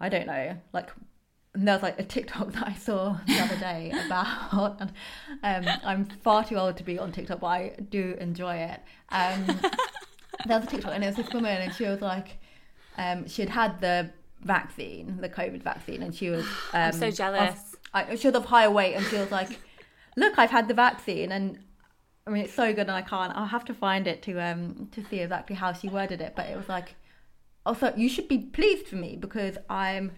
I 0.00 0.08
don't 0.08 0.26
know, 0.26 0.56
like 0.72 0.90
and 1.54 1.68
there 1.68 1.74
was 1.74 1.82
like 1.82 1.98
a 1.98 2.04
TikTok 2.04 2.52
that 2.52 2.66
I 2.66 2.74
saw 2.74 3.18
the 3.26 3.38
other 3.38 3.56
day 3.56 3.92
about, 4.06 4.80
and 5.42 5.66
um, 5.66 5.74
I'm 5.84 6.04
far 6.06 6.44
too 6.44 6.56
old 6.56 6.76
to 6.78 6.84
be 6.84 6.98
on 6.98 7.12
TikTok, 7.12 7.40
but 7.40 7.46
I 7.46 7.72
do 7.90 8.16
enjoy 8.20 8.56
it. 8.56 8.80
Um, 9.10 9.44
there 10.46 10.58
was 10.58 10.64
a 10.64 10.70
TikTok, 10.70 10.94
and 10.94 11.04
it 11.04 11.08
was 11.08 11.16
this 11.16 11.32
woman, 11.32 11.60
and 11.60 11.74
she 11.74 11.84
was 11.84 12.00
like, 12.00 12.38
um, 12.96 13.28
she 13.28 13.42
had 13.42 13.50
had 13.50 13.80
the 13.80 14.10
vaccine, 14.42 15.18
the 15.20 15.28
COVID 15.28 15.62
vaccine, 15.62 16.02
and 16.02 16.14
she 16.14 16.30
was. 16.30 16.46
Um, 16.72 16.80
I'm 16.80 16.92
so 16.92 17.08
of- 17.08 17.16
jealous. 17.16 17.76
I, 17.94 18.16
she 18.16 18.28
was 18.28 18.34
of 18.34 18.46
higher 18.46 18.70
weight, 18.70 18.94
and 18.94 19.04
she 19.06 19.16
was 19.16 19.30
like, 19.30 19.60
"Look, 20.16 20.38
I've 20.38 20.50
had 20.50 20.66
the 20.68 20.74
vaccine," 20.74 21.30
and 21.30 21.58
I 22.26 22.30
mean, 22.30 22.44
it's 22.44 22.54
so 22.54 22.72
good, 22.72 22.82
and 22.86 22.92
I 22.92 23.02
can't. 23.02 23.36
I'll 23.36 23.46
have 23.46 23.66
to 23.66 23.74
find 23.74 24.06
it 24.06 24.22
to 24.22 24.38
um 24.40 24.88
to 24.92 25.04
see 25.04 25.18
exactly 25.20 25.56
how 25.56 25.74
she 25.74 25.88
worded 25.88 26.22
it, 26.22 26.32
but 26.34 26.46
it 26.46 26.56
was 26.56 26.70
like, 26.70 26.94
also, 27.66 27.92
you 27.94 28.08
should 28.08 28.28
be 28.28 28.38
pleased 28.38 28.86
for 28.86 28.96
me 28.96 29.16
because 29.16 29.58
I'm, 29.68 30.12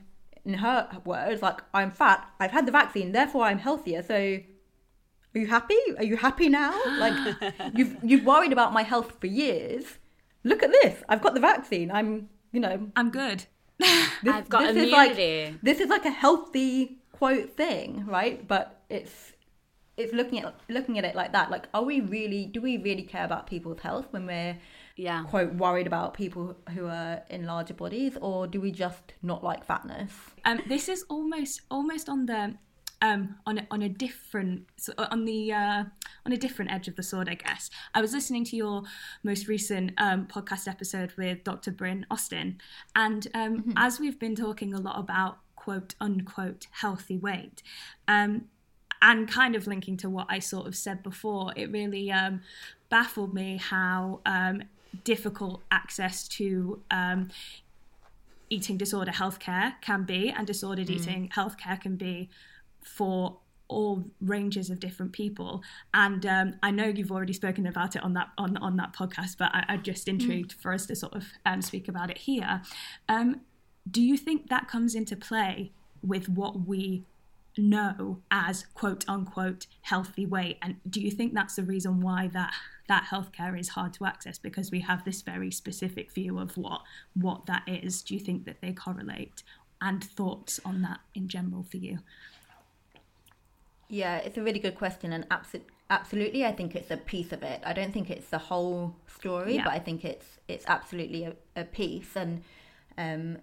in 0.45 0.55
her 0.55 0.89
words, 1.05 1.43
like 1.43 1.61
I'm 1.73 1.91
fat. 1.91 2.29
I've 2.39 2.51
had 2.51 2.67
the 2.67 2.73
vaccine, 2.73 3.13
therefore 3.13 3.45
I'm 3.45 3.59
healthier. 3.59 4.03
So, 4.03 4.15
are 4.15 5.39
you 5.39 5.47
happy? 5.47 5.79
Are 5.99 6.05
you 6.05 6.17
happy 6.17 6.49
now? 6.49 6.79
Like, 6.99 7.37
you've 7.75 7.97
you've 8.03 8.25
worried 8.25 8.53
about 8.53 8.73
my 8.73 8.83
health 8.83 9.13
for 9.21 9.27
years. 9.27 9.99
Look 10.45 10.63
at 10.63 10.71
this. 10.71 11.03
I've 11.09 11.23
got 11.23 11.35
the 11.35 11.41
vaccine. 11.41 11.91
I'm, 11.91 12.29
you 12.53 12.61
know, 12.61 12.89
I'm 12.95 13.11
good. 13.11 13.47
this, 13.79 14.09
I've 14.27 14.49
got 14.49 14.75
this 14.75 14.87
is 14.87 14.93
like 14.93 15.17
this 15.63 15.81
is 15.81 15.89
like 15.89 16.05
a 16.05 16.11
healthy 16.11 16.99
quote 17.13 17.57
thing, 17.57 18.05
right? 18.07 18.47
But 18.47 18.83
it's 18.89 19.33
it's 19.97 20.13
looking 20.13 20.41
at 20.41 20.55
looking 20.69 20.99
at 20.99 21.05
it 21.05 21.15
like 21.15 21.33
that. 21.33 21.51
Like, 21.51 21.69
are 21.73 21.83
we 21.83 22.01
really? 22.01 22.47
Do 22.47 22.61
we 22.61 22.77
really 22.77 23.03
care 23.03 23.25
about 23.25 23.47
people's 23.47 23.81
health 23.81 24.07
when 24.11 24.27
we're 24.27 24.59
Yeah. 24.97 25.25
quote 25.25 25.55
worried 25.55 25.87
about 25.87 26.15
people 26.15 26.57
who 26.75 26.87
are 26.87 27.23
in 27.29 27.47
larger 27.47 27.75
bodies, 27.75 28.17
or 28.21 28.47
do 28.47 28.61
we 28.61 28.71
just 28.71 29.15
not 29.23 29.43
like 29.43 29.65
fatness? 29.65 30.13
Um, 30.45 30.61
this 30.69 30.89
is 30.89 31.05
almost 31.09 31.63
almost 31.71 32.09
on 32.09 32.27
the 32.27 32.55
um, 33.03 33.37
on 33.45 33.59
a, 33.59 33.67
on 33.71 33.83
a 33.83 33.89
different 33.89 34.67
on 35.11 35.25
the 35.25 35.53
uh, 35.53 35.85
on 36.25 36.33
a 36.33 36.37
different 36.37 36.71
edge 36.71 36.89
of 36.89 36.97
the 36.97 37.03
sword, 37.03 37.29
I 37.29 37.35
guess. 37.35 37.71
I 37.93 38.01
was 38.01 38.13
listening 38.13 38.45
to 38.47 38.57
your 38.57 38.83
most 39.23 39.49
recent 39.49 39.93
um, 39.99 40.27
podcast 40.27 40.69
episode 40.69 41.13
with 41.19 41.45
Dr. 41.45 41.73
Bryn 41.73 42.07
Austin, 42.11 42.61
and 42.95 43.27
um, 43.35 43.75
as 43.77 43.99
we've 44.01 44.19
been 44.19 44.37
talking 44.37 44.73
a 44.75 44.81
lot 44.81 44.99
about 44.99 45.39
quote 45.57 45.95
unquote 46.01 46.67
healthy 46.71 47.19
weight. 47.19 47.63
Um, 48.09 48.47
and 49.03 49.29
kind 49.29 49.55
of 49.55 49.67
linking 49.67 49.99
to 49.99 50.09
what 50.09 50.27
I 50.31 50.39
sort 50.39 50.67
of 50.67 50.75
said 50.75 51.03
before, 51.03 51.53
it 51.57 51.71
really 51.71 52.11
um, 52.11 52.41
baffled 52.89 53.35
me 53.35 53.59
how 53.59 54.21
um, 54.25 54.63
difficult 55.05 55.63
access 55.71 56.29
to 56.29 56.83
um, 56.91 57.31
eating 58.51 58.77
disorder 58.77 59.13
healthcare 59.13 59.75
can 59.81 60.05
be, 60.05 60.31
and 60.31 60.47
disordered 60.47 60.91
eating 60.91 61.29
healthcare 61.35 61.81
can 61.81 61.97
be 61.97 62.29
for 62.83 63.39
all 63.69 64.05
ranges 64.21 64.71
of 64.71 64.79
different 64.79 65.13
people. 65.13 65.63
And 65.93 66.25
um, 66.27 66.55
I 66.63 66.71
know 66.71 66.85
you've 66.85 67.11
already 67.11 67.33
spoken 67.33 67.67
about 67.67 67.97
it 67.97 68.03
on 68.03 68.13
that 68.15 68.29
on 68.39 68.57
on 68.59 68.77
that 68.77 68.95
podcast, 68.95 69.37
but 69.39 69.51
I, 69.55 69.65
I'm 69.69 69.83
just 69.83 70.07
intrigued 70.09 70.53
for 70.53 70.73
us 70.73 70.87
to 70.87 70.97
sort 70.97 71.15
of 71.15 71.25
um, 71.47 71.63
speak 71.63 71.89
about 71.89 72.11
it 72.11 72.19
here. 72.19 72.63
Um, 73.09 73.41
do 73.91 74.03
you 74.03 74.17
think 74.17 74.49
that 74.49 74.69
comes 74.69 74.95
into 74.95 75.17
play 75.17 75.73
with 76.03 76.29
what 76.29 76.67
we 76.67 77.05
know 77.57 78.21
as 78.31 78.67
quote 78.75 79.05
unquote 79.09 79.67
healthy 79.83 80.27
weight 80.27 80.59
and 80.63 80.77
do 80.89 81.01
you 81.01 81.11
think 81.11 81.35
that's 81.35 81.57
the 81.57 81.63
reason 81.63 82.01
why 82.01 82.29
that 82.29 82.53
that 82.89 83.07
healthcare 83.11 83.59
is 83.59 83.71
hard 83.71 83.93
to 83.95 84.05
access 84.05 84.39
because 84.39 84.71
we 84.71 84.81
have 84.81 85.05
this 85.05 85.23
very 85.23 85.51
specific 85.51 86.11
view 86.13 86.39
of 86.39 86.57
what 86.57 86.83
what 87.15 87.47
that 87.47 87.63
is 87.67 88.03
do 88.03 88.15
you 88.15 88.21
think 88.21 88.45
that 88.45 88.61
they 88.61 88.73
correlate 88.73 89.43
and 89.81 90.03
thoughts 90.03 90.61
on 90.65 90.83
that 90.83 91.01
in 91.15 91.29
general 91.29 91.63
for 91.63 91.77
you 91.79 91.99
Yeah, 93.89 94.17
it's 94.17 94.37
a 94.39 94.43
really 94.43 94.59
good 94.59 94.77
question, 94.77 95.13
and 95.13 95.29
abso- 95.29 95.61
absolutely, 95.91 96.45
I 96.45 96.53
think 96.53 96.75
it's 96.75 96.91
a 96.91 96.97
piece 96.97 97.33
of 97.33 97.43
it. 97.43 97.61
I 97.65 97.73
don't 97.75 97.93
think 97.93 98.11
it's 98.11 98.29
the 98.31 98.39
whole 98.39 98.97
story, 99.07 99.57
Yeah. 99.57 99.65
but 99.65 99.73
I 99.75 99.79
think 99.79 100.05
it's 100.05 100.27
it's 100.49 100.65
absolutely 100.67 101.25
a, 101.25 101.35
a 101.55 101.65
piece. 101.65 102.17
And 102.17 102.43
um, 102.99 103.39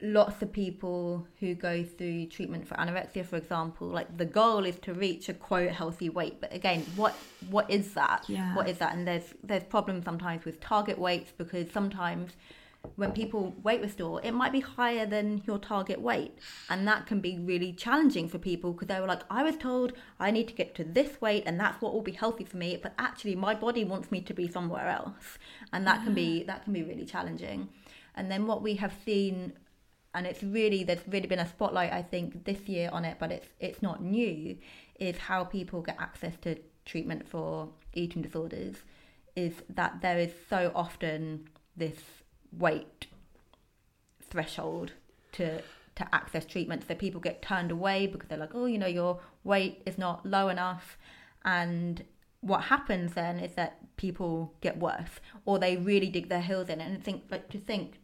lots 0.00 0.42
of 0.42 0.52
people 0.52 1.26
who 1.40 1.54
go 1.54 1.82
through 1.82 2.26
treatment 2.26 2.66
for 2.68 2.74
anorexia, 2.76 3.26
for 3.26 3.36
example, 3.36 3.88
like 3.88 4.16
the 4.16 4.24
goal 4.24 4.64
is 4.64 4.78
to 4.80 4.94
reach 4.94 5.28
a 5.28 5.34
quote 5.34 5.70
healthy 5.70 6.08
weight. 6.08 6.40
But 6.40 6.54
again, 6.54 6.84
what 6.96 7.14
what 7.50 7.70
is 7.70 7.94
that? 7.94 8.24
Yeah. 8.28 8.54
What 8.54 8.68
is 8.68 8.78
that? 8.78 8.94
And 8.94 9.06
there's 9.06 9.34
there's 9.42 9.64
problems 9.64 10.04
sometimes 10.04 10.44
with 10.44 10.60
target 10.60 10.98
weights 10.98 11.32
because 11.36 11.70
sometimes 11.72 12.32
when 12.94 13.10
people 13.10 13.54
weight 13.64 13.80
restore, 13.80 14.20
it 14.22 14.32
might 14.32 14.52
be 14.52 14.60
higher 14.60 15.04
than 15.04 15.42
your 15.46 15.58
target 15.58 16.00
weight. 16.00 16.38
And 16.70 16.86
that 16.86 17.06
can 17.06 17.20
be 17.20 17.38
really 17.38 17.72
challenging 17.72 18.28
for 18.28 18.38
people 18.38 18.72
because 18.72 18.86
they 18.86 19.00
were 19.00 19.06
like, 19.06 19.22
I 19.28 19.42
was 19.42 19.56
told 19.56 19.94
I 20.20 20.30
need 20.30 20.46
to 20.48 20.54
get 20.54 20.76
to 20.76 20.84
this 20.84 21.20
weight 21.20 21.42
and 21.44 21.58
that's 21.58 21.82
what 21.82 21.92
will 21.92 22.02
be 22.02 22.12
healthy 22.12 22.44
for 22.44 22.56
me. 22.56 22.78
But 22.80 22.94
actually 22.96 23.34
my 23.34 23.54
body 23.54 23.84
wants 23.84 24.12
me 24.12 24.20
to 24.20 24.32
be 24.32 24.48
somewhere 24.48 24.88
else. 24.88 25.38
And 25.72 25.84
that 25.88 26.04
can 26.04 26.14
be 26.14 26.44
that 26.44 26.62
can 26.62 26.72
be 26.72 26.84
really 26.84 27.04
challenging. 27.04 27.68
And 28.14 28.30
then 28.30 28.46
what 28.46 28.62
we 28.62 28.74
have 28.76 28.94
seen 29.04 29.52
and 30.14 30.26
it's 30.26 30.42
really 30.42 30.84
there's 30.84 31.06
really 31.06 31.26
been 31.26 31.38
a 31.38 31.48
spotlight 31.48 31.92
I 31.92 32.02
think 32.02 32.44
this 32.44 32.60
year 32.68 32.90
on 32.92 33.04
it, 33.04 33.16
but 33.18 33.30
it's 33.30 33.48
it's 33.60 33.82
not 33.82 34.02
new, 34.02 34.56
is 34.98 35.16
how 35.16 35.44
people 35.44 35.82
get 35.82 35.96
access 35.98 36.34
to 36.42 36.56
treatment 36.84 37.28
for 37.28 37.68
eating 37.94 38.22
disorders 38.22 38.76
is 39.36 39.62
that 39.68 40.00
there 40.00 40.18
is 40.18 40.32
so 40.48 40.72
often 40.74 41.48
this 41.76 41.98
weight 42.52 43.06
threshold 44.30 44.92
to 45.32 45.62
to 45.94 46.14
access 46.14 46.44
treatment. 46.44 46.84
So 46.86 46.94
people 46.94 47.20
get 47.20 47.42
turned 47.42 47.70
away 47.70 48.06
because 48.06 48.28
they're 48.28 48.38
like, 48.38 48.54
oh, 48.54 48.66
you 48.66 48.78
know, 48.78 48.86
your 48.86 49.20
weight 49.44 49.82
is 49.84 49.98
not 49.98 50.24
low 50.24 50.48
enough, 50.48 50.96
and 51.44 52.04
what 52.40 52.62
happens 52.64 53.14
then 53.14 53.40
is 53.40 53.52
that 53.54 53.96
people 53.96 54.54
get 54.60 54.78
worse, 54.78 55.20
or 55.44 55.58
they 55.58 55.76
really 55.76 56.08
dig 56.08 56.28
their 56.28 56.40
heels 56.40 56.68
in 56.68 56.80
and 56.80 57.02
think 57.02 57.24
like 57.30 57.48
to 57.50 57.58
think 57.58 57.98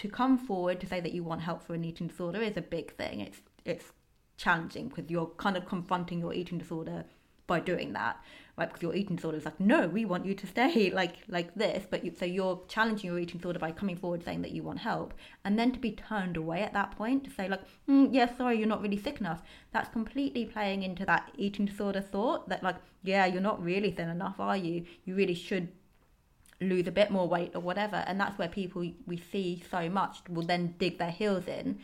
to 0.00 0.08
come 0.08 0.38
forward 0.38 0.80
to 0.80 0.86
say 0.86 0.98
that 0.98 1.12
you 1.12 1.22
want 1.22 1.42
help 1.42 1.62
for 1.62 1.74
an 1.74 1.84
eating 1.84 2.06
disorder 2.06 2.40
is 2.40 2.56
a 2.56 2.62
big 2.62 2.96
thing. 2.96 3.20
It's 3.20 3.40
it's 3.66 3.92
challenging 4.38 4.88
because 4.88 5.10
you're 5.10 5.26
kind 5.36 5.58
of 5.58 5.66
confronting 5.66 6.18
your 6.20 6.32
eating 6.32 6.56
disorder 6.56 7.04
by 7.46 7.60
doing 7.60 7.92
that, 7.92 8.16
right? 8.56 8.66
Because 8.66 8.80
your 8.80 8.94
eating 8.94 9.16
disorder 9.16 9.36
is 9.36 9.44
like, 9.44 9.60
no, 9.60 9.88
we 9.88 10.06
want 10.06 10.24
you 10.24 10.34
to 10.34 10.46
stay 10.46 10.90
like 10.94 11.16
like 11.28 11.54
this, 11.54 11.86
but 11.90 12.02
you, 12.02 12.14
so 12.18 12.24
you're 12.24 12.62
challenging 12.66 13.10
your 13.10 13.18
eating 13.18 13.36
disorder 13.36 13.58
by 13.58 13.72
coming 13.72 13.96
forward 13.96 14.24
saying 14.24 14.40
that 14.40 14.52
you 14.52 14.62
want 14.62 14.78
help, 14.78 15.12
and 15.44 15.58
then 15.58 15.70
to 15.70 15.78
be 15.78 15.92
turned 15.92 16.38
away 16.38 16.62
at 16.62 16.72
that 16.72 16.92
point 16.92 17.24
to 17.24 17.30
say 17.30 17.46
like, 17.46 17.60
mm, 17.86 18.08
yeah, 18.10 18.34
sorry, 18.38 18.56
you're 18.56 18.74
not 18.74 18.80
really 18.80 18.96
sick 18.96 19.20
enough. 19.20 19.42
That's 19.72 19.90
completely 19.90 20.46
playing 20.46 20.82
into 20.82 21.04
that 21.04 21.30
eating 21.36 21.66
disorder 21.66 22.00
thought 22.00 22.48
that 22.48 22.62
like, 22.62 22.76
yeah, 23.02 23.26
you're 23.26 23.42
not 23.42 23.62
really 23.62 23.90
thin 23.90 24.08
enough, 24.08 24.40
are 24.40 24.56
you? 24.56 24.86
You 25.04 25.14
really 25.14 25.34
should 25.34 25.68
lose 26.60 26.86
a 26.86 26.92
bit 26.92 27.10
more 27.10 27.26
weight 27.28 27.52
or 27.54 27.60
whatever, 27.60 28.04
and 28.06 28.20
that's 28.20 28.38
where 28.38 28.48
people 28.48 28.84
we 29.06 29.16
see 29.32 29.62
so 29.70 29.88
much 29.88 30.18
will 30.28 30.46
then 30.46 30.74
dig 30.78 30.98
their 30.98 31.10
heels 31.10 31.46
in 31.46 31.78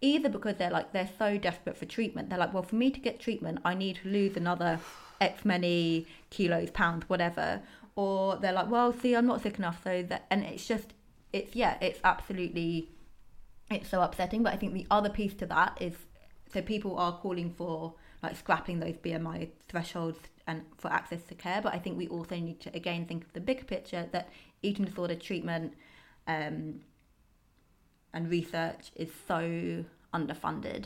either 0.00 0.28
because 0.28 0.56
they're 0.56 0.70
like 0.70 0.92
they're 0.92 1.10
so 1.18 1.36
desperate 1.38 1.76
for 1.76 1.86
treatment. 1.86 2.28
They're 2.28 2.38
like 2.38 2.54
well 2.54 2.62
for 2.62 2.76
me 2.76 2.90
to 2.90 3.00
get 3.00 3.20
treatment 3.20 3.60
i 3.64 3.74
need 3.74 3.96
to 4.02 4.08
lose 4.08 4.36
another 4.36 4.80
x 5.20 5.44
many 5.44 6.06
kilos 6.30 6.70
pounds 6.70 7.08
whatever. 7.08 7.62
Or 7.96 8.36
they're 8.36 8.52
like 8.52 8.70
well 8.70 8.92
see 8.92 9.14
i'm 9.14 9.26
not 9.26 9.42
sick 9.42 9.58
enough 9.58 9.82
so 9.82 10.02
that 10.04 10.26
and 10.30 10.44
it's 10.44 10.66
just 10.66 10.94
it's 11.32 11.54
yeah 11.54 11.76
it's 11.80 12.00
absolutely 12.04 12.90
it's 13.70 13.88
so 13.88 14.00
upsetting. 14.02 14.42
But 14.42 14.52
i 14.52 14.56
think 14.56 14.74
the 14.74 14.86
other 14.90 15.10
piece 15.10 15.34
to 15.34 15.46
that 15.46 15.78
is 15.80 15.94
so 16.52 16.62
people 16.62 16.96
are 16.98 17.12
calling 17.12 17.50
for 17.50 17.94
like 18.22 18.36
scrapping 18.36 18.80
those 18.80 18.96
bmi 18.96 19.48
thresholds 19.68 20.18
and 20.48 20.62
for 20.76 20.90
access 20.90 21.22
to 21.24 21.34
care 21.34 21.60
but 21.62 21.72
i 21.72 21.78
think 21.78 21.96
we 21.96 22.08
also 22.08 22.34
need 22.34 22.58
to 22.58 22.74
again 22.74 23.06
think 23.06 23.22
of 23.24 23.32
the 23.34 23.40
bigger 23.40 23.64
picture 23.64 24.08
that 24.10 24.28
eating 24.62 24.84
disorder 24.84 25.14
treatment 25.14 25.72
um, 26.26 26.80
and 28.12 28.30
research 28.30 28.90
is 28.96 29.10
so 29.26 29.84
underfunded. 30.14 30.84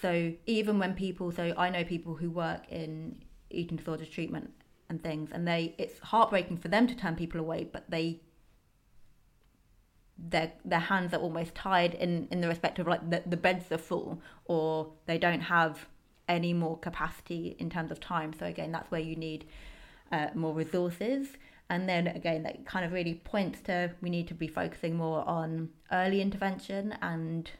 So 0.00 0.32
even 0.46 0.78
when 0.78 0.94
people, 0.94 1.30
so 1.32 1.54
I 1.56 1.70
know 1.70 1.84
people 1.84 2.14
who 2.14 2.30
work 2.30 2.70
in 2.70 3.22
eating 3.50 3.76
disorders 3.76 4.08
treatment 4.08 4.50
and 4.88 5.02
things, 5.02 5.30
and 5.32 5.46
they, 5.46 5.74
it's 5.78 5.98
heartbreaking 6.00 6.58
for 6.58 6.68
them 6.68 6.86
to 6.86 6.94
turn 6.94 7.16
people 7.16 7.40
away, 7.40 7.68
but 7.70 7.90
they, 7.90 8.20
their 10.18 10.52
their 10.64 10.78
hands 10.78 11.12
are 11.14 11.20
almost 11.20 11.54
tied 11.54 11.94
in 11.94 12.28
in 12.30 12.40
the 12.40 12.46
respect 12.46 12.78
of 12.78 12.86
like 12.86 13.10
the, 13.10 13.22
the 13.26 13.36
beds 13.36 13.72
are 13.72 13.78
full, 13.78 14.20
or 14.44 14.92
they 15.06 15.18
don't 15.18 15.40
have 15.40 15.86
any 16.28 16.52
more 16.52 16.78
capacity 16.78 17.56
in 17.58 17.70
terms 17.70 17.90
of 17.90 18.00
time. 18.00 18.32
So 18.38 18.46
again, 18.46 18.72
that's 18.72 18.90
where 18.90 19.00
you 19.00 19.16
need 19.16 19.44
uh, 20.10 20.28
more 20.34 20.54
resources. 20.54 21.28
And 21.70 21.88
then 21.88 22.06
again, 22.06 22.42
that 22.42 22.66
kind 22.66 22.84
of 22.84 22.92
really 22.92 23.14
points 23.14 23.60
to 23.62 23.92
we 24.02 24.10
need 24.10 24.28
to 24.28 24.34
be 24.34 24.48
focusing 24.48 24.96
more 24.96 25.26
on 25.28 25.70
early 25.90 26.20
intervention 26.20 26.94
and 27.00 27.50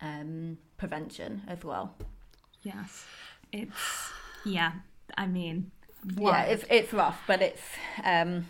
um, 0.00 0.58
prevention 0.76 1.42
as 1.48 1.64
well. 1.64 1.94
yes 2.62 3.06
it's 3.52 4.10
yeah 4.44 4.72
i 5.16 5.26
mean 5.26 5.70
Yeah, 6.16 6.42
it's 6.42 6.64
it's 6.70 6.92
rough, 6.92 7.22
but 7.26 7.40
it's 7.40 7.62
um, 8.04 8.46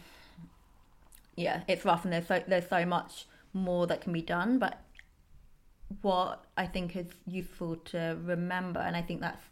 yeah, 1.37 1.63
it's 1.69 1.85
rough, 1.85 2.05
and 2.05 2.13
there's 2.13 2.27
so 2.27 2.43
there's 2.47 2.69
so 2.69 2.85
much 2.85 3.27
more 3.53 3.87
that 3.87 4.01
can 4.01 4.13
be 4.13 4.23
done. 4.23 4.59
But 4.59 4.81
what 6.03 6.45
I 6.57 6.67
think 6.67 6.97
is 6.97 7.07
useful 7.27 7.77
to 7.77 8.19
remember, 8.25 8.81
and 8.81 8.97
I 8.97 9.03
think 9.03 9.21
that's 9.21 9.43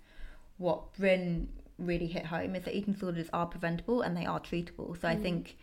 what 0.59 0.93
Bryn 0.95 1.49
really 1.79 2.07
hit 2.07 2.27
home, 2.27 2.55
is 2.55 2.65
that 2.65 2.75
eating 2.75 2.95
disorders 2.95 3.29
are 3.33 3.47
preventable 3.47 4.03
and 4.03 4.17
they 4.17 4.27
are 4.27 4.41
treatable. 4.41 5.01
So 5.01 5.09
I 5.09 5.17
think 5.17 5.57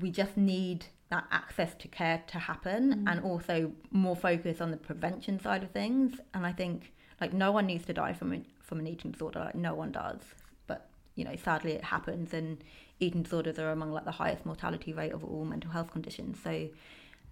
we 0.00 0.10
just 0.10 0.36
need 0.36 0.86
that 1.08 1.24
access 1.32 1.74
to 1.74 1.88
care 1.88 2.22
to 2.28 2.38
happen, 2.38 3.04
and 3.08 3.20
also 3.24 3.72
more 3.90 4.14
focus 4.14 4.60
on 4.60 4.70
the 4.70 4.76
prevention 4.76 5.40
side 5.40 5.62
of 5.64 5.70
things. 5.70 6.20
And 6.34 6.46
I 6.46 6.52
think 6.52 6.92
like 7.20 7.32
no 7.32 7.50
one 7.50 7.66
needs 7.66 7.84
to 7.86 7.92
die 7.92 8.12
from 8.12 8.32
it 8.32 8.44
from 8.60 8.78
an 8.78 8.86
eating 8.86 9.10
disorder, 9.10 9.40
like 9.40 9.56
no 9.56 9.74
one 9.74 9.90
does. 9.90 10.20
But 10.68 10.88
you 11.16 11.24
know, 11.24 11.34
sadly, 11.34 11.72
it 11.72 11.82
happens, 11.82 12.32
and 12.32 12.62
eating 13.00 13.24
disorders 13.24 13.58
are 13.58 13.72
among 13.72 13.90
like 13.90 14.04
the 14.04 14.12
highest 14.12 14.46
mortality 14.46 14.92
rate 14.92 15.12
of 15.12 15.24
all 15.24 15.44
mental 15.44 15.72
health 15.72 15.90
conditions. 15.90 16.38
So 16.44 16.68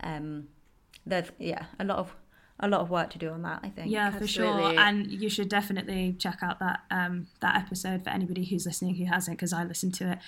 um, 0.01 0.49
there's 1.07 1.30
yeah 1.38 1.66
a 1.78 1.84
lot 1.84 1.99
of 1.99 2.14
a 2.61 2.68
lot 2.68 2.80
of 2.80 2.90
work 2.90 3.11
to 3.11 3.18
do 3.18 3.30
on 3.30 3.42
that. 3.42 3.61
I 3.62 3.68
think. 3.68 3.90
Yeah, 3.90 4.11
for 4.11 4.26
sure. 4.26 4.78
And 4.78 5.07
you 5.07 5.28
should 5.28 5.49
definitely 5.49 6.16
check 6.18 6.38
out 6.42 6.59
that 6.59 6.80
um, 6.90 7.28
that 7.40 7.57
episode 7.57 8.03
for 8.03 8.11
anybody 8.11 8.44
who's 8.44 8.66
listening 8.66 8.96
who 8.96 9.05
hasn't, 9.05 9.36
because 9.36 9.53
I 9.53 9.64
listened 9.64 9.94
to 9.94 10.12
it. 10.12 10.18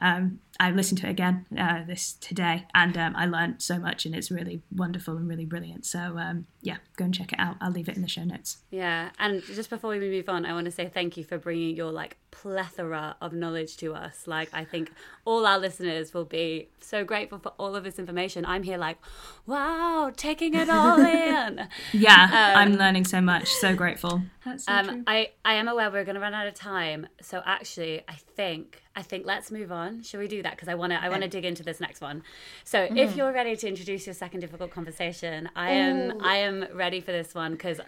Um, 0.00 0.40
I 0.60 0.72
listened 0.72 1.00
to 1.02 1.06
it 1.06 1.10
again 1.10 1.46
uh, 1.56 1.84
this 1.86 2.14
today, 2.14 2.66
and 2.74 2.96
um, 2.98 3.14
I 3.14 3.26
learned 3.26 3.62
so 3.62 3.78
much, 3.78 4.04
and 4.06 4.14
it's 4.14 4.30
really 4.30 4.60
wonderful 4.74 5.16
and 5.16 5.28
really 5.28 5.44
brilliant. 5.44 5.86
So 5.86 6.18
um, 6.18 6.46
yeah, 6.62 6.78
go 6.96 7.04
and 7.04 7.14
check 7.14 7.32
it 7.32 7.38
out. 7.38 7.56
I'll 7.60 7.70
leave 7.70 7.88
it 7.88 7.94
in 7.94 8.02
the 8.02 8.08
show 8.08 8.24
notes. 8.24 8.58
Yeah, 8.70 9.10
and 9.20 9.42
just 9.42 9.70
before 9.70 9.90
we 9.90 10.00
move 10.00 10.28
on, 10.28 10.44
I 10.44 10.52
want 10.52 10.64
to 10.64 10.72
say 10.72 10.90
thank 10.92 11.16
you 11.16 11.22
for 11.22 11.38
bringing 11.38 11.76
your 11.76 11.92
like 11.92 12.16
plethora 12.32 13.16
of 13.20 13.32
knowledge 13.32 13.76
to 13.78 13.94
us. 13.94 14.26
Like, 14.26 14.48
I 14.52 14.64
think 14.64 14.90
all 15.24 15.46
our 15.46 15.58
listeners 15.58 16.12
will 16.12 16.24
be 16.24 16.68
so 16.80 17.04
grateful 17.04 17.38
for 17.38 17.52
all 17.58 17.76
of 17.76 17.84
this 17.84 17.98
information. 17.98 18.44
I'm 18.44 18.62
here 18.64 18.78
like, 18.78 18.98
wow, 19.46 20.10
taking 20.16 20.54
it 20.54 20.68
all 20.68 20.98
in. 21.04 21.68
Yeah, 21.92 22.52
I'm 22.56 22.74
learning 22.74 23.04
so 23.04 23.20
much. 23.20 23.48
So 23.48 23.76
grateful. 23.76 24.22
That's 24.44 24.64
so 24.64 24.72
Um, 24.72 25.04
I 25.06 25.30
I 25.44 25.54
am 25.54 25.68
aware 25.68 25.88
we're 25.90 26.04
going 26.04 26.16
to 26.16 26.20
run 26.20 26.34
out 26.34 26.48
of 26.48 26.54
time, 26.54 27.06
so 27.22 27.42
actually, 27.46 28.02
I 28.08 28.14
think 28.14 28.82
I 28.98 29.02
think 29.02 29.24
let's 29.24 29.52
move 29.52 29.70
on. 29.70 30.02
Shall 30.02 30.18
we 30.18 30.26
do 30.26 30.42
that? 30.42 30.56
Because 30.56 30.66
I 30.66 30.74
want 30.74 30.92
to 30.92 31.00
I 31.00 31.08
want 31.08 31.22
to 31.22 31.28
dig 31.28 31.44
into 31.44 31.62
this 31.62 31.78
next 31.78 32.00
one. 32.00 32.24
So, 32.64 32.82
if 32.82 32.90
mm-hmm. 32.90 33.16
you're 33.16 33.32
ready 33.32 33.54
to 33.54 33.68
introduce 33.68 34.06
your 34.08 34.14
second 34.14 34.40
difficult 34.40 34.72
conversation, 34.72 35.48
I 35.54 35.70
am 35.70 36.14
oh. 36.16 36.20
I 36.24 36.38
am 36.38 36.66
ready 36.74 37.00
for 37.00 37.12
this 37.12 37.32
one 37.32 37.52
because 37.52 37.80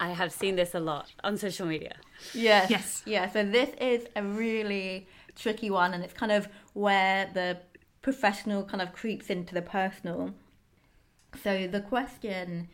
I 0.00 0.08
have 0.08 0.32
seen 0.32 0.56
this 0.56 0.74
a 0.74 0.80
lot 0.80 1.12
on 1.22 1.36
social 1.36 1.66
media. 1.66 1.94
Yes. 2.34 2.68
Yes. 2.68 3.02
Yeah. 3.06 3.30
So 3.30 3.44
this 3.44 3.70
is 3.80 4.08
a 4.16 4.24
really 4.24 5.06
tricky 5.36 5.70
one, 5.70 5.94
and 5.94 6.02
it's 6.02 6.14
kind 6.14 6.32
of 6.32 6.48
where 6.72 7.30
the 7.32 7.58
professional 8.02 8.64
kind 8.64 8.82
of 8.82 8.92
creeps 8.92 9.30
into 9.30 9.54
the 9.54 9.62
personal. 9.62 10.34
So 11.44 11.68
the 11.68 11.80
question 11.80 12.66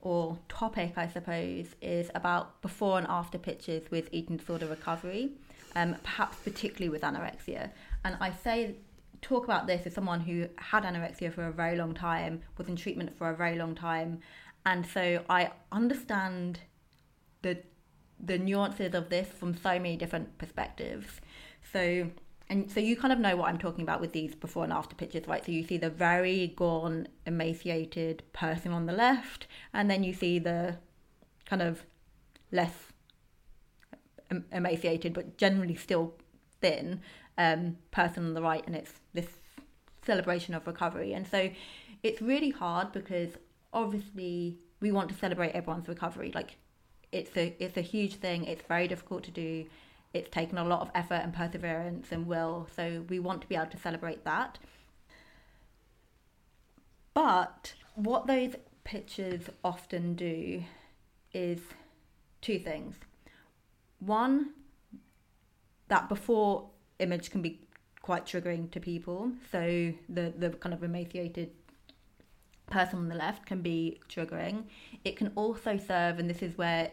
or 0.00 0.38
topic, 0.48 0.94
I 0.96 1.08
suppose, 1.08 1.66
is 1.82 2.10
about 2.14 2.62
before 2.62 2.96
and 2.96 3.06
after 3.06 3.36
pictures 3.36 3.82
with 3.90 4.08
eating 4.12 4.38
disorder 4.38 4.66
recovery, 4.66 5.32
um, 5.74 5.96
perhaps 6.02 6.36
particularly 6.38 6.88
with 6.88 7.02
anorexia. 7.02 7.70
And 8.04 8.16
I 8.20 8.32
say 8.32 8.76
talk 9.20 9.44
about 9.44 9.66
this 9.66 9.86
as 9.86 9.94
someone 9.94 10.20
who 10.20 10.48
had 10.56 10.82
anorexia 10.82 11.32
for 11.32 11.46
a 11.46 11.52
very 11.52 11.76
long 11.76 11.94
time, 11.94 12.42
was 12.58 12.68
in 12.68 12.76
treatment 12.76 13.16
for 13.16 13.30
a 13.30 13.36
very 13.36 13.56
long 13.56 13.74
time, 13.74 14.20
and 14.66 14.86
so 14.86 15.24
I 15.28 15.50
understand 15.70 16.60
the 17.42 17.58
the 18.24 18.38
nuances 18.38 18.94
of 18.94 19.08
this 19.08 19.28
from 19.28 19.56
so 19.56 19.70
many 19.70 19.96
different 19.96 20.38
perspectives. 20.38 21.20
So 21.72 22.10
and 22.48 22.70
so 22.70 22.80
you 22.80 22.96
kind 22.96 23.12
of 23.12 23.18
know 23.18 23.34
what 23.36 23.48
I'm 23.48 23.58
talking 23.58 23.82
about 23.82 24.00
with 24.00 24.12
these 24.12 24.34
before 24.34 24.64
and 24.64 24.72
after 24.72 24.94
pictures, 24.94 25.26
right? 25.26 25.44
So 25.44 25.52
you 25.52 25.64
see 25.64 25.78
the 25.78 25.88
very 25.88 26.52
gaunt, 26.54 27.08
emaciated 27.26 28.22
person 28.32 28.72
on 28.72 28.86
the 28.86 28.92
left, 28.92 29.46
and 29.72 29.90
then 29.90 30.04
you 30.04 30.12
see 30.12 30.38
the 30.38 30.76
kind 31.46 31.62
of 31.62 31.84
less 32.50 32.91
emaciated 34.52 35.12
but 35.14 35.36
generally 35.36 35.74
still 35.74 36.14
thin 36.60 37.00
um, 37.38 37.76
person 37.90 38.26
on 38.26 38.34
the 38.34 38.42
right, 38.42 38.66
and 38.66 38.76
it's 38.76 38.92
this 39.12 39.28
celebration 40.04 40.54
of 40.54 40.66
recovery. 40.66 41.12
And 41.12 41.26
so 41.26 41.50
it's 42.02 42.20
really 42.20 42.50
hard 42.50 42.92
because 42.92 43.30
obviously 43.72 44.58
we 44.80 44.92
want 44.92 45.08
to 45.10 45.14
celebrate 45.14 45.50
everyone's 45.50 45.88
recovery. 45.88 46.32
Like 46.34 46.56
it's 47.10 47.36
a 47.36 47.54
it's 47.58 47.76
a 47.76 47.82
huge 47.82 48.16
thing. 48.16 48.44
It's 48.44 48.62
very 48.66 48.88
difficult 48.88 49.22
to 49.24 49.30
do. 49.30 49.66
It's 50.12 50.28
taken 50.30 50.58
a 50.58 50.64
lot 50.64 50.82
of 50.82 50.90
effort 50.94 51.20
and 51.22 51.32
perseverance 51.32 52.08
and 52.10 52.26
will. 52.26 52.68
So 52.74 53.04
we 53.08 53.18
want 53.18 53.40
to 53.42 53.48
be 53.48 53.54
able 53.54 53.66
to 53.66 53.78
celebrate 53.78 54.24
that. 54.24 54.58
But 57.14 57.74
what 57.94 58.26
those 58.26 58.54
pictures 58.84 59.42
often 59.64 60.14
do 60.14 60.64
is 61.32 61.60
two 62.40 62.58
things. 62.58 62.96
One, 64.04 64.50
that 65.88 66.08
before 66.08 66.70
image 66.98 67.30
can 67.30 67.42
be 67.42 67.60
quite 68.00 68.26
triggering 68.26 68.70
to 68.72 68.80
people. 68.80 69.32
So 69.50 69.92
the 70.08 70.32
the 70.36 70.50
kind 70.50 70.74
of 70.74 70.82
emaciated 70.82 71.50
person 72.66 72.98
on 72.98 73.08
the 73.08 73.14
left 73.14 73.46
can 73.46 73.62
be 73.62 74.00
triggering. 74.08 74.64
It 75.04 75.16
can 75.16 75.30
also 75.36 75.76
serve, 75.76 76.18
and 76.18 76.28
this 76.28 76.42
is 76.42 76.58
where 76.58 76.90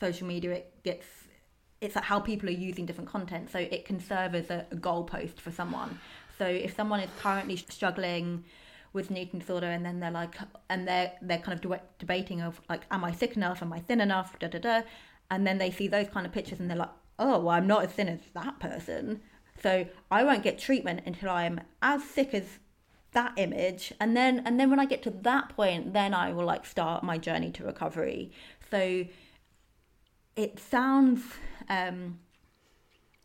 social 0.00 0.26
media 0.26 0.52
it 0.52 0.82
gets 0.82 1.06
it's 1.80 1.96
like 1.96 2.04
how 2.04 2.18
people 2.18 2.48
are 2.48 2.52
using 2.52 2.86
different 2.86 3.10
content. 3.10 3.50
So 3.50 3.58
it 3.58 3.84
can 3.84 4.00
serve 4.00 4.34
as 4.34 4.50
a, 4.50 4.66
a 4.70 4.76
goalpost 4.76 5.40
for 5.40 5.50
someone. 5.50 5.98
So 6.38 6.46
if 6.46 6.74
someone 6.74 7.00
is 7.00 7.10
currently 7.20 7.56
struggling 7.56 8.44
with 8.92 9.10
an 9.10 9.16
eating 9.16 9.40
disorder 9.40 9.66
and 9.66 9.84
then 9.84 10.00
they're 10.00 10.10
like 10.10 10.36
and 10.70 10.86
they're 10.86 11.12
they're 11.20 11.38
kind 11.38 11.58
of 11.58 11.60
de- 11.60 11.82
debating 11.98 12.40
of 12.40 12.60
like 12.68 12.82
am 12.90 13.04
I 13.04 13.12
sick 13.12 13.36
enough 13.36 13.60
am 13.60 13.72
I 13.72 13.80
thin 13.80 14.00
enough 14.00 14.38
da 14.38 14.46
da 14.46 14.58
da 14.58 14.82
and 15.30 15.46
then 15.46 15.58
they 15.58 15.70
see 15.70 15.88
those 15.88 16.08
kind 16.08 16.26
of 16.26 16.32
pictures 16.32 16.60
and 16.60 16.70
they're 16.70 16.76
like 16.76 16.90
oh 17.18 17.38
well 17.38 17.50
I'm 17.50 17.66
not 17.66 17.84
as 17.84 17.92
thin 17.92 18.08
as 18.08 18.20
that 18.34 18.58
person. 18.60 19.20
So 19.62 19.86
I 20.10 20.24
won't 20.24 20.42
get 20.42 20.58
treatment 20.58 21.02
until 21.06 21.30
I'm 21.30 21.60
as 21.80 22.02
sick 22.04 22.34
as 22.34 22.58
that 23.12 23.32
image. 23.36 23.92
And 24.00 24.16
then 24.16 24.42
and 24.44 24.58
then 24.58 24.70
when 24.70 24.80
I 24.80 24.84
get 24.84 25.02
to 25.04 25.10
that 25.10 25.50
point 25.50 25.92
then 25.92 26.14
I 26.14 26.32
will 26.32 26.44
like 26.44 26.66
start 26.66 27.02
my 27.04 27.18
journey 27.18 27.50
to 27.52 27.64
recovery. 27.64 28.32
So 28.70 29.06
it 30.36 30.58
sounds 30.58 31.22
um, 31.68 32.18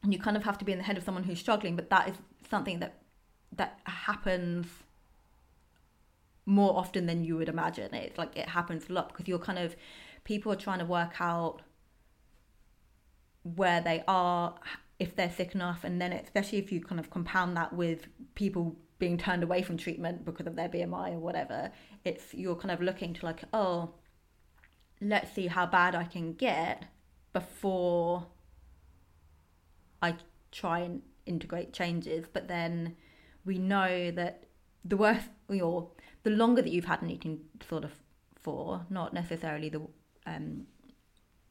and 0.03 0.13
you 0.13 0.19
kind 0.19 0.37
of 0.37 0.43
have 0.43 0.57
to 0.59 0.65
be 0.65 0.71
in 0.71 0.77
the 0.77 0.83
head 0.83 0.97
of 0.97 1.03
someone 1.03 1.23
who's 1.23 1.39
struggling 1.39 1.75
but 1.75 1.89
that 1.89 2.09
is 2.09 2.15
something 2.49 2.79
that 2.79 2.99
that 3.55 3.79
happens 3.85 4.67
more 6.45 6.77
often 6.77 7.05
than 7.05 7.23
you 7.23 7.37
would 7.37 7.49
imagine. 7.49 7.93
It's 7.93 8.17
like 8.17 8.35
it 8.35 8.49
happens 8.49 8.89
a 8.89 8.93
lot 8.93 9.09
because 9.09 9.27
you're 9.27 9.39
kind 9.39 9.59
of 9.59 9.75
people 10.23 10.51
are 10.51 10.57
trying 10.57 10.79
to 10.79 10.85
work 10.85 11.21
out 11.21 11.61
where 13.43 13.81
they 13.81 14.03
are 14.07 14.55
if 14.99 15.15
they're 15.15 15.31
sick 15.31 15.55
enough 15.55 15.83
and 15.83 16.01
then 16.01 16.11
especially 16.11 16.57
if 16.57 16.71
you 16.71 16.81
kind 16.81 16.99
of 16.99 17.09
compound 17.09 17.55
that 17.55 17.71
with 17.73 18.07
people 18.35 18.75
being 18.97 19.17
turned 19.17 19.43
away 19.43 19.61
from 19.61 19.77
treatment 19.77 20.25
because 20.25 20.45
of 20.45 20.55
their 20.55 20.67
BMI 20.67 21.13
or 21.13 21.19
whatever 21.19 21.71
it's 22.03 22.33
you're 22.33 22.55
kind 22.55 22.71
of 22.71 22.81
looking 22.81 23.13
to 23.13 23.25
like 23.25 23.43
oh 23.53 23.93
let's 25.01 25.31
see 25.31 25.47
how 25.47 25.65
bad 25.65 25.95
I 25.95 26.03
can 26.03 26.33
get 26.33 26.85
before 27.33 28.27
I 30.01 30.15
try 30.51 30.79
and 30.79 31.01
integrate 31.25 31.73
changes. 31.73 32.25
But 32.31 32.47
then 32.47 32.95
we 33.45 33.57
know 33.57 34.11
that 34.11 34.45
the 34.83 34.97
worse 34.97 35.23
or 35.47 35.91
the 36.23 36.31
longer 36.31 36.61
that 36.61 36.71
you've 36.71 36.85
had 36.85 37.01
an 37.01 37.09
eating 37.09 37.41
disorder 37.57 37.91
for, 38.41 38.85
not 38.89 39.13
necessarily 39.13 39.69
the 39.69 39.81
um, 40.25 40.67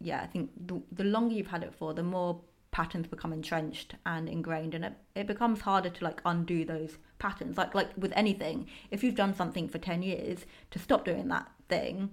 yeah, 0.01 0.20
I 0.22 0.26
think 0.26 0.51
the, 0.66 0.80
the 0.92 1.05
longer 1.05 1.34
you've 1.34 1.49
had 1.49 1.62
it 1.62 1.74
for, 1.74 1.92
the 1.92 2.03
more 2.03 2.40
patterns 2.70 3.07
become 3.07 3.32
entrenched 3.32 3.94
and 4.05 4.28
ingrained 4.28 4.74
and 4.74 4.84
it, 4.84 4.92
it 5.14 5.26
becomes 5.26 5.62
harder 5.62 5.88
to 5.88 6.05
like 6.05 6.20
undo 6.24 6.64
those 6.64 6.99
patterns. 7.18 7.57
Like 7.57 7.74
like 7.74 7.90
with 7.96 8.12
anything 8.14 8.68
if 8.90 9.03
you've 9.03 9.14
done 9.14 9.34
something 9.34 9.68
for 9.68 9.78
10 9.78 10.03
years 10.03 10.44
to 10.70 10.78
stop 10.78 11.05
doing 11.05 11.28
that 11.28 11.51
thing 11.68 12.11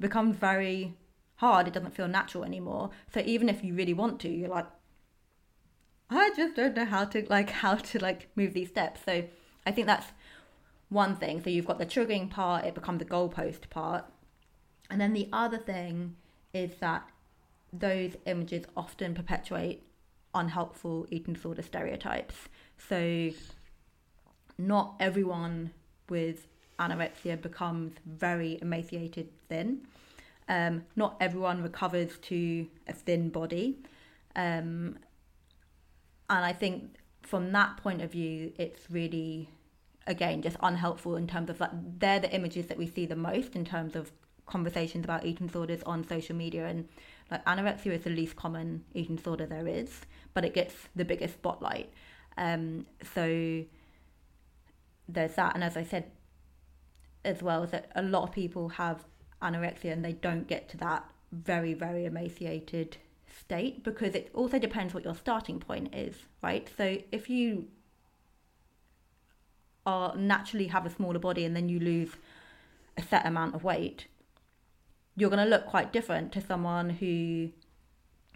becomes 0.00 0.36
very 0.36 0.96
hard. 1.36 1.68
It 1.68 1.74
doesn't 1.74 1.94
feel 1.94 2.08
natural 2.08 2.44
anymore. 2.44 2.90
So 3.14 3.22
even 3.24 3.48
if 3.48 3.62
you 3.64 3.74
really 3.74 3.94
want 3.94 4.20
to 4.20 4.28
you're 4.28 4.48
like 4.48 4.66
i 6.10 6.30
just 6.36 6.56
don't 6.56 6.74
know 6.74 6.86
how 6.86 7.04
to 7.04 7.24
like 7.28 7.50
how 7.62 7.76
to 7.76 7.98
like 8.00 8.28
move 8.34 8.54
these 8.54 8.68
steps. 8.68 9.00
So 9.04 9.24
i 9.64 9.70
think 9.70 9.86
that's 9.86 10.08
one 10.88 11.16
thing. 11.16 11.42
So 11.42 11.50
you've 11.50 11.66
got 11.66 11.78
the 11.78 11.86
triggering 11.86 12.28
part 12.28 12.64
it 12.64 12.74
becomes 12.74 12.98
the 12.98 13.04
goalpost 13.04 13.70
part. 13.70 14.04
And 14.90 15.00
then 15.00 15.12
the 15.12 15.28
other 15.32 15.58
thing 15.58 16.16
is 16.54 16.76
that 16.80 17.08
those 17.72 18.16
images 18.26 18.64
often 18.76 19.14
perpetuate 19.14 19.82
unhelpful 20.34 21.06
eating 21.10 21.34
disorder 21.34 21.62
stereotypes 21.62 22.34
so 22.76 23.30
not 24.56 24.94
everyone 25.00 25.70
with 26.08 26.46
anorexia 26.78 27.40
becomes 27.40 27.94
very 28.06 28.58
emaciated 28.62 29.28
thin 29.48 29.80
um, 30.48 30.84
not 30.96 31.16
everyone 31.20 31.62
recovers 31.62 32.18
to 32.22 32.66
a 32.86 32.92
thin 32.92 33.28
body. 33.28 33.78
Um, 34.34 34.98
and 36.30 36.44
I 36.44 36.52
think 36.52 36.96
from 37.22 37.52
that 37.52 37.76
point 37.76 38.00
of 38.00 38.10
view, 38.12 38.52
it's 38.58 38.90
really, 38.90 39.50
again, 40.06 40.40
just 40.40 40.56
unhelpful 40.62 41.16
in 41.16 41.26
terms 41.26 41.50
of 41.50 41.60
like, 41.60 41.70
they're 41.98 42.20
the 42.20 42.34
images 42.34 42.66
that 42.66 42.78
we 42.78 42.86
see 42.86 43.04
the 43.04 43.16
most 43.16 43.54
in 43.54 43.64
terms 43.64 43.94
of 43.94 44.10
conversations 44.48 45.04
about 45.04 45.24
eating 45.24 45.46
disorders 45.46 45.82
on 45.84 46.06
social 46.06 46.34
media. 46.34 46.66
And 46.66 46.88
like 47.30 47.44
anorexia 47.44 47.92
is 47.92 48.02
the 48.02 48.10
least 48.10 48.36
common 48.36 48.84
eating 48.94 49.16
disorder 49.16 49.46
there 49.46 49.66
is, 49.66 50.00
but 50.34 50.44
it 50.44 50.54
gets 50.54 50.74
the 50.96 51.04
biggest 51.04 51.34
spotlight. 51.34 51.92
Um, 52.36 52.86
so 53.14 53.64
there's 55.08 55.34
that. 55.34 55.54
And 55.54 55.62
as 55.62 55.76
I 55.76 55.84
said 55.84 56.10
as 57.24 57.42
well, 57.42 57.62
is 57.64 57.70
that 57.70 57.90
a 57.94 58.02
lot 58.02 58.22
of 58.24 58.32
people 58.32 58.70
have 58.70 59.04
anorexia 59.42 59.92
and 59.92 60.04
they 60.04 60.12
don't 60.12 60.46
get 60.48 60.68
to 60.70 60.76
that 60.78 61.04
very, 61.32 61.74
very 61.74 62.04
emaciated 62.04 62.96
state 63.38 63.84
because 63.84 64.14
it 64.14 64.30
also 64.34 64.58
depends 64.58 64.94
what 64.94 65.04
your 65.04 65.14
starting 65.14 65.60
point 65.60 65.94
is, 65.94 66.16
right? 66.42 66.68
So 66.76 66.98
if 67.12 67.28
you 67.28 67.68
are 69.86 70.16
naturally 70.16 70.66
have 70.66 70.86
a 70.86 70.90
smaller 70.90 71.18
body 71.18 71.44
and 71.44 71.54
then 71.54 71.68
you 71.68 71.80
lose 71.80 72.10
a 72.96 73.02
set 73.02 73.24
amount 73.26 73.54
of 73.54 73.64
weight, 73.64 74.06
you're 75.18 75.30
going 75.30 75.42
to 75.42 75.50
look 75.50 75.66
quite 75.66 75.92
different 75.92 76.32
to 76.32 76.40
someone 76.40 76.90
who 76.90 77.50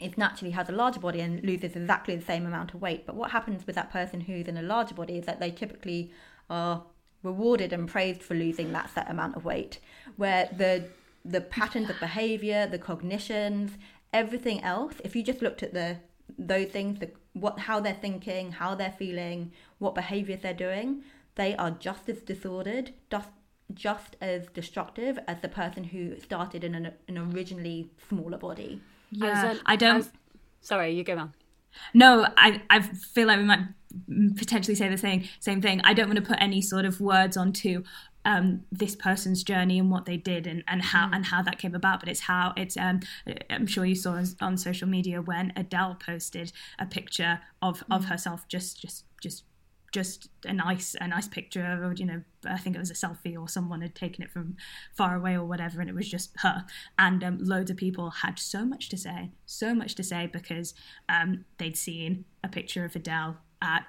is 0.01 0.18
naturally 0.18 0.51
has 0.51 0.68
a 0.68 0.72
larger 0.72 0.99
body 0.99 1.20
and 1.20 1.43
loses 1.45 1.76
exactly 1.76 2.16
the 2.16 2.24
same 2.24 2.45
amount 2.45 2.74
of 2.74 2.83
weight. 2.83 3.07
But 3.07 3.14
what 3.14 3.30
happens 3.30 3.66
with 3.66 3.76
that 3.76 3.93
person 3.93 4.20
who's 4.20 4.49
in 4.49 4.57
a 4.57 4.62
larger 4.62 4.95
body 4.95 5.16
is 5.16 5.26
that 5.26 5.39
they 5.39 5.51
typically 5.51 6.11
are 6.51 6.83
rewarded 7.22 7.72
and 7.72 7.89
praised 7.89 8.22
for 8.22 8.35
losing 8.35 8.72
that 8.72 8.91
set 8.93 9.09
amount 9.09 9.37
of 9.37 9.45
weight, 9.45 9.78
where 10.16 10.49
the 10.57 10.85
the 11.24 11.41
patterns 11.41 11.89
of 11.89 12.01
behavior, 12.01 12.66
the 12.66 12.78
cognitions, 12.78 13.78
everything 14.12 14.61
else, 14.64 14.95
if 15.05 15.14
you 15.14 15.22
just 15.22 15.41
looked 15.41 15.62
at 15.62 15.72
the 15.72 15.99
those 16.37 16.68
things, 16.68 16.99
the 16.99 17.11
what 17.35 17.61
how 17.61 17.78
they're 17.78 17.95
thinking, 17.95 18.51
how 18.51 18.74
they're 18.74 18.97
feeling, 18.99 19.53
what 19.78 19.95
behaviors 19.95 20.41
they're 20.43 20.53
doing, 20.53 21.03
they 21.37 21.55
are 21.57 21.70
just 21.70 22.09
as 22.09 22.20
disordered, 22.22 22.91
just 23.09 23.28
just 23.75 24.17
as 24.21 24.47
destructive 24.49 25.19
as 25.27 25.41
the 25.41 25.49
person 25.49 25.85
who 25.85 26.19
started 26.21 26.65
in 26.65 26.75
an, 26.75 26.93
an 27.09 27.19
originally 27.19 27.91
smaller 28.09 28.39
body. 28.39 28.81
Yeah, 29.11 29.45
I, 29.45 29.49
was, 29.49 29.61
I 29.67 29.77
don't. 29.77 29.95
I 29.95 29.97
was, 29.99 30.11
sorry, 30.61 30.93
you 30.93 31.05
go 31.05 31.17
on. 31.19 31.35
No, 31.95 32.27
I, 32.37 32.63
I 32.71 32.81
feel 32.81 33.29
like 33.29 33.39
we 33.39 33.45
might 33.45 33.61
potentially 34.37 34.75
say 34.75 34.89
the 34.89 34.99
same 34.99 35.25
same 35.41 35.61
thing. 35.61 35.81
I 35.85 35.95
don't 35.95 36.07
want 36.07 36.17
to 36.17 36.25
put 36.25 36.39
any 36.41 36.61
sort 36.61 36.85
of 36.85 37.01
words 37.01 37.37
onto 37.37 37.83
um, 38.25 38.63
this 38.71 38.95
person's 38.95 39.43
journey 39.43 39.79
and 39.79 39.91
what 39.91 40.07
they 40.07 40.17
did 40.17 40.47
and, 40.47 40.63
and 40.69 40.83
how 40.83 41.09
mm. 41.09 41.17
and 41.17 41.27
how 41.27 41.43
that 41.43 41.59
came 41.59 41.75
about. 41.75 42.01
But 42.01 42.09
it's 42.09 42.21
how 42.21 42.53
it's. 42.57 42.77
Um, 42.77 43.01
I'm 43.51 43.67
sure 43.67 43.85
you 43.85 43.95
saw 43.95 44.23
on 44.41 44.57
social 44.57 44.89
media 44.89 45.21
when 45.21 45.53
Adele 45.57 45.97
posted 46.05 46.53
a 46.79 46.87
picture 46.87 47.41
of 47.61 47.81
mm. 47.81 47.97
of 47.97 48.07
herself 48.07 48.47
just 48.49 48.81
just 48.81 49.05
just 49.21 49.45
just 49.93 50.28
a 50.45 50.53
nice 50.53 50.97
a 51.01 51.07
nice 51.07 51.28
picture 51.28 51.64
of 51.64 51.99
you 52.01 52.07
know 52.07 52.22
I 52.47 52.59
think 52.59 52.74
it 52.74 52.78
was 52.78 52.90
a 52.90 52.95
selfie 52.95 53.38
or 53.38 53.49
someone 53.49 53.82
had 53.82 53.95
taken 53.95 54.24
it 54.24 54.30
from 54.30 54.57
far 54.95 55.14
away 55.14 55.34
or 55.34 55.45
whatever 55.45 55.80
and 55.80 55.88
it 55.88 55.95
was 55.95 56.11
just 56.11 56.30
her 56.38 56.64
and 56.99 57.22
um, 57.22 57.38
loads 57.40 57.70
of 57.70 57.76
people 57.76 58.11
had 58.11 58.38
so 58.38 58.64
much 58.64 58.88
to 58.88 58.97
say 58.97 59.30
so 59.47 59.74
much 59.74 59.95
to 59.97 60.03
say 60.03 60.26
because 60.26 60.74
um, 61.09 61.45
they'd 61.59 61.76
seen 61.76 62.24
a 62.43 62.49
picture 62.49 62.84
of 62.84 62.97
Adele 62.97 63.36
at 63.61 63.84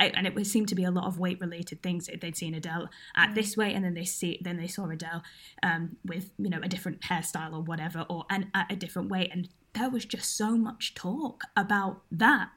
and 0.00 0.26
it 0.26 0.46
seemed 0.46 0.68
to 0.68 0.74
be 0.74 0.84
a 0.84 0.90
lot 0.90 1.04
of 1.04 1.18
weight 1.18 1.40
related 1.40 1.82
things. 1.82 2.08
They'd 2.20 2.36
seen 2.36 2.54
Adele 2.54 2.88
at 3.16 3.30
Mm. 3.30 3.34
this 3.34 3.56
weight, 3.56 3.74
and 3.76 3.84
then 3.84 3.94
they 3.94 4.04
see 4.04 4.38
then 4.42 4.56
they 4.56 4.66
saw 4.66 4.88
Adele 4.88 5.22
um, 5.62 5.96
with 6.04 6.32
you 6.38 6.50
know 6.50 6.58
a 6.60 6.68
different 6.68 7.02
hairstyle 7.02 7.52
or 7.52 7.62
whatever, 7.62 8.04
or 8.08 8.24
and 8.28 8.48
at 8.52 8.72
a 8.72 8.74
different 8.76 9.10
weight, 9.10 9.30
and 9.32 9.48
there 9.74 9.90
was 9.90 10.04
just 10.04 10.36
so 10.36 10.56
much 10.56 10.94
talk 10.94 11.44
about 11.56 12.02
that 12.10 12.50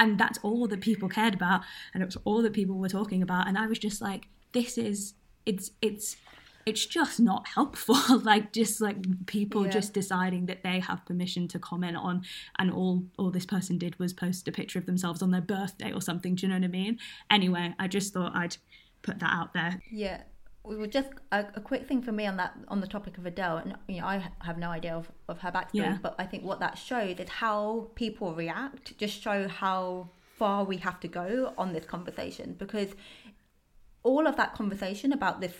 and 0.00 0.18
that's 0.18 0.38
all 0.42 0.66
that 0.66 0.80
people 0.80 1.08
cared 1.08 1.34
about 1.34 1.60
and 1.94 2.02
it 2.02 2.06
was 2.06 2.16
all 2.24 2.42
that 2.42 2.52
people 2.52 2.76
were 2.76 2.88
talking 2.88 3.22
about 3.22 3.46
and 3.46 3.56
i 3.56 3.66
was 3.66 3.78
just 3.78 4.00
like 4.02 4.26
this 4.52 4.76
is 4.76 5.14
it's 5.46 5.70
it's 5.80 6.16
it's 6.66 6.84
just 6.84 7.18
not 7.18 7.48
helpful. 7.48 7.96
Like 8.22 8.52
just 8.52 8.82
like 8.82 8.98
people 9.26 9.64
Yeah. 9.64 9.70
just 9.72 9.94
deciding 9.94 10.44
that 10.46 10.62
they 10.62 10.78
have 10.80 11.06
permission 11.06 11.48
to 11.48 11.58
comment 11.58 11.96
on 11.96 12.22
and 12.58 12.70
all 12.70 13.04
all 13.18 13.30
this 13.30 13.46
person 13.46 13.78
did 13.78 13.98
was 13.98 14.12
post 14.12 14.46
a 14.46 14.52
picture 14.52 14.78
of 14.78 14.84
themselves 14.84 15.22
on 15.22 15.30
their 15.30 15.40
birthday 15.40 15.90
or 15.90 16.02
something 16.02 16.34
do 16.34 16.42
you 16.46 16.48
know 16.52 16.56
what 16.58 16.64
i 16.64 16.68
mean? 16.68 16.98
Anyway 17.30 17.74
i 17.78 17.88
just 17.88 18.12
thought 18.12 18.32
i'd 18.36 18.56
put 19.02 19.18
that 19.20 19.32
out 19.32 19.54
there. 19.54 19.80
Yeah, 19.90 20.20
we 20.70 20.76
were 20.76 20.86
just 20.98 21.10
a, 21.32 21.40
a 21.56 21.60
quick 21.60 21.86
thing 21.88 22.00
for 22.00 22.12
me 22.12 22.24
on 22.26 22.36
that 22.38 22.52
on 22.68 22.80
the 22.80 22.86
topic 22.96 23.18
of 23.18 23.26
Adele, 23.26 23.56
and 23.62 23.74
you 23.88 24.00
know 24.00 24.06
I 24.06 24.16
have 24.48 24.56
no 24.66 24.70
idea 24.70 24.94
of, 25.00 25.10
of 25.28 25.36
her 25.44 25.50
backstory, 25.56 25.74
Yeah. 25.88 25.98
but 26.06 26.14
I 26.18 26.26
think 26.30 26.42
what 26.44 26.60
that 26.60 26.78
shows 26.78 27.18
is 27.18 27.28
how 27.28 27.90
people 27.96 28.28
react. 28.34 28.96
Just 28.96 29.20
show 29.20 29.38
how 29.48 30.08
far 30.38 30.64
we 30.64 30.76
have 30.78 30.98
to 31.00 31.08
go 31.08 31.52
on 31.58 31.72
this 31.72 31.84
conversation 31.84 32.54
because 32.64 32.90
all 34.02 34.26
of 34.26 34.36
that 34.36 34.54
conversation 34.54 35.12
about 35.12 35.40
this 35.40 35.52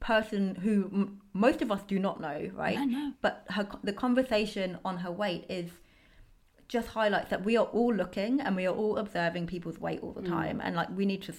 person 0.00 0.54
who 0.56 0.74
m- 0.92 1.20
most 1.32 1.62
of 1.62 1.72
us 1.72 1.82
do 1.88 1.98
not 1.98 2.20
know, 2.20 2.50
right? 2.54 2.78
I 2.78 2.84
know. 2.84 3.12
But 3.22 3.44
her 3.50 3.66
the 3.82 3.92
conversation 3.92 4.78
on 4.84 4.98
her 4.98 5.10
weight 5.10 5.46
is 5.48 5.70
just 6.68 6.88
highlights 6.88 7.30
that 7.30 7.44
we 7.44 7.56
are 7.56 7.66
all 7.66 7.94
looking 7.94 8.40
and 8.40 8.56
we 8.56 8.66
are 8.66 8.74
all 8.74 8.98
observing 8.98 9.46
people's 9.46 9.78
weight 9.80 10.00
all 10.02 10.12
the 10.12 10.22
Mm. 10.22 10.28
time, 10.28 10.60
and 10.62 10.76
like 10.76 10.90
we 11.00 11.06
need 11.06 11.22
to 11.22 11.32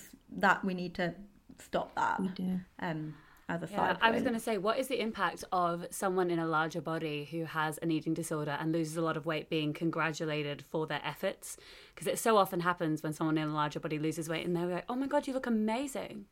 that 0.45 0.63
we 0.65 0.73
need 0.73 0.93
to 0.95 1.13
stop 1.59 1.95
that 1.95 2.19
we 2.19 2.27
do 2.29 2.59
um, 2.79 3.15
as 3.49 3.63
a 3.63 3.67
Yeah, 3.69 3.77
side. 3.77 3.97
I 4.01 4.11
was 4.11 4.21
going 4.23 4.33
to 4.33 4.39
say, 4.39 4.57
what 4.57 4.77
is 4.77 4.87
the 4.87 4.99
impact 5.01 5.43
of 5.51 5.85
someone 5.91 6.29
in 6.29 6.39
a 6.39 6.47
larger 6.47 6.81
body 6.81 7.27
who 7.31 7.45
has 7.45 7.77
an 7.79 7.91
eating 7.91 8.13
disorder 8.13 8.57
and 8.59 8.71
loses 8.71 8.97
a 8.97 9.01
lot 9.01 9.17
of 9.17 9.25
weight 9.25 9.49
being 9.49 9.73
congratulated 9.73 10.63
for 10.65 10.85
their 10.87 11.01
efforts? 11.03 11.57
Because 11.93 12.07
it 12.07 12.19
so 12.19 12.37
often 12.37 12.59
happens 12.61 13.03
when 13.03 13.13
someone 13.13 13.37
in 13.37 13.47
a 13.47 13.53
larger 13.53 13.79
body 13.79 13.99
loses 13.99 14.27
weight 14.29 14.45
and 14.45 14.55
they're 14.55 14.65
like, 14.65 14.85
oh 14.89 14.95
my 14.95 15.07
God, 15.07 15.27
you 15.27 15.33
look 15.33 15.47
amazing. 15.47 16.25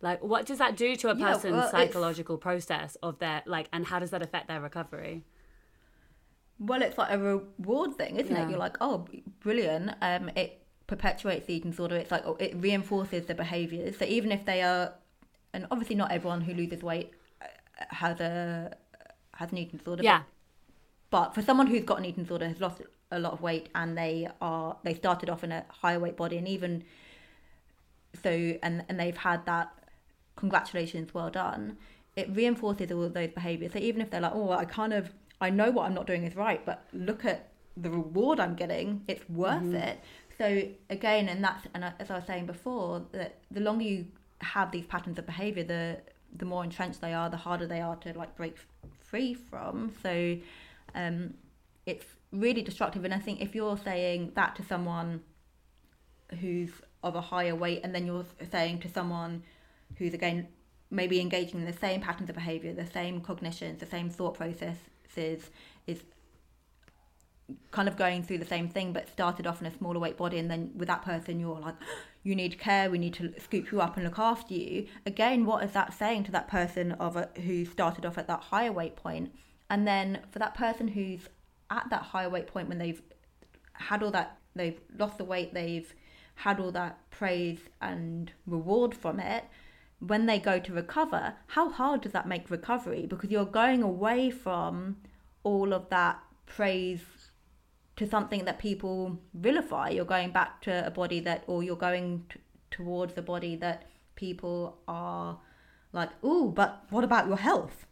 Like, 0.00 0.22
what 0.22 0.46
does 0.46 0.58
that 0.58 0.76
do 0.76 0.94
to 0.94 1.10
a 1.10 1.16
Yeah, 1.16 1.32
person's 1.32 1.52
well, 1.54 1.60
it's- 1.66 1.70
psychological 1.72 2.38
process 2.38 2.96
of 3.02 3.18
their, 3.18 3.42
like, 3.46 3.68
and 3.72 3.84
how 3.86 3.98
does 3.98 4.10
that 4.10 4.22
affect 4.22 4.46
their 4.46 4.60
recovery? 4.60 5.24
Well, 6.60 6.82
it's 6.82 6.98
like 6.98 7.10
a 7.12 7.18
reward 7.18 7.94
thing, 7.96 8.16
isn't 8.16 8.34
Yeah. 8.34 8.46
it? 8.46 8.50
You're 8.50 8.58
like, 8.58 8.76
oh, 8.80 9.06
brilliant. 9.40 9.94
Um, 10.00 10.28
it 10.36 10.64
perpetuates 10.88 11.46
the 11.46 11.54
eating 11.54 11.70
disorder. 11.70 11.94
It's 11.94 12.10
like 12.10 12.26
oh, 12.26 12.36
it 12.40 12.56
reinforces 12.56 13.26
the 13.26 13.34
behaviours. 13.34 13.96
So 13.96 14.04
even 14.06 14.32
if 14.32 14.44
they 14.44 14.62
are, 14.62 14.94
and 15.52 15.66
obviously 15.70 15.94
not 15.94 16.10
everyone 16.10 16.40
who 16.40 16.54
loses 16.54 16.82
weight 16.82 17.12
uh, 17.40 17.46
has 17.90 18.18
a 18.20 18.76
has 19.34 19.52
an 19.52 19.58
eating 19.58 19.78
disorder. 19.78 20.02
Yeah. 20.02 20.22
But, 21.10 21.26
but 21.26 21.34
for 21.34 21.42
someone 21.42 21.68
who's 21.68 21.84
got 21.84 21.98
an 21.98 22.04
eating 22.04 22.24
disorder, 22.24 22.48
has 22.48 22.60
lost 22.60 22.82
a 23.12 23.20
lot 23.20 23.32
of 23.32 23.40
weight, 23.40 23.68
and 23.76 23.96
they 23.96 24.28
are 24.40 24.76
they 24.82 24.94
started 24.94 25.30
off 25.30 25.44
in 25.44 25.52
a 25.52 25.64
higher 25.68 26.00
weight 26.00 26.16
body, 26.16 26.36
and 26.36 26.48
even 26.48 26.82
so, 28.20 28.30
and 28.62 28.84
and 28.88 28.98
they've 28.98 29.16
had 29.16 29.46
that 29.46 29.72
congratulations, 30.36 31.12
well 31.14 31.30
done. 31.30 31.76
It 32.16 32.28
reinforces 32.34 32.90
all 32.90 33.04
of 33.04 33.14
those 33.14 33.30
behaviours. 33.30 33.72
So 33.72 33.78
even 33.78 34.00
if 34.00 34.10
they're 34.10 34.20
like, 34.20 34.34
oh, 34.34 34.50
I 34.50 34.64
kind 34.64 34.92
of 34.92 35.12
I 35.40 35.50
know 35.50 35.70
what 35.70 35.86
I'm 35.86 35.94
not 35.94 36.06
doing 36.06 36.24
is 36.24 36.34
right, 36.34 36.64
but 36.64 36.84
look 36.92 37.24
at 37.24 37.50
the 37.76 37.90
reward 37.90 38.40
I'm 38.40 38.54
getting, 38.54 39.02
it's 39.06 39.28
worth 39.28 39.72
it. 39.74 40.00
So 40.38 40.62
again, 40.88 41.28
and 41.28 41.42
that's 41.42 41.66
and 41.74 41.84
as 41.84 42.10
I 42.10 42.14
was 42.14 42.24
saying 42.26 42.46
before, 42.46 43.04
that 43.12 43.40
the 43.50 43.60
longer 43.60 43.84
you 43.84 44.06
have 44.40 44.70
these 44.70 44.86
patterns 44.86 45.18
of 45.18 45.26
behaviour, 45.26 45.64
the 45.64 45.98
the 46.36 46.44
more 46.44 46.62
entrenched 46.62 47.00
they 47.00 47.12
are, 47.12 47.28
the 47.28 47.36
harder 47.36 47.66
they 47.66 47.80
are 47.80 47.96
to 47.96 48.16
like 48.16 48.36
break 48.36 48.56
free 49.00 49.34
from. 49.34 49.92
So 50.02 50.36
um, 50.94 51.34
it's 51.86 52.04
really 52.32 52.62
destructive. 52.62 53.04
And 53.04 53.12
I 53.12 53.18
think 53.18 53.40
if 53.40 53.54
you're 53.54 53.78
saying 53.78 54.32
that 54.36 54.54
to 54.56 54.62
someone 54.62 55.22
who's 56.40 56.70
of 57.02 57.16
a 57.16 57.20
higher 57.20 57.54
weight, 57.54 57.80
and 57.82 57.94
then 57.94 58.06
you're 58.06 58.26
saying 58.50 58.80
to 58.80 58.88
someone 58.88 59.42
who's 59.96 60.14
again 60.14 60.46
maybe 60.90 61.20
engaging 61.20 61.60
in 61.60 61.66
the 61.66 61.72
same 61.72 62.00
patterns 62.00 62.30
of 62.30 62.36
behaviour, 62.36 62.72
the 62.72 62.86
same 62.86 63.20
cognitions, 63.20 63.80
the 63.80 63.86
same 63.86 64.08
thought 64.08 64.34
processes, 64.34 65.50
is 65.86 66.02
kind 67.70 67.88
of 67.88 67.96
going 67.96 68.22
through 68.22 68.38
the 68.38 68.44
same 68.44 68.68
thing 68.68 68.92
but 68.92 69.08
started 69.08 69.46
off 69.46 69.60
in 69.60 69.66
a 69.66 69.76
smaller 69.76 69.98
weight 69.98 70.16
body 70.16 70.38
and 70.38 70.50
then 70.50 70.70
with 70.74 70.88
that 70.88 71.02
person 71.02 71.40
you're 71.40 71.60
like 71.60 71.74
you 72.22 72.34
need 72.34 72.58
care 72.58 72.90
we 72.90 72.98
need 72.98 73.14
to 73.14 73.32
scoop 73.40 73.72
you 73.72 73.80
up 73.80 73.96
and 73.96 74.04
look 74.04 74.18
after 74.18 74.54
you. 74.54 74.86
Again 75.06 75.46
what 75.46 75.64
is 75.64 75.72
that 75.72 75.94
saying 75.94 76.24
to 76.24 76.32
that 76.32 76.48
person 76.48 76.92
of 76.92 77.16
a, 77.16 77.28
who 77.46 77.64
started 77.64 78.04
off 78.04 78.18
at 78.18 78.26
that 78.26 78.40
higher 78.40 78.72
weight 78.72 78.96
point? 78.96 79.32
And 79.70 79.86
then 79.86 80.20
for 80.30 80.38
that 80.38 80.54
person 80.54 80.88
who's 80.88 81.28
at 81.70 81.88
that 81.90 82.02
higher 82.02 82.28
weight 82.28 82.46
point 82.46 82.68
when 82.68 82.78
they've 82.78 83.02
had 83.72 84.02
all 84.02 84.10
that 84.10 84.38
they've 84.54 84.80
lost 84.98 85.18
the 85.18 85.24
weight 85.24 85.54
they've 85.54 85.94
had 86.34 86.58
all 86.58 86.72
that 86.72 86.98
praise 87.10 87.60
and 87.80 88.32
reward 88.46 88.94
from 88.94 89.20
it 89.20 89.44
when 90.00 90.26
they 90.26 90.38
go 90.38 90.58
to 90.58 90.72
recover 90.72 91.34
how 91.48 91.70
hard 91.70 92.02
does 92.02 92.12
that 92.12 92.28
make 92.28 92.50
recovery? 92.50 93.06
Because 93.06 93.30
you're 93.30 93.44
going 93.44 93.82
away 93.82 94.30
from 94.30 94.96
all 95.42 95.72
of 95.72 95.88
that 95.88 96.22
praise 96.46 97.00
to 97.98 98.06
something 98.08 98.44
that 98.44 98.60
people 98.60 99.18
vilify. 99.34 99.88
You're 99.88 100.04
going 100.04 100.30
back 100.30 100.62
to 100.62 100.86
a 100.86 100.90
body 100.90 101.18
that, 101.20 101.42
or 101.48 101.64
you're 101.64 101.74
going 101.76 102.24
t- 102.32 102.38
towards 102.70 103.18
a 103.18 103.22
body 103.22 103.56
that 103.56 103.88
people 104.14 104.78
are 104.86 105.38
like, 105.92 106.10
ooh, 106.24 106.52
but 106.54 106.84
what 106.90 107.02
about 107.02 107.26
your 107.26 107.38
health? 107.38 107.86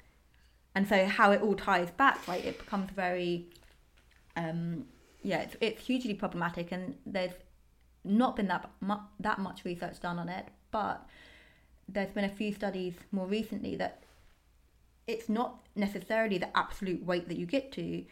And 0.76 0.86
so 0.86 1.06
how 1.06 1.32
it 1.32 1.42
all 1.42 1.56
ties 1.56 1.90
back, 1.90 2.28
right? 2.28 2.44
It 2.44 2.56
becomes 2.58 2.90
very, 2.92 3.46
um, 4.36 4.84
yeah, 5.22 5.40
it's, 5.40 5.56
it's 5.60 5.84
hugely 5.84 6.14
problematic, 6.14 6.70
and 6.70 6.94
there's 7.04 7.32
not 8.04 8.36
been 8.36 8.46
that 8.46 8.70
mu- 8.80 9.08
that 9.18 9.40
much 9.40 9.64
research 9.64 9.98
done 9.98 10.20
on 10.20 10.28
it, 10.28 10.46
but 10.70 11.04
there's 11.88 12.12
been 12.12 12.24
a 12.24 12.28
few 12.28 12.52
studies 12.52 12.94
more 13.10 13.26
recently 13.26 13.74
that 13.74 14.04
it's 15.08 15.28
not 15.28 15.66
necessarily 15.74 16.38
the 16.38 16.56
absolute 16.56 17.04
weight 17.04 17.28
that 17.28 17.38
you 17.38 17.46
get 17.46 17.72
to 17.72 18.04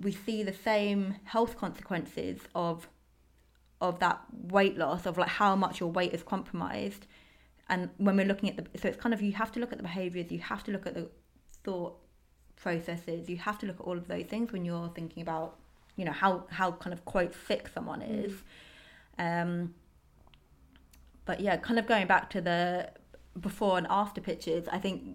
we 0.00 0.12
see 0.12 0.42
the 0.42 0.52
same 0.52 1.16
health 1.24 1.56
consequences 1.56 2.40
of 2.54 2.88
of 3.80 4.00
that 4.00 4.20
weight 4.32 4.76
loss 4.76 5.06
of 5.06 5.16
like 5.16 5.28
how 5.28 5.54
much 5.54 5.78
your 5.78 5.90
weight 5.90 6.12
is 6.12 6.22
compromised. 6.22 7.06
And 7.68 7.90
when 7.98 8.16
we're 8.16 8.26
looking 8.26 8.48
at 8.48 8.56
the 8.56 8.78
so 8.78 8.88
it's 8.88 8.96
kind 8.96 9.14
of 9.14 9.22
you 9.22 9.32
have 9.32 9.52
to 9.52 9.60
look 9.60 9.72
at 9.72 9.78
the 9.78 9.82
behaviors 9.82 10.30
you 10.30 10.38
have 10.38 10.64
to 10.64 10.70
look 10.70 10.86
at 10.86 10.94
the 10.94 11.08
thought 11.64 11.96
processes 12.56 13.28
you 13.28 13.36
have 13.36 13.58
to 13.58 13.66
look 13.66 13.78
at 13.78 13.86
all 13.86 13.96
of 13.96 14.08
those 14.08 14.24
things 14.26 14.52
when 14.52 14.64
you're 14.64 14.90
thinking 14.94 15.22
about 15.22 15.58
you 15.96 16.04
know 16.04 16.12
how 16.12 16.44
how 16.50 16.72
kind 16.72 16.92
of 16.92 17.04
quote 17.04 17.34
sick 17.46 17.68
someone 17.74 18.02
is. 18.02 18.32
Um 19.18 19.74
but 21.24 21.40
yeah 21.40 21.56
kind 21.56 21.78
of 21.78 21.86
going 21.86 22.06
back 22.06 22.30
to 22.30 22.40
the 22.40 22.90
before 23.38 23.78
and 23.78 23.86
after 23.88 24.20
pictures 24.20 24.66
i 24.72 24.78
think 24.78 25.14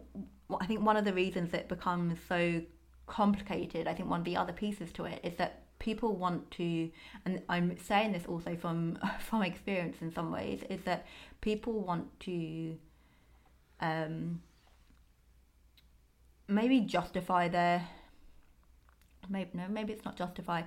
i 0.62 0.66
think 0.66 0.80
one 0.82 0.96
of 0.96 1.04
the 1.04 1.12
reasons 1.12 1.54
it 1.54 1.68
becomes 1.68 2.18
so 2.30 2.62
complicated 3.06 3.88
i 3.88 3.94
think 3.94 4.10
one 4.10 4.22
of 4.22 4.26
the 4.26 4.38
other 4.38 4.54
pieces 4.54 4.92
to 4.92 5.06
it 5.06 5.20
is 5.24 5.36
that 5.36 5.64
people 5.80 6.16
want 6.16 6.50
to 6.52 6.90
and 7.26 7.42
i'm 7.50 7.78
saying 7.78 8.12
this 8.14 8.26
also 8.26 8.56
from 8.56 8.98
from 9.20 9.42
experience 9.42 9.98
in 10.02 10.12
some 10.12 10.32
ways 10.32 10.64
is 10.70 10.82
that 10.84 11.06
people 11.42 11.82
want 11.82 12.08
to 12.20 12.78
um 13.82 14.42
maybe 16.48 16.80
justify 16.82 17.48
their 17.48 17.88
maybe 19.30 19.50
no 19.54 19.68
maybe 19.70 19.94
it's 19.94 20.06
not 20.06 20.16
justify 20.16 20.62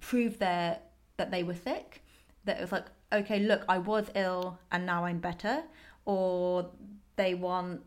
prove 0.00 0.38
their 0.38 0.78
that 1.16 1.30
they 1.30 1.42
were 1.42 1.54
sick 1.54 2.02
that 2.44 2.58
it 2.58 2.60
was 2.60 2.72
like 2.72 2.86
okay 3.12 3.38
look 3.40 3.64
i 3.68 3.78
was 3.78 4.06
ill 4.14 4.58
and 4.70 4.86
now 4.86 5.04
i'm 5.04 5.18
better 5.18 5.62
or 6.04 6.70
they 7.16 7.34
want 7.34 7.80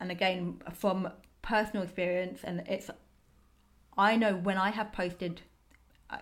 and 0.00 0.10
again 0.10 0.60
from 0.72 1.08
personal 1.44 1.82
experience 1.82 2.40
and 2.42 2.62
it's 2.66 2.90
i 3.98 4.16
know 4.16 4.34
when 4.34 4.56
i 4.56 4.70
have 4.70 4.90
posted 4.92 5.42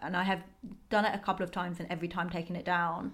and 0.02 0.16
i 0.16 0.22
have 0.24 0.42
done 0.90 1.04
it 1.04 1.14
a 1.14 1.18
couple 1.18 1.44
of 1.44 1.50
times 1.50 1.78
and 1.78 1.90
every 1.90 2.08
time 2.08 2.28
taken 2.28 2.56
it 2.56 2.64
down 2.64 3.12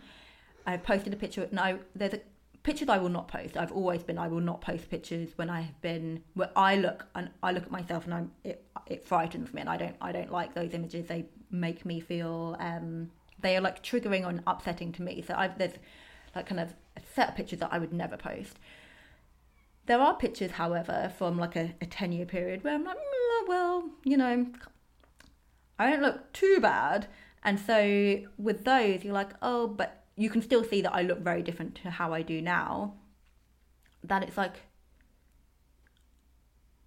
i've 0.66 0.82
posted 0.82 1.12
a 1.12 1.16
picture 1.16 1.44
and 1.44 1.60
i 1.60 1.76
there's 1.94 2.14
a 2.14 2.20
pictures 2.62 2.88
i 2.88 2.98
will 2.98 3.08
not 3.08 3.28
post. 3.28 3.56
I've 3.56 3.72
always 3.72 4.02
been 4.02 4.18
i 4.18 4.28
will 4.28 4.40
not 4.40 4.60
post 4.60 4.90
pictures 4.90 5.30
when 5.36 5.48
i 5.48 5.60
have 5.60 5.80
been 5.80 6.22
where 6.34 6.50
i 6.56 6.76
look 6.76 7.06
and 7.14 7.30
i 7.42 7.52
look 7.52 7.64
at 7.64 7.70
myself 7.70 8.04
and 8.04 8.14
i'm 8.14 8.32
it, 8.44 8.64
it 8.86 9.04
frightens 9.04 9.54
me 9.54 9.60
and 9.60 9.70
i 9.70 9.76
don't 9.76 9.96
i 10.00 10.12
don't 10.12 10.32
like 10.32 10.54
those 10.54 10.74
images. 10.74 11.06
They 11.06 11.26
make 11.50 11.86
me 11.86 12.00
feel 12.00 12.56
um 12.58 13.10
they 13.40 13.56
are 13.56 13.60
like 13.60 13.82
triggering 13.82 14.26
and 14.26 14.42
upsetting 14.46 14.92
to 14.92 15.02
me. 15.02 15.22
So 15.26 15.34
i've 15.36 15.56
there's 15.56 15.78
like 16.34 16.46
kind 16.46 16.60
of 16.60 16.74
a 16.96 17.00
set 17.14 17.30
of 17.30 17.36
pictures 17.36 17.60
that 17.60 17.72
i 17.72 17.78
would 17.78 17.92
never 17.92 18.16
post 18.16 18.58
there 19.88 20.00
are 20.00 20.14
pictures, 20.14 20.52
however, 20.52 21.12
from 21.18 21.38
like 21.38 21.56
a, 21.56 21.74
a 21.80 21.86
10 21.86 22.12
year 22.12 22.26
period 22.26 22.62
where 22.62 22.74
I'm 22.74 22.84
like, 22.84 22.96
"Mm, 22.96 23.48
well, 23.48 23.90
you 24.04 24.16
know, 24.16 24.46
I 25.78 25.90
don't 25.90 26.02
look 26.02 26.32
too 26.32 26.58
bad. 26.60 27.08
and 27.42 27.58
so 27.58 28.20
with 28.36 28.64
those, 28.64 29.04
you're 29.04 29.14
like, 29.14 29.30
oh, 29.42 29.66
but 29.68 30.04
you 30.16 30.28
can 30.28 30.42
still 30.42 30.64
see 30.64 30.82
that 30.82 30.92
I 30.94 31.02
look 31.02 31.20
very 31.20 31.42
different 31.42 31.76
to 31.76 31.90
how 31.90 32.12
I 32.12 32.22
do 32.22 32.42
now. 32.42 32.94
That 34.04 34.22
it's 34.24 34.36
like 34.36 34.56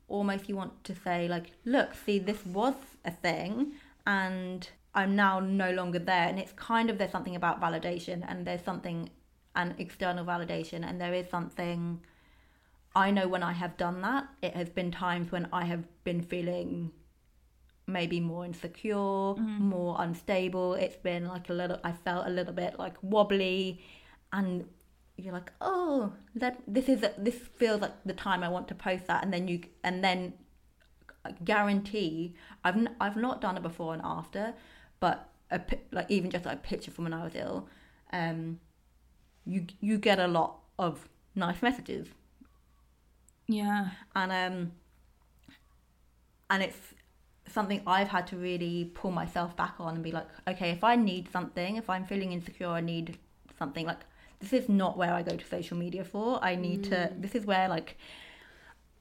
almost 0.07 0.49
you 0.49 0.55
want 0.57 0.83
to 0.83 0.95
say 0.95 1.27
like, 1.27 1.51
look, 1.65 1.95
see, 2.05 2.19
this 2.19 2.45
was 2.45 2.75
a 3.05 3.11
thing, 3.11 3.73
and 4.05 4.69
I'm 4.93 5.15
now 5.15 5.39
no 5.39 5.71
longer 5.71 5.99
there. 5.99 6.27
And 6.27 6.37
it's 6.37 6.51
kind 6.53 6.89
of 6.89 6.97
there's 6.97 7.11
something 7.11 7.35
about 7.35 7.61
validation, 7.61 8.23
and 8.27 8.45
there's 8.45 8.63
something 8.63 9.09
an 9.55 9.75
external 9.79 10.25
validation, 10.25 10.85
and 10.87 10.99
there 11.01 11.13
is 11.13 11.29
something. 11.29 12.01
I 12.95 13.11
know 13.11 13.27
when 13.27 13.43
I 13.43 13.53
have 13.53 13.77
done 13.77 14.01
that, 14.01 14.27
it 14.41 14.55
has 14.55 14.69
been 14.69 14.91
times 14.91 15.31
when 15.31 15.47
I 15.53 15.65
have 15.65 15.85
been 16.03 16.21
feeling 16.21 16.91
maybe 17.87 18.19
more 18.19 18.45
insecure, 18.45 18.95
Mm-hmm. 18.95 19.69
more 19.69 19.95
unstable. 19.99 20.73
It's 20.73 20.95
been 20.97 21.27
like 21.27 21.49
a 21.49 21.53
little, 21.53 21.79
I 21.83 21.93
felt 21.93 22.27
a 22.27 22.29
little 22.29 22.53
bit 22.53 22.77
like 22.77 22.95
wobbly, 23.01 23.81
and 24.33 24.65
you're 25.17 25.33
like, 25.33 25.51
oh, 25.61 26.13
that 26.35 26.61
this 26.67 26.89
is 26.89 27.03
this 27.17 27.35
feels 27.35 27.81
like 27.81 27.93
the 28.05 28.13
time 28.13 28.43
I 28.43 28.49
want 28.49 28.67
to 28.69 28.75
post 28.75 29.07
that, 29.07 29.23
and 29.23 29.33
then 29.33 29.47
you 29.47 29.61
and 29.83 30.03
then 30.03 30.33
I 31.23 31.31
guarantee 31.43 32.35
I've 32.63 32.75
n- 32.77 32.95
I've 32.99 33.17
not 33.17 33.41
done 33.41 33.55
it 33.57 33.63
before 33.63 33.93
and 33.93 34.01
after, 34.03 34.53
but 34.99 35.29
a, 35.51 35.61
like 35.91 36.09
even 36.09 36.29
just 36.31 36.45
like 36.45 36.55
a 36.57 36.61
picture 36.61 36.91
from 36.91 37.05
when 37.05 37.13
I 37.13 37.23
was 37.23 37.35
ill, 37.35 37.67
um, 38.11 38.59
you 39.45 39.65
you 39.79 39.97
get 39.97 40.19
a 40.19 40.27
lot 40.27 40.59
of 40.79 41.07
nice 41.35 41.61
messages 41.61 42.07
Yeah. 43.51 43.89
and 44.15 44.31
um 44.31 44.71
and 46.49 46.63
it's 46.63 46.77
something 47.47 47.81
I've 47.85 48.07
had 48.07 48.27
to 48.27 48.37
really 48.37 48.91
pull 48.93 49.11
myself 49.11 49.55
back 49.55 49.75
on 49.79 49.95
and 49.95 50.03
be 50.03 50.11
like, 50.11 50.27
okay, 50.47 50.71
if 50.71 50.83
I 50.83 50.95
need 50.95 51.31
something, 51.31 51.75
if 51.77 51.89
I'm 51.89 52.05
feeling 52.05 52.31
insecure, 52.31 52.67
I 52.67 52.81
need 52.81 53.17
something 53.57 53.85
like 53.85 53.99
this 54.39 54.53
is 54.53 54.69
not 54.69 54.97
where 54.97 55.13
I 55.13 55.21
go 55.21 55.35
to 55.35 55.45
social 55.47 55.77
media 55.77 56.03
for. 56.03 56.43
I 56.43 56.55
need 56.55 56.83
to 56.85 57.11
this 57.17 57.35
is 57.35 57.45
where 57.45 57.67
like 57.69 57.97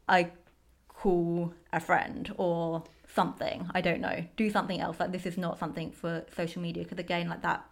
I 0.09 0.31
call 0.89 1.55
a 1.73 1.81
friend 1.81 2.33
or 2.37 2.85
something. 3.15 3.69
I 3.75 3.81
don't 3.81 4.01
know. 4.01 4.25
Do 4.37 4.51
something 4.51 4.81
else. 4.81 5.01
Like 5.01 5.13
this 5.13 5.27
is 5.27 5.39
not 5.39 5.59
something 5.59 5.91
for 5.93 6.25
social 6.37 6.61
media 6.61 6.83
because 6.83 6.99
again 6.99 7.29
like 7.29 7.43
that 7.43 7.65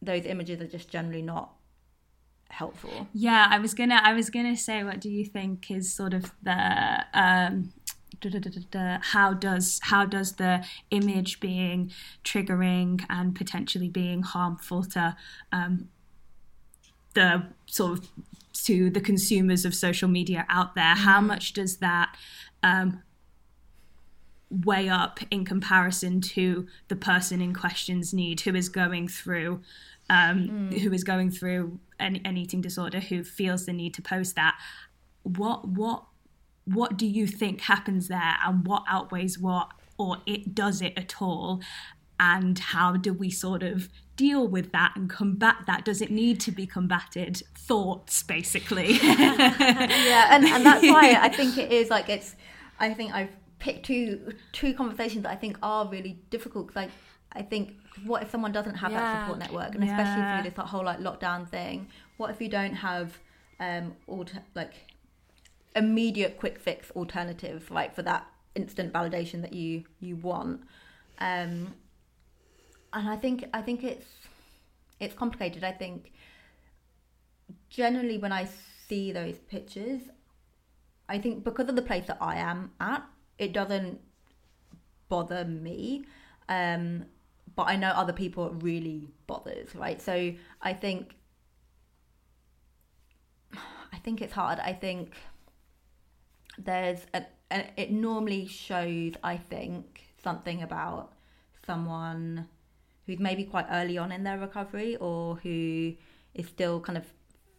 those 0.00 0.24
images 0.24 0.60
are 0.60 0.66
just 0.66 0.88
generally 0.88 1.22
not 1.22 1.52
helpful. 2.52 3.08
Yeah, 3.12 3.46
I 3.50 3.58
was 3.58 3.74
gonna 3.74 4.00
I 4.02 4.12
was 4.12 4.30
gonna 4.30 4.56
say 4.56 4.84
what 4.84 5.00
do 5.00 5.10
you 5.10 5.24
think 5.24 5.70
is 5.70 5.92
sort 5.92 6.14
of 6.14 6.32
the 6.42 7.04
um 7.14 7.72
how 9.02 9.32
does 9.32 9.80
how 9.82 10.04
does 10.04 10.32
the 10.34 10.64
image 10.90 11.40
being 11.40 11.90
triggering 12.24 13.04
and 13.10 13.34
potentially 13.34 13.88
being 13.88 14.22
harmful 14.22 14.84
to 14.84 15.16
um 15.50 15.88
the 17.14 17.44
sort 17.66 17.98
of 17.98 18.08
to 18.52 18.90
the 18.90 19.00
consumers 19.00 19.64
of 19.64 19.74
social 19.74 20.08
media 20.08 20.46
out 20.48 20.76
there 20.76 20.94
how 20.94 21.20
much 21.20 21.52
does 21.52 21.78
that 21.78 22.16
um 22.62 23.02
weigh 24.50 24.88
up 24.88 25.18
in 25.30 25.44
comparison 25.44 26.20
to 26.20 26.66
the 26.88 26.96
person 26.96 27.40
in 27.40 27.52
question's 27.52 28.14
need 28.14 28.40
who 28.42 28.54
is 28.54 28.68
going 28.68 29.08
through 29.08 29.60
um, 30.10 30.70
who 30.72 30.92
is 30.92 31.04
going 31.04 31.30
through 31.30 31.78
an, 32.02 32.20
an 32.24 32.36
eating 32.36 32.60
disorder 32.60 33.00
who 33.00 33.24
feels 33.24 33.66
the 33.66 33.72
need 33.72 33.94
to 33.94 34.02
post 34.02 34.36
that 34.36 34.58
what 35.22 35.66
what 35.66 36.04
what 36.64 36.96
do 36.96 37.06
you 37.06 37.26
think 37.26 37.62
happens 37.62 38.08
there 38.08 38.36
and 38.44 38.66
what 38.66 38.84
outweighs 38.88 39.38
what 39.38 39.68
or 39.98 40.18
it 40.26 40.54
does 40.54 40.80
it 40.80 40.92
at 40.96 41.20
all? 41.20 41.60
And 42.18 42.58
how 42.58 42.96
do 42.96 43.12
we 43.12 43.30
sort 43.30 43.62
of 43.64 43.88
deal 44.16 44.46
with 44.46 44.70
that 44.72 44.92
and 44.94 45.10
combat 45.10 45.56
that? 45.66 45.84
Does 45.84 46.00
it 46.00 46.10
need 46.10 46.38
to 46.40 46.52
be 46.52 46.66
combated? 46.66 47.42
Thoughts 47.56 48.22
basically. 48.22 48.92
Yeah 49.02 50.28
and, 50.30 50.44
and 50.44 50.64
that's 50.64 50.82
why 50.82 51.16
i 51.20 51.28
think 51.28 51.56
it 51.58 51.72
is 51.72 51.88
like 51.90 52.08
it's 52.08 52.34
i 52.78 52.92
think 52.92 53.14
i've 53.14 53.30
picked 53.58 53.86
two 53.86 54.34
two 54.52 54.74
conversations 54.74 55.22
that 55.22 55.30
i 55.30 55.36
think 55.36 55.56
are 55.62 55.86
really 55.88 56.18
difficult 56.30 56.70
I, 56.76 56.88
I 57.32 57.42
think 57.42 57.76
what 58.04 58.22
if 58.22 58.30
someone 58.30 58.52
doesn't 58.52 58.76
have 58.76 58.92
that 58.92 59.20
support 59.20 59.38
network? 59.38 59.74
And 59.74 59.84
especially 59.84 60.22
through 60.42 60.50
this 60.50 60.70
whole 60.70 60.84
like 60.84 60.98
lockdown 60.98 61.48
thing 61.48 61.88
what 62.16 62.30
if 62.30 62.40
you 62.40 62.48
don't 62.48 62.74
have 62.74 63.18
um 63.60 63.94
alter- 64.06 64.42
like 64.54 64.74
immediate 65.74 66.38
quick 66.38 66.58
fix 66.58 66.90
alternative 66.92 67.70
like 67.70 67.94
for 67.94 68.02
that 68.02 68.26
instant 68.54 68.92
validation 68.92 69.40
that 69.42 69.52
you 69.52 69.84
you 70.00 70.16
want? 70.16 70.62
Um 71.18 71.74
and 72.94 73.08
i 73.08 73.16
think 73.16 73.44
i 73.54 73.62
think 73.62 73.82
it's 73.82 74.06
it's 75.02 75.14
complicated. 75.14 75.64
I 75.64 75.72
think 75.72 76.12
generally 77.68 78.18
when 78.18 78.32
I 78.32 78.48
see 78.88 79.10
those 79.12 79.36
pictures, 79.50 80.00
I 81.08 81.18
think 81.18 81.42
because 81.42 81.68
of 81.68 81.76
the 81.76 81.82
place 81.82 82.06
that 82.06 82.18
I 82.20 82.36
am 82.36 82.70
at, 82.80 83.02
it 83.36 83.52
doesn't 83.52 84.00
bother 85.08 85.44
me. 85.44 86.04
Um, 86.48 87.06
but 87.54 87.64
I 87.64 87.76
know 87.76 87.88
other 87.88 88.12
people 88.12 88.50
really 88.50 89.08
bothers, 89.26 89.74
right? 89.74 90.00
So 90.00 90.34
I 90.60 90.72
think 90.72 91.14
I 93.92 93.98
think 93.98 94.22
it's 94.22 94.32
hard. 94.32 94.58
I 94.58 94.72
think 94.72 95.14
there's 96.58 97.06
a, 97.14 97.24
a 97.50 97.64
it 97.76 97.90
normally 97.90 98.46
shows, 98.46 99.12
I 99.22 99.36
think, 99.36 100.02
something 100.22 100.62
about 100.62 101.12
someone 101.66 102.48
who's 103.06 103.18
maybe 103.18 103.44
quite 103.44 103.66
early 103.70 103.98
on 103.98 104.12
in 104.12 104.24
their 104.24 104.38
recovery 104.38 104.96
or 104.96 105.36
who 105.36 105.94
is 106.34 106.46
still 106.46 106.80
kind 106.80 106.96
of 106.96 107.04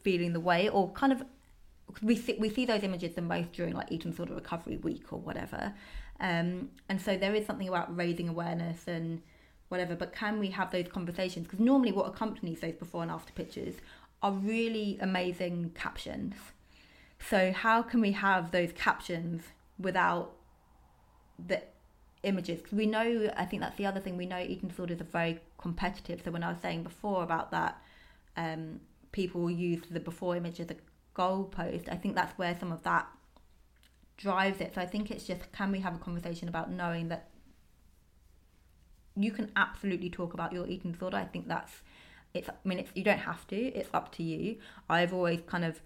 feeling 0.04 0.34
the 0.34 0.40
way 0.40 0.70
or 0.70 0.92
kind 0.92 1.14
of 1.14 1.24
we 2.02 2.16
see, 2.16 2.36
we 2.40 2.50
see 2.50 2.66
those 2.66 2.84
images 2.84 3.14
the 3.14 3.22
most 3.22 3.52
during 3.54 3.74
like 3.74 3.92
eating 3.92 4.14
sort 4.14 4.30
of 4.30 4.36
recovery 4.36 4.78
week 4.78 5.12
or 5.12 5.20
whatever 5.20 5.74
um, 6.20 6.70
and 6.90 7.00
so 7.00 7.18
there 7.18 7.36
is 7.36 7.46
something 7.46 7.68
about 7.68 7.96
raising 7.96 8.30
awareness 8.30 8.88
and 8.88 9.22
whatever 9.74 9.96
but 9.96 10.14
can 10.14 10.40
we 10.40 10.52
have 10.52 10.70
those 10.70 10.88
conversations? 10.88 11.48
Because 11.48 11.60
normally 11.60 11.92
what 11.92 12.08
accompanies 12.08 12.60
those 12.60 12.76
before 12.76 13.02
and 13.02 13.10
after 13.10 13.34
pictures 13.34 13.74
are 14.22 14.32
really 14.32 15.00
amazing 15.02 15.72
captions. 15.74 16.36
So 17.20 17.52
how 17.52 17.82
can 17.82 18.00
we 18.00 18.12
have 18.12 18.52
those 18.52 18.72
captions 18.74 19.42
without 19.80 20.36
the 21.44 21.64
images? 22.22 22.62
Because 22.62 22.78
we 22.78 22.86
know 22.86 23.32
i 23.36 23.46
think 23.46 23.64
that's 23.64 23.78
the 23.78 23.88
other 23.88 24.00
thing 24.00 24.16
we 24.16 24.28
know 24.28 24.38
eating 24.38 24.70
disorders 24.70 25.02
are 25.02 25.06
very 25.22 25.40
competitive. 25.58 26.22
So 26.24 26.30
when 26.30 26.44
i 26.44 26.50
was 26.50 26.62
saying 26.62 26.84
before 26.84 27.24
about 27.24 27.50
that 27.50 27.82
um, 28.38 28.80
people 29.12 29.50
use 29.50 29.82
the 29.90 30.00
before 30.00 30.36
image 30.36 30.60
as 30.60 30.70
a 30.70 30.76
goalpost 31.16 31.90
i 31.90 31.96
think 31.96 32.14
that's 32.14 32.38
where 32.38 32.56
some 32.60 32.72
of 32.72 32.84
that 32.84 33.08
drives 34.18 34.62
it. 34.62 34.76
So 34.76 34.82
i 34.82 34.86
think 34.86 35.10
it's 35.10 35.26
just 35.26 35.52
can 35.52 35.72
we 35.72 35.80
have 35.80 35.96
a 35.96 36.04
conversation 36.08 36.48
about 36.48 36.70
knowing 36.72 37.08
that 37.08 37.30
you 39.16 39.32
can 39.32 39.52
absolutely 39.56 40.10
talk 40.10 40.34
about 40.34 40.52
your 40.52 40.68
eating 40.68 40.92
disorder 40.92 41.18
i 41.18 41.26
think 41.26 41.48
that's 41.48 41.82
it's 42.34 42.50
i 42.50 42.54
mean 42.64 42.80
it's 42.80 42.92
you 42.96 43.04
don't 43.04 43.20
have 43.20 43.46
to 43.48 43.56
it's 43.56 43.90
up 43.94 44.12
to 44.12 44.24
you 44.24 44.58
i've 44.90 45.14
always 45.14 45.40
kind 45.48 45.64
of 45.64 45.82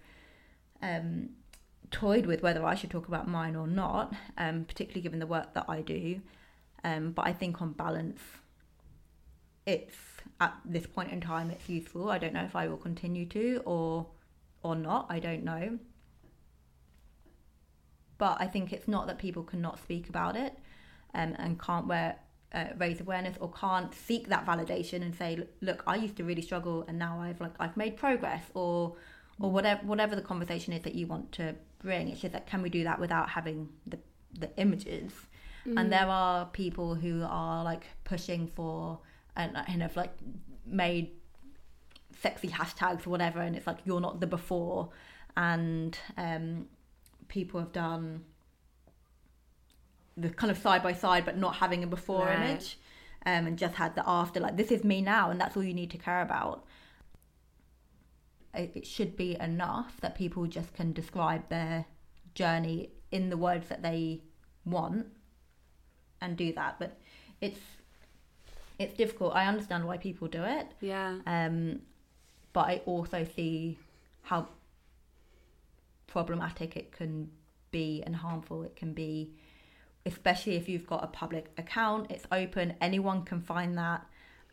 um, 0.82 1.30
toyed 1.90 2.26
with 2.26 2.42
whether 2.42 2.64
I 2.64 2.74
should 2.74 2.90
talk 2.90 3.08
about 3.08 3.28
mine 3.28 3.56
or 3.56 3.66
not, 3.66 4.14
um, 4.36 4.64
particularly 4.64 5.02
given 5.02 5.18
the 5.18 5.26
work 5.26 5.54
that 5.54 5.66
I 5.68 5.80
do. 5.80 6.20
Um, 6.84 7.12
but 7.12 7.26
I 7.26 7.32
think 7.32 7.60
on 7.60 7.72
balance, 7.72 8.20
it's 9.66 9.96
at 10.40 10.54
this 10.64 10.86
point 10.86 11.12
in 11.12 11.20
time 11.20 11.50
it's 11.50 11.68
useful. 11.68 12.10
I 12.10 12.18
don't 12.18 12.32
know 12.32 12.44
if 12.44 12.56
I 12.56 12.68
will 12.68 12.76
continue 12.76 13.26
to 13.26 13.62
or 13.64 14.06
or 14.62 14.74
not. 14.74 15.06
I 15.08 15.18
don't 15.18 15.44
know. 15.44 15.78
But 18.18 18.38
I 18.40 18.46
think 18.46 18.72
it's 18.72 18.88
not 18.88 19.06
that 19.06 19.18
people 19.18 19.42
cannot 19.42 19.78
speak 19.78 20.08
about 20.08 20.36
it 20.36 20.58
um, 21.14 21.36
and 21.38 21.60
can't 21.60 21.86
wear, 21.86 22.16
uh, 22.52 22.66
raise 22.78 23.00
awareness 23.00 23.36
or 23.40 23.50
can't 23.52 23.94
seek 23.94 24.28
that 24.28 24.46
validation 24.46 25.02
and 25.02 25.14
say, 25.14 25.46
look, 25.60 25.82
I 25.86 25.96
used 25.96 26.16
to 26.16 26.24
really 26.24 26.42
struggle 26.42 26.84
and 26.88 26.98
now 26.98 27.20
I've 27.20 27.40
like 27.40 27.52
I've 27.60 27.76
made 27.76 27.96
progress 27.96 28.44
or 28.54 28.96
or 29.40 29.50
whatever 29.50 29.80
whatever 29.86 30.16
the 30.16 30.22
conversation 30.22 30.72
is 30.72 30.82
that 30.82 30.94
you 30.94 31.06
want 31.06 31.32
to 31.32 31.54
bring. 31.82 32.08
It's 32.08 32.20
just 32.20 32.32
that 32.32 32.46
can 32.46 32.62
we 32.62 32.70
do 32.70 32.84
that 32.84 32.98
without 32.98 33.28
having 33.30 33.68
the 33.86 33.98
the 34.38 34.50
images? 34.56 35.12
And 35.76 35.92
there 35.92 36.06
are 36.06 36.46
people 36.46 36.94
who 36.94 37.22
are 37.28 37.62
like 37.62 37.84
pushing 38.04 38.46
for 38.46 39.00
and 39.36 39.82
of 39.82 39.94
like 39.96 40.12
made 40.66 41.10
sexy 42.20 42.48
hashtags 42.48 43.06
or 43.06 43.10
whatever, 43.10 43.40
and 43.40 43.54
it's 43.54 43.66
like 43.66 43.78
you're 43.84 44.00
not 44.00 44.20
the 44.20 44.26
before, 44.26 44.90
and 45.36 45.98
um, 46.16 46.66
people 47.28 47.60
have 47.60 47.72
done 47.72 48.24
the 50.20 50.30
kind 50.30 50.50
of 50.50 50.58
side 50.58 50.82
by 50.82 50.92
side, 50.92 51.24
but 51.24 51.36
not 51.36 51.56
having 51.56 51.82
a 51.84 51.86
before 51.86 52.26
Right. 52.26 52.34
image, 52.50 52.78
um, 53.26 53.46
and 53.46 53.58
just 53.58 53.74
had 53.76 53.94
the 53.94 54.02
after. 54.08 54.40
Like 54.40 54.56
this 54.56 54.70
is 54.70 54.84
me 54.84 55.00
now, 55.00 55.30
and 55.30 55.40
that's 55.40 55.56
all 55.56 55.62
you 55.64 55.74
need 55.74 55.90
to 55.90 55.98
care 55.98 56.22
about 56.22 56.64
it 58.54 58.72
it 58.74 58.86
should 58.86 59.16
be 59.16 59.36
enough 59.40 60.00
that 60.00 60.16
people 60.16 60.46
just 60.46 60.72
can 60.74 60.92
describe 60.92 61.48
their 61.48 61.84
journey 62.34 62.90
in 63.12 63.28
the 63.30 63.36
words 63.36 63.68
that 63.68 63.82
they 63.82 64.20
want 64.64 65.06
and 66.20 66.36
do 66.36 66.52
that 66.52 66.78
but 66.78 66.98
it's 67.40 67.60
it's 68.78 68.94
difficult. 68.94 69.34
I 69.34 69.46
understand 69.46 69.86
why 69.86 69.96
people 69.96 70.28
do 70.28 70.44
it. 70.44 70.68
Yeah. 70.80 71.18
Um, 71.26 71.80
but 72.52 72.66
I 72.68 72.82
also 72.86 73.26
see 73.34 73.76
how 74.22 74.48
problematic 76.06 76.76
it 76.76 76.92
can 76.92 77.30
be 77.70 78.02
and 78.06 78.14
harmful 78.14 78.62
it 78.62 78.76
can 78.76 78.92
be, 78.92 79.32
especially 80.08 80.56
if 80.56 80.68
you've 80.68 80.86
got 80.86 81.04
a 81.04 81.06
public 81.08 81.50
account. 81.56 82.10
It's 82.10 82.26
open, 82.32 82.74
anyone 82.80 83.22
can 83.24 83.40
find 83.40 83.76
that. 83.78 84.04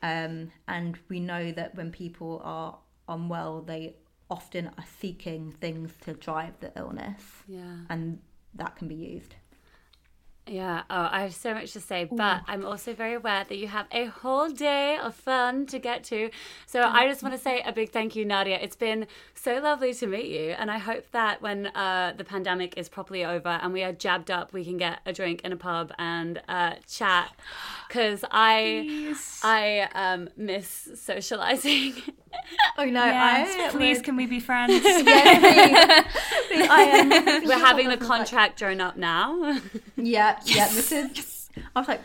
Um, 0.04 0.52
and 0.68 1.00
we 1.10 1.20
know 1.20 1.52
that 1.54 1.76
when 1.76 1.92
people 1.92 2.42
are 2.44 2.78
unwell, 3.08 3.62
they 3.62 3.96
often 4.30 4.68
are 4.78 4.86
seeking 5.00 5.52
things 5.52 5.92
to 6.02 6.14
drive 6.14 6.54
the 6.60 6.72
illness, 6.76 7.22
Yeah. 7.48 7.78
and 7.90 8.20
that 8.56 8.76
can 8.76 8.88
be 8.88 8.96
used. 8.96 9.36
Yeah, 10.48 10.84
oh, 10.92 11.10
I 11.12 11.24
have 11.24 11.34
so 11.34 11.56
much 11.56 11.74
to 11.74 11.80
say, 11.80 12.04
but 12.06 12.44
I'm 12.48 12.64
also 12.64 12.94
very 12.94 13.16
aware 13.16 13.46
that 13.50 13.58
you 13.58 13.68
have 13.68 13.88
a 13.92 14.06
whole 14.06 14.48
day 14.48 14.96
of 14.96 15.16
fun 15.16 15.66
to 15.68 15.80
get 15.80 16.04
to. 16.06 16.30
So 16.68 16.84
I 16.84 17.08
just 17.08 17.24
want 17.24 17.34
to 17.34 17.42
say 17.42 17.62
a 17.62 17.74
big 17.74 17.92
thank 17.92 18.16
you, 18.16 18.26
Nadia. 18.26 18.60
It's 18.62 18.76
been 18.76 19.08
so 19.34 19.58
lovely 19.58 19.92
to 19.96 20.06
meet 20.06 20.28
you, 20.28 20.52
and 20.52 20.70
I 20.70 20.78
hope 20.78 21.10
that 21.12 21.42
when 21.42 21.68
uh, 21.68 22.14
the 22.16 22.24
pandemic 22.24 22.78
is 22.78 22.90
properly 22.90 23.26
over 23.26 23.50
and 23.50 23.74
we 23.74 23.82
are 23.82 23.92
jabbed 23.92 24.30
up, 24.30 24.54
we 24.54 24.64
can 24.64 24.78
get 24.78 25.00
a 25.08 25.14
drink 25.14 25.42
in 25.44 25.52
a 25.52 25.58
pub 25.58 25.92
and 25.98 26.40
uh, 26.48 26.76
chat. 26.88 27.36
Because 27.88 28.24
I, 28.30 29.16
I 29.42 29.90
um, 29.96 30.30
miss 30.38 30.90
socializing. 30.94 31.94
Oh 32.78 32.84
no, 32.86 33.06
Yes, 33.06 33.74
I 33.74 33.78
please, 33.78 34.02
can 34.02 34.16
we 34.18 34.26
be 34.26 34.40
friends? 34.42 34.74
yeah, 34.84 35.40
please, 36.04 36.14
please, 36.50 36.70
I 36.70 36.82
am. 36.82 37.10
We're 37.46 37.58
having 37.58 37.88
the 37.90 37.98
contract 37.98 38.60
drawn 38.60 38.82
up 38.82 38.98
now. 38.98 39.60
Yeah, 39.96 40.38
yeah. 40.46 40.68
This 40.68 40.92
is. 40.92 41.50
I 41.76 41.80
was 41.80 41.88
like, 41.88 42.02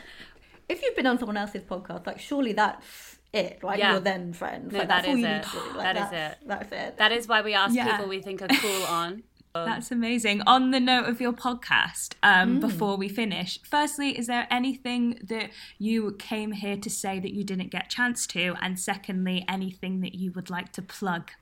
if 0.68 0.80
you've 0.82 0.94
been 0.94 1.06
on 1.06 1.18
someone 1.18 1.36
else's 1.36 1.64
podcast, 1.64 2.06
like 2.06 2.20
surely 2.20 2.52
that's 2.52 3.16
it, 3.32 3.58
right? 3.62 3.78
Yeah. 3.78 3.92
You're 3.92 4.00
then 4.00 4.32
friends. 4.32 4.72
No, 4.72 4.78
like, 4.78 4.88
that 4.88 5.02
that's 5.02 5.08
all 5.08 5.16
you 5.16 5.26
it. 5.26 5.32
need 5.34 5.42
to 5.42 5.50
do. 5.50 5.78
Like, 5.78 5.94
That 5.94 5.96
is 5.96 6.12
it. 6.12 6.38
That's 6.46 6.72
it. 6.72 6.96
that 6.98 7.12
is 7.12 7.26
why 7.28 7.42
we 7.42 7.54
ask 7.54 7.74
Yeah. 7.74 7.90
people 7.90 8.08
we 8.08 8.20
think 8.22 8.42
are 8.42 8.48
cool 8.48 8.82
on. 8.84 9.22
That's 9.52 9.90
amazing. 9.90 10.42
On 10.46 10.70
the 10.70 10.78
note 10.78 11.08
of 11.08 11.20
your 11.20 11.32
podcast, 11.32 12.14
um, 12.22 12.60
before 12.60 12.96
we 12.96 13.08
finish, 13.08 13.58
firstly, 13.62 14.16
is 14.16 14.28
there 14.28 14.46
anything 14.50 15.18
that 15.24 15.50
you 15.78 16.14
came 16.18 16.52
here 16.52 16.76
to 16.76 16.88
say 16.88 17.18
that 17.18 17.32
you 17.32 17.42
didn't 17.42 17.70
get 17.70 17.90
chance 17.90 18.26
to? 18.28 18.54
And 18.60 18.78
secondly, 18.78 19.44
anything 19.48 20.00
that 20.02 20.14
you 20.14 20.30
would 20.32 20.50
like 20.50 20.72
to 20.72 20.82
plug? 20.82 21.32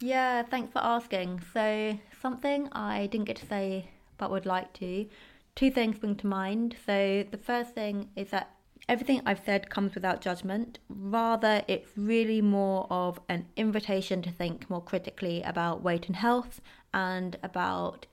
Yeah, 0.00 0.42
thanks 0.42 0.72
for 0.72 0.78
asking. 0.78 1.42
So, 1.52 1.98
something 2.20 2.68
I 2.72 3.06
didn't 3.06 3.26
get 3.26 3.36
to 3.36 3.46
say 3.46 3.90
but 4.18 4.30
would 4.30 4.46
like 4.46 4.72
to. 4.74 5.06
Two 5.54 5.70
things 5.70 5.98
bring 5.98 6.16
to 6.16 6.26
mind. 6.26 6.76
So, 6.84 7.24
the 7.30 7.38
first 7.38 7.74
thing 7.74 8.08
is 8.16 8.30
that 8.30 8.55
everything 8.88 9.20
I've 9.26 9.42
said 9.44 9.70
comes 9.70 9.94
without 9.94 10.20
judgment. 10.20 10.78
Rather, 10.88 11.62
it's 11.66 11.90
really 11.96 12.40
more 12.40 12.86
of 12.90 13.20
an 13.28 13.46
invitation 13.56 14.22
to 14.22 14.30
think 14.30 14.70
more 14.70 14.82
critically 14.82 15.42
about 15.42 15.82
weight 15.82 16.06
and 16.06 16.16
health 16.16 16.60
and 16.94 17.36
about 17.42 18.06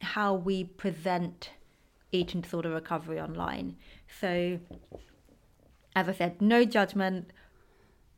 how 0.00 0.34
we 0.34 0.64
present 0.64 1.50
eating 2.12 2.40
disorder 2.40 2.70
recovery 2.70 3.20
online. 3.20 3.76
So, 4.20 4.58
as 5.94 6.08
I 6.08 6.12
said, 6.12 6.42
no 6.42 6.64
judgment, 6.64 7.30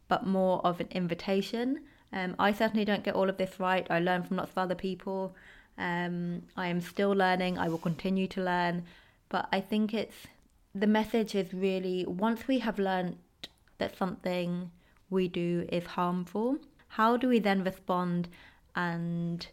but 0.08 0.26
more 0.26 0.64
of 0.64 0.80
an 0.80 0.88
invitation. 0.90 1.80
Um, 2.12 2.36
I 2.38 2.52
certainly 2.52 2.84
don't 2.84 3.04
get 3.04 3.14
all 3.14 3.28
of 3.28 3.36
this 3.36 3.58
right. 3.58 3.86
I 3.90 3.98
learn 3.98 4.22
from 4.22 4.36
lots 4.38 4.52
of 4.52 4.58
other 4.58 4.74
people. 4.74 5.34
Um, 5.78 6.42
I 6.56 6.68
am 6.68 6.80
still 6.80 7.12
learning. 7.12 7.58
I 7.58 7.68
will 7.68 7.78
continue 7.78 8.26
to 8.28 8.42
learn. 8.42 8.84
But 9.28 9.48
I 9.52 9.60
think 9.60 9.94
it's 9.94 10.26
the 10.74 10.86
message 10.86 11.34
is 11.34 11.52
really 11.52 12.04
once 12.06 12.48
we 12.48 12.58
have 12.60 12.78
learned 12.78 13.16
that 13.78 13.96
something 13.96 14.70
we 15.10 15.28
do 15.28 15.66
is 15.70 15.84
harmful, 15.84 16.58
how 16.88 17.16
do 17.16 17.28
we 17.28 17.38
then 17.38 17.64
respond 17.64 18.28
and 18.74 19.48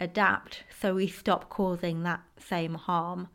adapt 0.00 0.64
so 0.80 0.94
we 0.94 1.06
stop 1.06 1.48
causing 1.48 2.02
that 2.02 2.20
same 2.38 2.74
harm? 2.74 3.28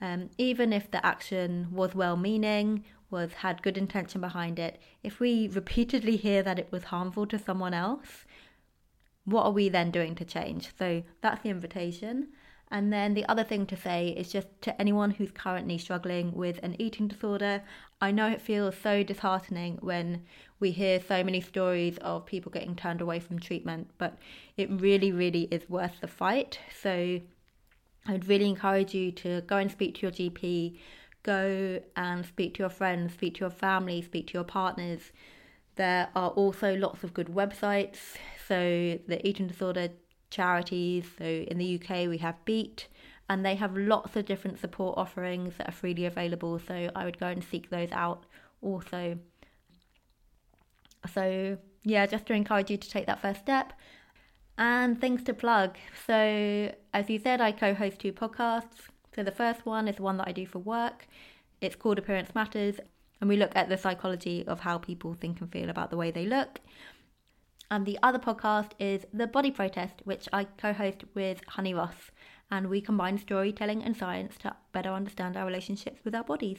Um, 0.00 0.28
even 0.36 0.72
if 0.72 0.90
the 0.90 1.04
action 1.04 1.68
was 1.72 1.94
well 1.94 2.16
meaning, 2.16 2.84
was 3.10 3.32
had 3.34 3.62
good 3.62 3.78
intention 3.78 4.20
behind 4.20 4.58
it, 4.58 4.80
if 5.02 5.20
we 5.20 5.48
repeatedly 5.48 6.16
hear 6.16 6.42
that 6.42 6.58
it 6.58 6.70
was 6.70 6.84
harmful 6.84 7.26
to 7.28 7.38
someone 7.38 7.72
else, 7.72 8.26
what 9.24 9.44
are 9.44 9.52
we 9.52 9.68
then 9.68 9.90
doing 9.90 10.14
to 10.16 10.24
change? 10.24 10.70
So 10.78 11.02
that's 11.22 11.42
the 11.42 11.50
invitation. 11.50 12.28
And 12.70 12.92
then 12.92 13.14
the 13.14 13.24
other 13.26 13.44
thing 13.44 13.66
to 13.66 13.76
say 13.76 14.08
is 14.08 14.32
just 14.32 14.48
to 14.62 14.80
anyone 14.80 15.12
who's 15.12 15.30
currently 15.30 15.78
struggling 15.78 16.32
with 16.32 16.58
an 16.62 16.74
eating 16.80 17.06
disorder, 17.06 17.62
I 18.00 18.10
know 18.10 18.28
it 18.28 18.42
feels 18.42 18.74
so 18.76 19.02
disheartening 19.04 19.78
when 19.80 20.24
we 20.58 20.72
hear 20.72 21.00
so 21.00 21.22
many 21.22 21.40
stories 21.40 21.96
of 21.98 22.26
people 22.26 22.50
getting 22.50 22.74
turned 22.74 23.00
away 23.00 23.20
from 23.20 23.38
treatment, 23.38 23.90
but 23.98 24.18
it 24.56 24.68
really, 24.70 25.12
really 25.12 25.42
is 25.52 25.70
worth 25.70 26.00
the 26.00 26.08
fight. 26.08 26.58
So 26.82 27.20
I'd 28.08 28.26
really 28.26 28.48
encourage 28.48 28.94
you 28.94 29.12
to 29.12 29.42
go 29.42 29.58
and 29.58 29.70
speak 29.70 29.96
to 29.96 30.02
your 30.02 30.10
GP, 30.10 30.78
go 31.22 31.80
and 31.94 32.26
speak 32.26 32.54
to 32.54 32.60
your 32.60 32.70
friends, 32.70 33.12
speak 33.12 33.34
to 33.34 33.40
your 33.40 33.50
family, 33.50 34.02
speak 34.02 34.28
to 34.28 34.34
your 34.34 34.44
partners. 34.44 35.12
There 35.76 36.08
are 36.16 36.30
also 36.30 36.74
lots 36.74 37.04
of 37.04 37.14
good 37.14 37.28
websites. 37.28 37.98
So, 38.48 38.98
the 39.06 39.26
eating 39.26 39.46
disorder 39.46 39.90
charities. 40.30 41.06
So, 41.18 41.24
in 41.24 41.58
the 41.58 41.80
UK, 41.80 42.08
we 42.08 42.18
have 42.18 42.42
Beat, 42.44 42.88
and 43.28 43.44
they 43.44 43.54
have 43.56 43.76
lots 43.76 44.16
of 44.16 44.26
different 44.26 44.58
support 44.60 44.96
offerings 44.98 45.54
that 45.58 45.68
are 45.68 45.72
freely 45.72 46.06
available. 46.06 46.58
So, 46.58 46.90
I 46.94 47.04
would 47.04 47.18
go 47.18 47.28
and 47.28 47.42
seek 47.42 47.70
those 47.70 47.90
out 47.92 48.24
also. 48.62 49.18
So, 51.12 51.58
yeah, 51.84 52.06
just 52.06 52.26
to 52.26 52.34
encourage 52.34 52.70
you 52.70 52.76
to 52.76 52.90
take 52.90 53.06
that 53.06 53.20
first 53.20 53.40
step. 53.40 53.72
And 54.58 54.98
things 54.98 55.22
to 55.24 55.34
plug. 55.34 55.76
So, 56.06 56.72
as 56.94 57.10
you 57.10 57.18
said, 57.18 57.40
I 57.40 57.52
co 57.52 57.74
host 57.74 57.98
two 57.98 58.12
podcasts. 58.12 58.88
So, 59.14 59.22
the 59.22 59.30
first 59.30 59.66
one 59.66 59.86
is 59.86 59.96
the 59.96 60.02
one 60.02 60.16
that 60.16 60.28
I 60.28 60.32
do 60.32 60.46
for 60.46 60.58
work. 60.58 61.06
It's 61.60 61.76
called 61.76 61.98
Appearance 61.98 62.34
Matters, 62.34 62.76
and 63.20 63.28
we 63.28 63.36
look 63.36 63.52
at 63.54 63.68
the 63.68 63.78
psychology 63.78 64.44
of 64.46 64.60
how 64.60 64.78
people 64.78 65.14
think 65.14 65.40
and 65.40 65.50
feel 65.50 65.70
about 65.70 65.90
the 65.90 65.96
way 65.96 66.10
they 66.10 66.26
look. 66.26 66.60
And 67.70 67.84
the 67.84 67.98
other 68.02 68.18
podcast 68.18 68.70
is 68.78 69.06
The 69.12 69.26
Body 69.26 69.50
Protest, 69.50 69.94
which 70.04 70.28
I 70.32 70.44
co 70.44 70.72
host 70.72 71.04
with 71.14 71.40
Honey 71.48 71.74
Ross. 71.74 72.10
And 72.50 72.68
we 72.68 72.80
combine 72.80 73.18
storytelling 73.18 73.82
and 73.82 73.96
science 73.96 74.36
to 74.38 74.54
better 74.72 74.90
understand 74.90 75.36
our 75.36 75.44
relationships 75.44 76.00
with 76.04 76.14
our 76.14 76.22
bodies. 76.22 76.58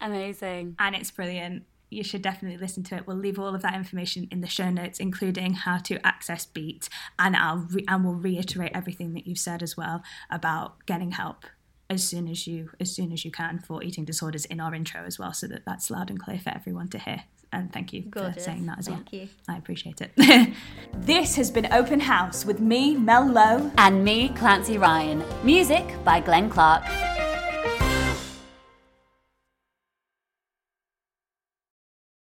Amazing. 0.00 0.76
and 0.78 0.96
it's 0.96 1.10
brilliant. 1.10 1.64
You 1.90 2.02
should 2.04 2.22
definitely 2.22 2.56
listen 2.56 2.82
to 2.84 2.96
it. 2.96 3.06
We'll 3.06 3.16
leave 3.16 3.38
all 3.38 3.54
of 3.54 3.62
that 3.62 3.74
information 3.74 4.28
in 4.30 4.40
the 4.40 4.46
show 4.46 4.70
notes, 4.70 4.98
including 4.98 5.54
how 5.54 5.78
to 5.78 6.04
access 6.06 6.46
Beat, 6.46 6.88
and 7.18 7.36
I'll 7.36 7.66
re- 7.70 7.84
and 7.86 8.04
we'll 8.04 8.14
reiterate 8.14 8.70
everything 8.74 9.12
that 9.14 9.26
you've 9.26 9.38
said 9.38 9.62
as 9.62 9.76
well 9.76 10.02
about 10.30 10.86
getting 10.86 11.10
help 11.10 11.44
as 11.90 12.04
soon 12.04 12.28
as 12.28 12.46
you 12.46 12.70
as 12.80 12.94
soon 12.94 13.12
as 13.12 13.24
you 13.24 13.30
can 13.30 13.58
for 13.58 13.82
eating 13.82 14.04
disorders 14.04 14.46
in 14.46 14.60
our 14.60 14.74
intro 14.74 15.02
as 15.04 15.18
well, 15.18 15.34
so 15.34 15.46
that 15.48 15.64
that's 15.66 15.90
loud 15.90 16.08
and 16.08 16.18
clear 16.18 16.38
for 16.38 16.50
everyone 16.50 16.88
to 16.88 16.98
hear. 16.98 17.24
And 17.52 17.72
thank 17.72 17.92
you 17.92 18.04
for 18.12 18.32
saying 18.38 18.66
that 18.66 18.78
as 18.78 18.88
well. 18.88 18.98
Thank 18.98 19.12
you. 19.12 19.28
I 19.48 19.56
appreciate 19.56 20.00
it. 20.00 20.12
this 20.94 21.34
has 21.34 21.50
been 21.50 21.70
Open 21.72 21.98
House 21.98 22.44
with 22.44 22.60
me, 22.60 22.96
Mel 22.96 23.26
Lowe. 23.26 23.72
And 23.76 24.04
me, 24.04 24.28
Clancy 24.30 24.78
Ryan. 24.78 25.24
Music 25.42 25.84
by 26.04 26.20
Glenn 26.20 26.48
Clark. 26.48 26.84